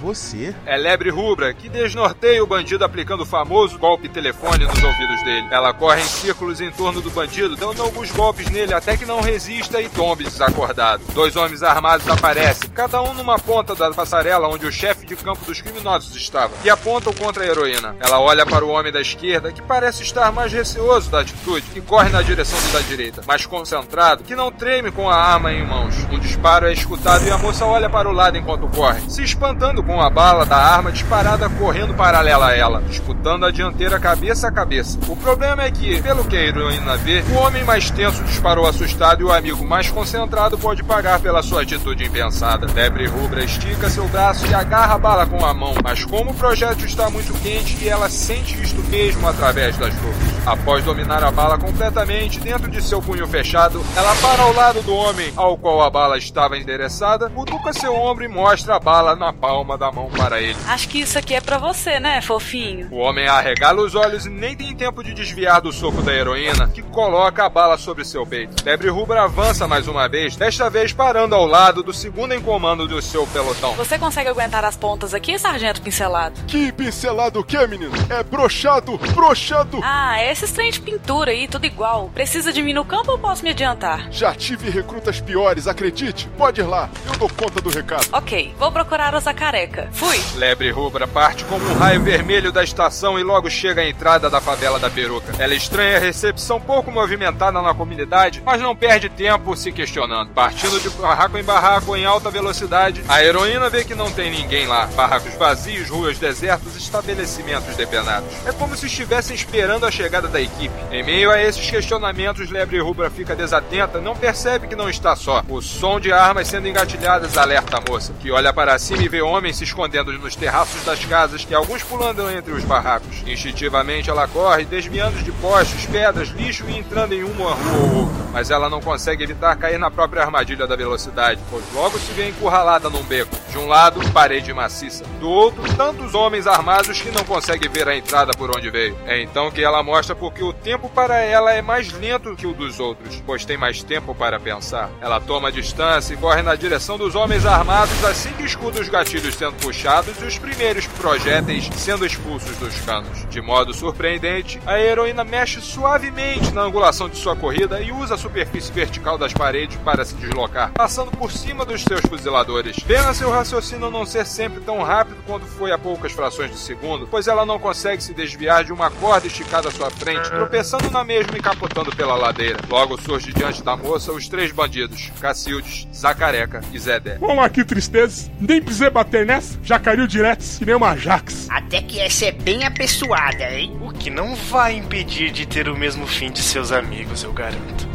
Você? 0.00 0.54
É 0.64 0.76
Lebre 0.76 1.10
Rubra, 1.10 1.52
que 1.52 1.68
desnorteia 1.68 2.42
o 2.42 2.46
bandido 2.46 2.84
aplicando 2.84 3.22
o 3.22 3.26
famoso 3.26 3.78
golpe 3.78 4.08
telefone 4.08 4.64
nos 4.64 4.82
ouvidos 4.82 5.22
dele. 5.24 5.48
Ela 5.50 5.72
corre 5.72 6.00
em 6.00 6.04
círculos 6.04 6.60
em 6.60 6.70
torno 6.70 7.00
do 7.00 7.10
bandido, 7.10 7.56
dando 7.56 7.82
alguns 7.82 8.10
golpes 8.10 8.48
nele 8.50 8.72
até 8.72 8.96
que 8.96 9.04
não 9.04 9.20
resista 9.20 9.80
e 9.80 9.88
tombe 9.88 10.24
desacordado. 10.24 11.02
Dois 11.12 11.34
homens 11.36 11.62
armados 11.62 12.08
aparecem, 12.08 12.70
cada 12.70 13.02
um 13.02 13.14
numa 13.14 13.38
ponta 13.38 13.74
da 13.74 13.90
passarela 13.90 14.48
onde 14.48 14.66
o 14.66 14.72
chefe 14.72 15.06
de 15.06 15.16
campo 15.16 15.44
dos 15.44 15.60
criminosos 15.60 16.14
estava, 16.14 16.52
e 16.64 16.70
apontam 16.70 17.12
contra 17.12 17.42
a 17.42 17.46
heroína. 17.46 17.96
Ela 18.00 18.20
olha 18.20 18.46
para 18.46 18.64
o 18.64 18.70
homem 18.70 18.92
da 18.92 19.00
esquerda, 19.00 19.52
que 19.52 19.62
parece 19.62 20.02
estar 20.02 20.30
mais 20.32 20.52
receoso 20.52 21.10
da 21.10 21.20
atitude, 21.20 21.64
e 21.74 21.80
corre 21.80 22.10
na 22.10 22.22
direção 22.22 22.58
do 22.60 22.72
da 22.72 22.80
direita, 22.80 23.22
mais 23.26 23.46
concentrado, 23.46 24.24
que 24.24 24.36
não 24.36 24.50
treme 24.52 24.90
com 24.90 25.08
a 25.08 25.16
arma 25.16 25.52
em 25.52 25.64
mãos. 25.64 25.94
Um 26.12 26.18
disparo 26.18 26.66
é 26.66 26.72
escutado 26.72 27.26
e 27.26 27.30
a 27.30 27.38
moça 27.38 27.64
olha 27.64 27.88
para 27.88 28.08
o 28.08 28.12
lado 28.12 28.36
enquanto 28.36 28.68
corre, 28.68 29.00
se 29.08 29.22
espantando 29.22 29.82
com 29.86 30.00
a 30.00 30.10
bala 30.10 30.44
da 30.44 30.56
arma 30.56 30.90
disparada 30.90 31.48
correndo 31.48 31.94
paralela 31.94 32.48
a 32.48 32.56
ela, 32.56 32.82
disputando 32.82 33.46
a 33.46 33.50
dianteira 33.52 34.00
cabeça 34.00 34.48
a 34.48 34.52
cabeça. 34.52 34.98
O 35.08 35.16
problema 35.16 35.62
é 35.62 35.70
que, 35.70 36.02
pelo 36.02 36.24
que 36.24 36.36
a 36.36 36.42
heroína 36.42 36.96
vê, 36.96 37.22
o 37.30 37.34
homem 37.36 37.62
mais 37.64 37.90
tenso 37.90 38.24
disparou 38.24 38.66
assustado 38.66 39.20
e 39.20 39.24
o 39.24 39.32
amigo 39.32 39.64
mais 39.64 39.88
concentrado 39.88 40.58
pode 40.58 40.82
pagar 40.82 41.20
pela 41.20 41.42
sua 41.42 41.62
atitude 41.62 42.04
impensada. 42.04 42.66
Debre 42.66 43.06
Rubra 43.06 43.44
estica 43.44 43.88
seu 43.88 44.08
braço 44.08 44.46
e 44.46 44.54
agarra 44.54 44.94
a 44.94 44.98
bala 44.98 45.26
com 45.26 45.44
a 45.44 45.54
mão, 45.54 45.74
mas 45.82 46.04
como 46.04 46.32
o 46.32 46.34
projétil 46.34 46.86
está 46.86 47.08
muito 47.08 47.32
quente 47.40 47.76
e 47.82 47.88
ela 47.88 48.08
sente 48.08 48.60
isto 48.60 48.82
mesmo 48.90 49.28
através 49.28 49.76
das 49.76 49.94
luvas. 49.94 50.46
Após 50.46 50.84
dominar 50.84 51.22
a 51.22 51.30
bala 51.30 51.58
completamente 51.58 52.40
dentro 52.40 52.68
de 52.68 52.82
seu 52.82 53.00
punho 53.00 53.26
fechado, 53.26 53.84
ela 53.96 54.14
para 54.16 54.42
ao 54.42 54.52
lado 54.52 54.82
do 54.82 54.94
homem 54.94 55.32
ao 55.36 55.56
qual 55.56 55.82
a 55.82 55.90
bala 55.90 56.18
estava 56.18 56.58
endereçada, 56.58 57.30
cutuca 57.30 57.72
seu 57.72 57.94
ombro 57.94 58.24
e 58.24 58.28
mostra 58.28 58.76
a 58.76 58.80
bala 58.80 59.14
na 59.14 59.32
palma 59.32 59.75
da 59.76 59.90
mão 59.92 60.10
para 60.10 60.40
ele. 60.40 60.56
Acho 60.66 60.88
que 60.88 61.00
isso 61.00 61.18
aqui 61.18 61.34
é 61.34 61.40
para 61.40 61.58
você, 61.58 62.00
né, 62.00 62.20
fofinho? 62.20 62.88
O 62.90 62.98
homem 62.98 63.26
arregala 63.26 63.82
os 63.82 63.94
olhos 63.94 64.26
e 64.26 64.30
nem 64.30 64.56
tem 64.56 64.74
tempo 64.74 65.02
de 65.02 65.14
desviar 65.14 65.60
do 65.60 65.72
soco 65.72 66.02
da 66.02 66.12
heroína, 66.12 66.68
que 66.68 66.82
coloca 66.82 67.44
a 67.44 67.48
bala 67.48 67.76
sobre 67.78 68.04
seu 68.04 68.26
peito. 68.26 68.62
Debre 68.62 68.88
Rubra 68.88 69.22
avança 69.22 69.66
mais 69.66 69.88
uma 69.88 70.08
vez, 70.08 70.36
desta 70.36 70.68
vez 70.70 70.92
parando 70.92 71.34
ao 71.34 71.46
lado 71.46 71.82
do 71.82 71.92
segundo 71.92 72.32
em 72.32 72.40
comando 72.40 72.86
do 72.86 73.00
seu 73.02 73.26
pelotão. 73.28 73.74
Você 73.74 73.98
consegue 73.98 74.28
aguentar 74.28 74.64
as 74.64 74.76
pontas 74.76 75.14
aqui, 75.14 75.38
sargento 75.38 75.82
pincelado? 75.82 76.40
Que 76.46 76.72
pincelado 76.72 77.40
o 77.40 77.44
que, 77.44 77.66
menino? 77.66 77.92
É 78.08 78.22
brochado, 78.22 78.98
brochado! 79.14 79.80
Ah, 79.82 80.22
esses 80.22 80.52
trem 80.52 80.70
de 80.70 80.80
pintura 80.80 81.30
aí, 81.30 81.48
tudo 81.48 81.66
igual. 81.66 82.10
Precisa 82.14 82.52
de 82.52 82.62
mim 82.62 82.72
no 82.72 82.84
campo 82.84 83.12
ou 83.12 83.18
posso 83.18 83.42
me 83.42 83.50
adiantar? 83.50 84.10
Já 84.10 84.34
tive 84.34 84.70
recrutas 84.70 85.20
piores, 85.20 85.66
acredite. 85.66 86.28
Pode 86.36 86.60
ir 86.60 86.64
lá, 86.64 86.88
eu 87.06 87.18
dou 87.18 87.28
conta 87.28 87.60
do 87.60 87.70
recado. 87.70 88.08
Ok, 88.12 88.54
vou 88.58 88.70
procurar 88.72 89.14
o 89.14 89.20
Zacareca. 89.66 89.88
Fui! 89.92 90.18
Lebre 90.36 90.70
Rubra 90.70 91.06
parte 91.06 91.44
como 91.44 91.64
um 91.68 91.74
raio 91.74 92.02
vermelho 92.02 92.52
da 92.52 92.62
estação 92.62 93.18
e 93.18 93.22
logo 93.22 93.50
chega 93.50 93.82
à 93.82 93.88
entrada 93.88 94.30
da 94.30 94.40
favela 94.40 94.78
da 94.78 94.88
Peruca. 94.88 95.32
Ela 95.38 95.54
estranha 95.54 95.96
a 95.96 96.00
recepção 96.00 96.60
pouco 96.60 96.90
movimentada 96.90 97.60
na 97.60 97.74
comunidade, 97.74 98.42
mas 98.44 98.60
não 98.60 98.76
perde 98.76 99.08
tempo 99.08 99.56
se 99.56 99.72
questionando. 99.72 100.30
Partindo 100.30 100.80
de 100.80 100.88
barraco 100.90 101.38
em 101.38 101.44
barraco 101.44 101.96
em 101.96 102.04
alta 102.04 102.30
velocidade, 102.30 103.02
a 103.08 103.22
heroína 103.22 103.68
vê 103.68 103.84
que 103.84 103.94
não 103.94 104.10
tem 104.10 104.30
ninguém 104.30 104.66
lá. 104.66 104.86
Barracos 104.86 105.34
vazios, 105.34 105.88
ruas 105.88 106.18
desertas, 106.18 106.76
estabelecimentos 106.76 107.76
depenados. 107.76 108.28
É 108.46 108.52
como 108.52 108.76
se 108.76 108.86
estivessem 108.86 109.34
esperando 109.34 109.86
a 109.86 109.90
chegada 109.90 110.28
da 110.28 110.40
equipe. 110.40 110.74
Em 110.90 111.02
meio 111.02 111.30
a 111.30 111.40
esses 111.42 111.68
questionamentos, 111.70 112.50
Lebre 112.50 112.78
Rubra 112.78 113.10
fica 113.10 113.34
desatenta, 113.34 114.00
não 114.00 114.14
percebe 114.14 114.66
que 114.66 114.76
não 114.76 114.88
está 114.88 115.16
só. 115.16 115.42
O 115.48 115.60
som 115.60 115.98
de 115.98 116.12
armas 116.12 116.48
sendo 116.48 116.68
engatilhadas 116.68 117.36
alerta 117.36 117.78
a 117.78 117.90
moça, 117.90 118.12
que 118.20 118.30
olha 118.30 118.52
para 118.52 118.78
cima 118.78 119.02
e 119.02 119.08
vê 119.08 119.22
homens 119.22 119.55
se 119.56 119.64
escondendo 119.64 120.12
nos 120.12 120.36
terraços 120.36 120.84
das 120.84 121.04
casas 121.04 121.46
e 121.48 121.54
alguns 121.54 121.82
pulando 121.82 122.30
entre 122.30 122.52
os 122.52 122.62
barracos. 122.64 123.22
Instintivamente 123.26 124.10
ela 124.10 124.28
corre, 124.28 124.64
desviando 124.64 125.22
de 125.22 125.32
postes, 125.32 125.86
pedras, 125.86 126.28
lixo 126.28 126.64
e 126.68 126.78
entrando 126.78 127.14
em 127.14 127.24
uma 127.24 127.52
rua 127.52 127.78
ou 127.82 127.96
outra. 128.02 128.26
Mas 128.32 128.50
ela 128.50 128.68
não 128.68 128.80
consegue 128.80 129.24
evitar 129.24 129.56
cair 129.56 129.78
na 129.78 129.90
própria 129.90 130.22
armadilha 130.22 130.66
da 130.66 130.76
velocidade, 130.76 131.40
pois 131.50 131.64
logo 131.72 131.98
se 131.98 132.12
vê 132.12 132.28
encurralada 132.28 132.90
num 132.90 133.02
beco. 133.02 133.34
De 133.50 133.56
um 133.56 133.66
lado, 133.66 134.00
parede 134.12 134.52
maciça. 134.52 135.04
Do 135.18 135.28
outro, 135.28 135.62
tantos 135.74 136.14
homens 136.14 136.46
armados 136.46 137.00
que 137.00 137.10
não 137.10 137.24
consegue 137.24 137.68
ver 137.68 137.88
a 137.88 137.96
entrada 137.96 138.32
por 138.32 138.54
onde 138.54 138.68
veio. 138.68 138.96
É 139.06 139.22
então 139.22 139.50
que 139.50 139.62
ela 139.62 139.82
mostra 139.82 140.14
porque 140.14 140.42
o 140.42 140.52
tempo 140.52 140.90
para 140.90 141.16
ela 141.16 141.52
é 141.52 141.62
mais 141.62 141.90
lento 141.92 142.36
que 142.36 142.46
o 142.46 142.52
dos 142.52 142.78
outros, 142.78 143.22
pois 143.24 143.44
tem 143.46 143.56
mais 143.56 143.82
tempo 143.82 144.14
para 144.14 144.38
pensar. 144.38 144.90
Ela 145.00 145.18
toma 145.18 145.50
distância 145.50 146.12
e 146.12 146.16
corre 146.16 146.42
na 146.42 146.54
direção 146.54 146.98
dos 146.98 147.14
homens 147.14 147.46
armados 147.46 148.04
assim 148.04 148.30
que 148.32 148.44
escuta 148.44 148.80
os 148.80 148.88
gatilhos 148.88 149.34
sendo 149.34 149.45
puxados 149.54 150.20
e 150.20 150.24
os 150.24 150.38
primeiros 150.38 150.86
projéteis 150.86 151.68
sendo 151.76 152.06
expulsos 152.06 152.56
dos 152.56 152.78
canos. 152.80 153.26
De 153.28 153.40
modo 153.40 153.72
surpreendente, 153.72 154.60
a 154.66 154.78
heroína 154.80 155.24
mexe 155.24 155.60
suavemente 155.60 156.52
na 156.52 156.62
angulação 156.62 157.08
de 157.08 157.16
sua 157.16 157.36
corrida 157.36 157.80
e 157.80 157.92
usa 157.92 158.14
a 158.14 158.18
superfície 158.18 158.72
vertical 158.72 159.18
das 159.18 159.32
paredes 159.32 159.76
para 159.84 160.04
se 160.04 160.14
deslocar, 160.14 160.72
passando 160.72 161.10
por 161.10 161.30
cima 161.30 161.64
dos 161.64 161.82
seus 161.82 162.00
fuziladores. 162.02 162.78
Pena 162.80 163.14
seu 163.14 163.30
raciocínio 163.30 163.90
não 163.90 164.06
ser 164.06 164.26
sempre 164.26 164.60
tão 164.60 164.82
rápido 164.82 165.18
quanto 165.26 165.46
foi 165.46 165.72
a 165.72 165.78
poucas 165.78 166.12
frações 166.12 166.50
de 166.50 166.58
segundo, 166.58 167.06
pois 167.06 167.28
ela 167.28 167.46
não 167.46 167.58
consegue 167.58 168.02
se 168.02 168.14
desviar 168.14 168.64
de 168.64 168.72
uma 168.72 168.90
corda 168.90 169.26
esticada 169.26 169.68
à 169.68 169.72
sua 169.72 169.90
frente, 169.90 170.28
tropeçando 170.30 170.90
na 170.90 171.04
mesma 171.04 171.36
e 171.36 171.40
capotando 171.40 171.94
pela 171.94 172.14
ladeira. 172.14 172.58
Logo 172.68 173.00
surge 173.00 173.32
diante 173.32 173.62
da 173.62 173.76
moça 173.76 174.12
os 174.12 174.28
três 174.28 174.52
bandidos, 174.52 175.10
Cacildes, 175.20 175.86
Zacareca 175.94 176.60
e 176.72 176.78
Zedé. 176.78 177.18
Vamos 177.18 177.48
que 177.48 177.64
tristeza. 177.64 178.30
Nem 178.40 178.60
precisei 178.60 178.90
bater 178.90 179.24
já 179.62 179.78
caiu 179.78 180.06
direto 180.06 180.44
que 180.58 180.64
nem 180.64 180.74
uma 180.74 180.96
Jax. 180.96 181.48
Até 181.50 181.82
que 181.82 182.00
essa 182.00 182.26
é 182.26 182.32
bem 182.32 182.64
apessoada, 182.64 183.50
hein? 183.52 183.76
O 183.80 183.92
que 183.92 184.10
não 184.10 184.34
vai 184.34 184.76
impedir 184.76 185.30
de 185.30 185.46
ter 185.46 185.68
o 185.68 185.76
mesmo 185.76 186.06
fim 186.06 186.30
de 186.30 186.40
seus 186.40 186.72
amigos, 186.72 187.22
eu 187.22 187.32
garanto. 187.32 187.88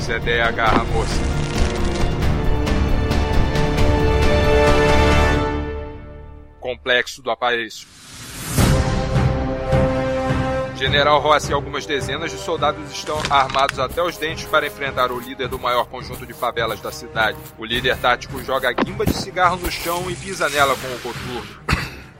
Agarra 0.46 0.82
a 0.82 0.84
moça. 0.86 1.22
Complexo 6.60 7.22
do 7.22 7.32
Aparelho. 7.32 7.70
General 10.82 11.20
Rossi 11.20 11.52
e 11.52 11.54
algumas 11.54 11.86
dezenas 11.86 12.32
de 12.32 12.40
soldados 12.40 12.92
estão 12.92 13.16
armados 13.30 13.78
até 13.78 14.02
os 14.02 14.18
dentes 14.18 14.46
para 14.46 14.66
enfrentar 14.66 15.12
o 15.12 15.20
líder 15.20 15.48
do 15.48 15.60
maior 15.60 15.86
conjunto 15.86 16.26
de 16.26 16.34
favelas 16.34 16.82
da 16.82 16.92
cidade. 16.92 17.38
O 17.56 17.64
líder 17.64 17.96
tático 17.98 18.44
joga 18.44 18.70
a 18.70 18.74
guimba 18.74 19.06
de 19.06 19.14
cigarro 19.14 19.58
no 19.58 19.72
chão 19.72 20.10
e 20.10 20.16
pisa 20.16 20.50
nela 20.50 20.76
com 20.76 20.88
o 20.88 21.00
coturno. 21.00 21.71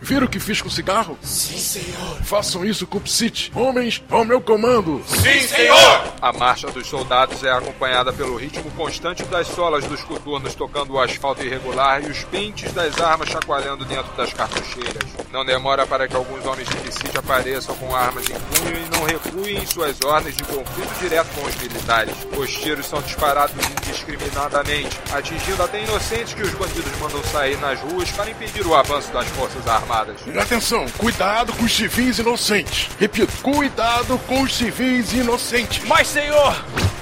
Viram 0.02 0.26
o 0.26 0.30
que 0.30 0.40
fiz 0.40 0.60
com 0.60 0.68
o 0.68 0.72
cigarro? 0.72 1.16
Sim, 1.22 1.60
senhor. 1.60 2.18
Façam 2.24 2.66
isso 2.66 2.88
com 2.88 2.98
o 2.98 3.02
Psit. 3.02 3.52
Homens, 3.54 4.02
ao 4.10 4.26
meu 4.26 4.42
comando. 4.42 5.00
Sim, 5.06 5.48
senhor! 5.48 6.04
A 6.20 6.34
marcha 6.34 6.68
dos 6.72 6.88
soldados 6.88 7.44
é 7.44 7.52
acompanhada 7.52 8.12
pelo 8.12 8.36
ritmo 8.36 8.70
constante 8.72 9.24
das 9.26 9.48
solas 9.48 9.86
dos 9.86 10.02
coturnos 10.04 10.56
tocando 10.56 10.94
o 10.94 11.00
asfalto 11.00 11.44
irregular 11.44 12.04
e 12.04 12.10
os 12.10 12.24
pentes 12.24 12.72
das 12.74 13.00
armas 13.00 13.30
chacoalhando 13.30 13.86
dentro 13.86 14.12
das 14.14 14.34
cartucheiras. 14.34 15.04
Não 15.32 15.46
demora 15.46 15.86
para 15.86 16.08
que 16.08 16.16
alguns 16.16 16.44
homens 16.46 16.68
de 16.68 16.76
Psit 16.78 17.16
apareçam 17.18 17.76
com 17.76 17.96
armas 17.96 18.26
em 18.28 18.34
punho 18.34 18.78
e 18.78 18.98
não 18.98 19.06
recuem 19.06 19.58
em 19.58 19.66
suas 19.68 20.02
ordens 20.02 20.36
de 20.36 20.44
conflito 20.44 21.00
direto 21.00 21.28
com 21.36 21.46
os 21.46 21.56
militares. 21.58 22.16
Os 22.36 22.52
tiros 22.52 22.88
são 22.88 23.02
disparados 23.04 23.56
indiscriminadamente, 23.78 25.00
atingindo 25.14 25.62
até 25.62 25.84
inocentes 25.84 26.34
que 26.34 26.42
os 26.42 26.54
bandidos 26.54 26.98
mandam 27.00 27.24
sair 27.26 27.58
nas 27.60 27.80
ruas 27.80 28.10
para 28.12 28.32
impedir 28.32 28.66
o 28.66 28.74
avanço 28.74 29.12
das 29.14 29.28
forças 29.28 29.68
armadas. 29.68 29.91
E 30.26 30.40
atenção, 30.40 30.86
cuidado 30.98 31.52
com 31.54 31.66
os 31.66 31.76
civis 31.76 32.18
inocentes. 32.18 32.90
Repito, 32.98 33.32
cuidado 33.42 34.18
com 34.20 34.42
os 34.42 34.56
civis 34.56 35.12
inocentes. 35.12 35.84
Mas, 35.86 36.08
senhor, 36.08 36.56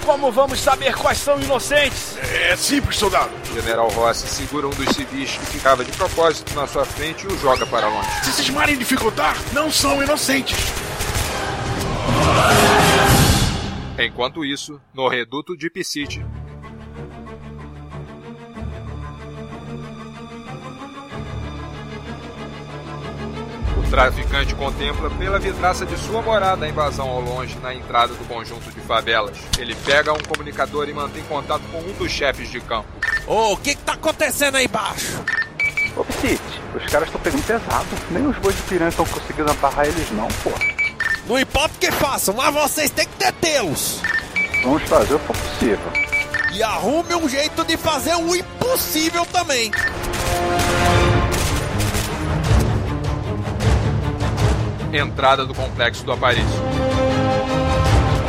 como 0.04 0.32
vamos 0.32 0.60
saber 0.60 0.96
quais 0.96 1.20
são 1.20 1.40
inocentes? 1.40 2.18
É 2.18 2.56
simples, 2.56 2.98
soldado. 2.98 3.30
General 3.54 3.88
Rossi 3.90 4.28
segura 4.28 4.66
um 4.66 4.72
dos 4.72 4.96
civis 4.96 5.32
que 5.32 5.46
ficava 5.46 5.86
de 5.86 5.92
propósito 5.92 6.56
na 6.56 6.66
sua 6.66 6.84
frente 6.84 7.26
e 7.26 7.32
o 7.32 7.38
joga 7.38 7.64
para 7.68 7.88
longe. 7.88 8.10
Se 8.24 8.32
cismarem 8.32 8.74
em 8.74 8.80
dificultar, 8.80 9.38
não 9.54 9.72
são 9.72 10.02
inocentes. 10.02 10.58
Enquanto 14.00 14.44
isso, 14.44 14.82
no 14.94 15.08
reduto 15.08 15.56
de 15.56 15.70
Piscite, 15.70 16.26
traficante 23.90 24.54
contempla 24.56 25.10
pela 25.10 25.40
vidraça 25.40 25.86
de 25.86 25.98
sua 25.98 26.22
morada 26.22 26.66
a 26.66 26.70
invasão 26.70 27.10
ao 27.10 27.22
longe 27.22 27.58
na 27.60 27.74
entrada 27.74 28.14
do 28.14 28.28
conjunto 28.28 28.72
de 28.72 28.80
favelas. 28.82 29.38
Ele 29.58 29.76
pega 29.76 30.14
um 30.14 30.20
comunicador 30.20 30.88
e 30.88 30.94
mantém 30.94 31.24
contato 31.24 31.64
com 31.72 31.80
um 31.80 31.94
dos 31.94 32.12
chefes 32.12 32.50
de 32.50 32.62
campo. 32.62 32.88
Ô, 33.26 33.54
o 33.54 33.58
que 33.58 33.76
que 33.76 33.82
tá 33.82 33.94
acontecendo 33.94 34.56
aí 34.56 34.66
embaixo? 34.66 35.24
Ô, 35.96 36.04
Psit, 36.04 36.42
os 36.76 36.86
caras 36.92 37.08
estão 37.08 37.20
pegando 37.22 37.44
pesado. 37.44 37.88
Nem 38.12 38.28
os 38.28 38.38
bois 38.38 38.56
de 38.56 38.62
piranha 38.64 38.90
estão 38.90 39.06
conseguindo 39.06 39.50
abarrar 39.50 39.88
eles 39.88 40.12
não, 40.12 40.28
pô. 40.44 40.52
Não 41.28 41.40
importa 41.40 41.76
o 41.76 41.80
que 41.80 41.92
façam, 41.92 42.36
mas 42.36 42.54
vocês 42.54 42.92
têm 42.92 43.08
que 43.08 43.26
detê-los. 43.26 44.02
Vamos 44.64 44.84
fazer 44.84 45.16
o 45.16 45.20
que 45.20 45.26
for 45.28 45.36
possível. 45.36 45.92
E 46.54 46.64
arrume 46.64 47.16
um 47.16 47.30
jeito 47.30 47.64
de 47.64 47.78
fazer 47.78 48.16
o 48.16 48.36
impossível 48.36 49.26
também. 49.28 49.72
Entrada 54.92 55.46
do 55.46 55.54
complexo 55.54 56.04
do 56.04 56.12
Aparício. 56.12 56.46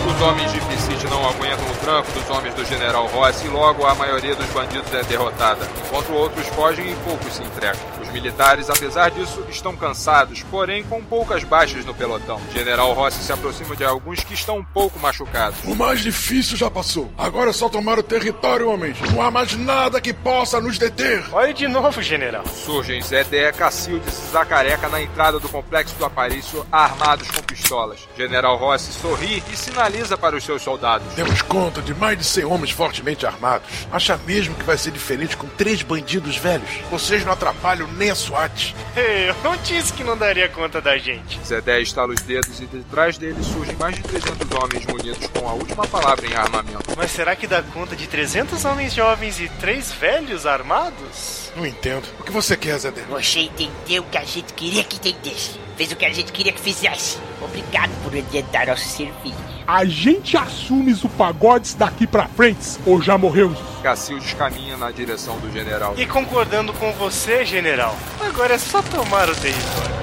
Os 0.07 0.23
homens 0.23 0.53
de 0.53 0.60
Não 1.09 1.29
aguentam 1.29 1.65
o 1.71 1.77
tranco 1.77 2.13
dos 2.13 2.31
homens 2.31 2.55
do 2.55 2.65
General 2.65 3.07
Rossi 3.07 3.47
e 3.47 3.49
logo 3.49 3.85
a 3.87 3.95
maioria 3.95 4.35
dos 4.35 4.47
bandidos 4.51 4.93
é 4.95 5.03
derrotada, 5.03 5.67
enquanto 5.87 6.13
outros 6.13 6.47
fogem 6.49 6.91
e 6.91 6.95
poucos 6.97 7.35
se 7.35 7.43
entregam. 7.43 7.81
Os 8.01 8.09
militares, 8.11 8.69
apesar 8.69 9.11
disso, 9.11 9.45
estão 9.49 9.77
cansados, 9.77 10.43
porém 10.51 10.85
com 10.85 11.03
poucas 11.03 11.45
baixas 11.45 11.85
no 11.85 11.95
pelotão. 11.95 12.41
General 12.53 12.93
Rossi 12.93 13.23
se 13.23 13.33
aproxima 13.33 13.75
de 13.75 13.85
alguns 13.85 14.23
que 14.25 14.35
estão 14.35 14.59
um 14.59 14.65
pouco 14.65 14.99
machucados. 14.99 15.59
O 15.65 15.75
mais 15.75 16.01
difícil 16.01 16.57
já 16.57 16.71
passou. 16.71 17.11
Agora 17.17 17.51
é 17.51 17.53
só 17.53 17.69
tomar 17.69 17.99
o 17.99 18.03
território, 18.03 18.71
homens. 18.71 18.99
Não 19.13 19.23
há 19.23 19.31
mais 19.31 19.57
nada 19.57 20.01
que 20.01 20.13
possa 20.13 20.61
nos 20.61 20.79
deter. 20.79 21.25
Olhe 21.33 21.53
de 21.53 21.69
novo, 21.69 22.03
general. 22.03 22.45
Surgem 22.47 23.01
Zedé, 23.01 23.53
Cacildes 23.53 24.19
e 24.27 24.31
Zacareca 24.33 24.89
na 24.89 25.01
entrada 25.01 25.39
do 25.39 25.49
complexo 25.49 25.95
do 25.97 26.05
Aparício, 26.05 26.67
armados 26.71 27.31
com 27.31 27.43
pistolas. 27.43 28.01
General 28.17 28.57
Rossi 28.57 28.93
sorri 28.93 29.43
e 29.53 29.57
sinaliza 29.57 30.17
para 30.19 30.37
os 30.37 30.45
seus 30.45 30.63
soldados. 30.63 30.90
Demos 30.99 31.43
conta 31.43 31.81
de 31.83 31.95
mais 31.95 32.19
de 32.19 32.25
100 32.25 32.45
homens 32.45 32.71
fortemente 32.71 33.27
armados. 33.27 33.69
Acha 33.93 34.19
mesmo 34.27 34.55
que 34.55 34.65
vai 34.65 34.77
ser 34.77 34.91
diferente 34.91 35.37
com 35.37 35.47
três 35.49 35.83
bandidos 35.83 36.37
velhos? 36.37 36.69
Vocês 36.91 37.25
não 37.25 37.33
atrapalham 37.33 37.89
nem 37.93 38.11
a 38.11 38.15
SWAT. 38.15 38.75
Eu 38.97 39.35
não 39.43 39.57
disse 39.59 39.93
que 39.93 40.05
não 40.05 40.17
daria 40.17 40.49
conta 40.49 40.81
da 40.81 40.97
gente. 40.99 41.41
Zedé 41.45 41.81
estala 41.81 42.13
os 42.13 42.21
dedos 42.23 42.61
e 42.61 42.67
de 42.67 42.83
trás 42.85 43.19
dele 43.19 43.43
surgem 43.43 43.77
mais 43.77 43.95
de 43.95 44.03
300 44.03 44.51
homens 44.53 44.87
munidos 44.87 45.27
com 45.29 45.49
a 45.49 45.53
última 45.53 45.87
palavra 45.87 46.27
em 46.27 46.35
armamento. 46.35 46.95
Mas 46.97 47.11
será 47.11 47.37
que 47.37 47.47
dá 47.47 47.63
conta 47.63 47.95
de 47.95 48.07
300 48.07 48.65
homens 48.65 48.95
jovens 48.95 49.41
e 49.41 49.49
três 49.61 49.93
velhos 49.93 50.47
armados? 50.47 51.51
Não 51.57 51.67
entendo. 51.67 52.05
O 52.19 52.25
que 52.25 52.33
você 52.33 52.57
quer, 52.57 52.79
Zedé? 52.79 53.03
Você 53.09 53.41
entendeu 53.41 54.03
o 54.03 54.07
que 54.07 54.19
a 54.19 54.25
gente 54.25 54.53
queria 54.53 54.85
que 54.85 54.97
entendesse. 54.97 55.59
Fez 55.77 55.93
o 55.93 55.97
que 55.97 56.05
a 56.05 56.13
gente 56.13 56.33
queria 56.33 56.53
que 56.53 56.61
fizesse. 56.61 57.19
Obrigado 57.41 57.91
por 58.03 58.15
adiantar 58.15 58.67
nosso 58.67 58.87
serviço. 58.87 59.60
A 59.73 59.85
gente 59.85 60.37
assume 60.37 60.93
o 60.95 61.09
pagodes 61.11 61.75
daqui 61.75 62.05
pra 62.05 62.27
frente 62.27 62.77
ou 62.85 63.01
já 63.01 63.17
morreu? 63.17 63.55
Cacildes 63.85 64.35
caminha 64.35 64.77
na 64.77 64.91
direção 64.91 65.39
do 65.39 65.49
general. 65.53 65.95
E 65.97 66.05
concordando 66.05 66.73
com 66.73 66.91
você, 66.95 67.45
general, 67.45 67.97
agora 68.21 68.55
é 68.55 68.59
só 68.59 68.83
tomar 68.83 69.31
o 69.31 69.37
território. 69.37 70.01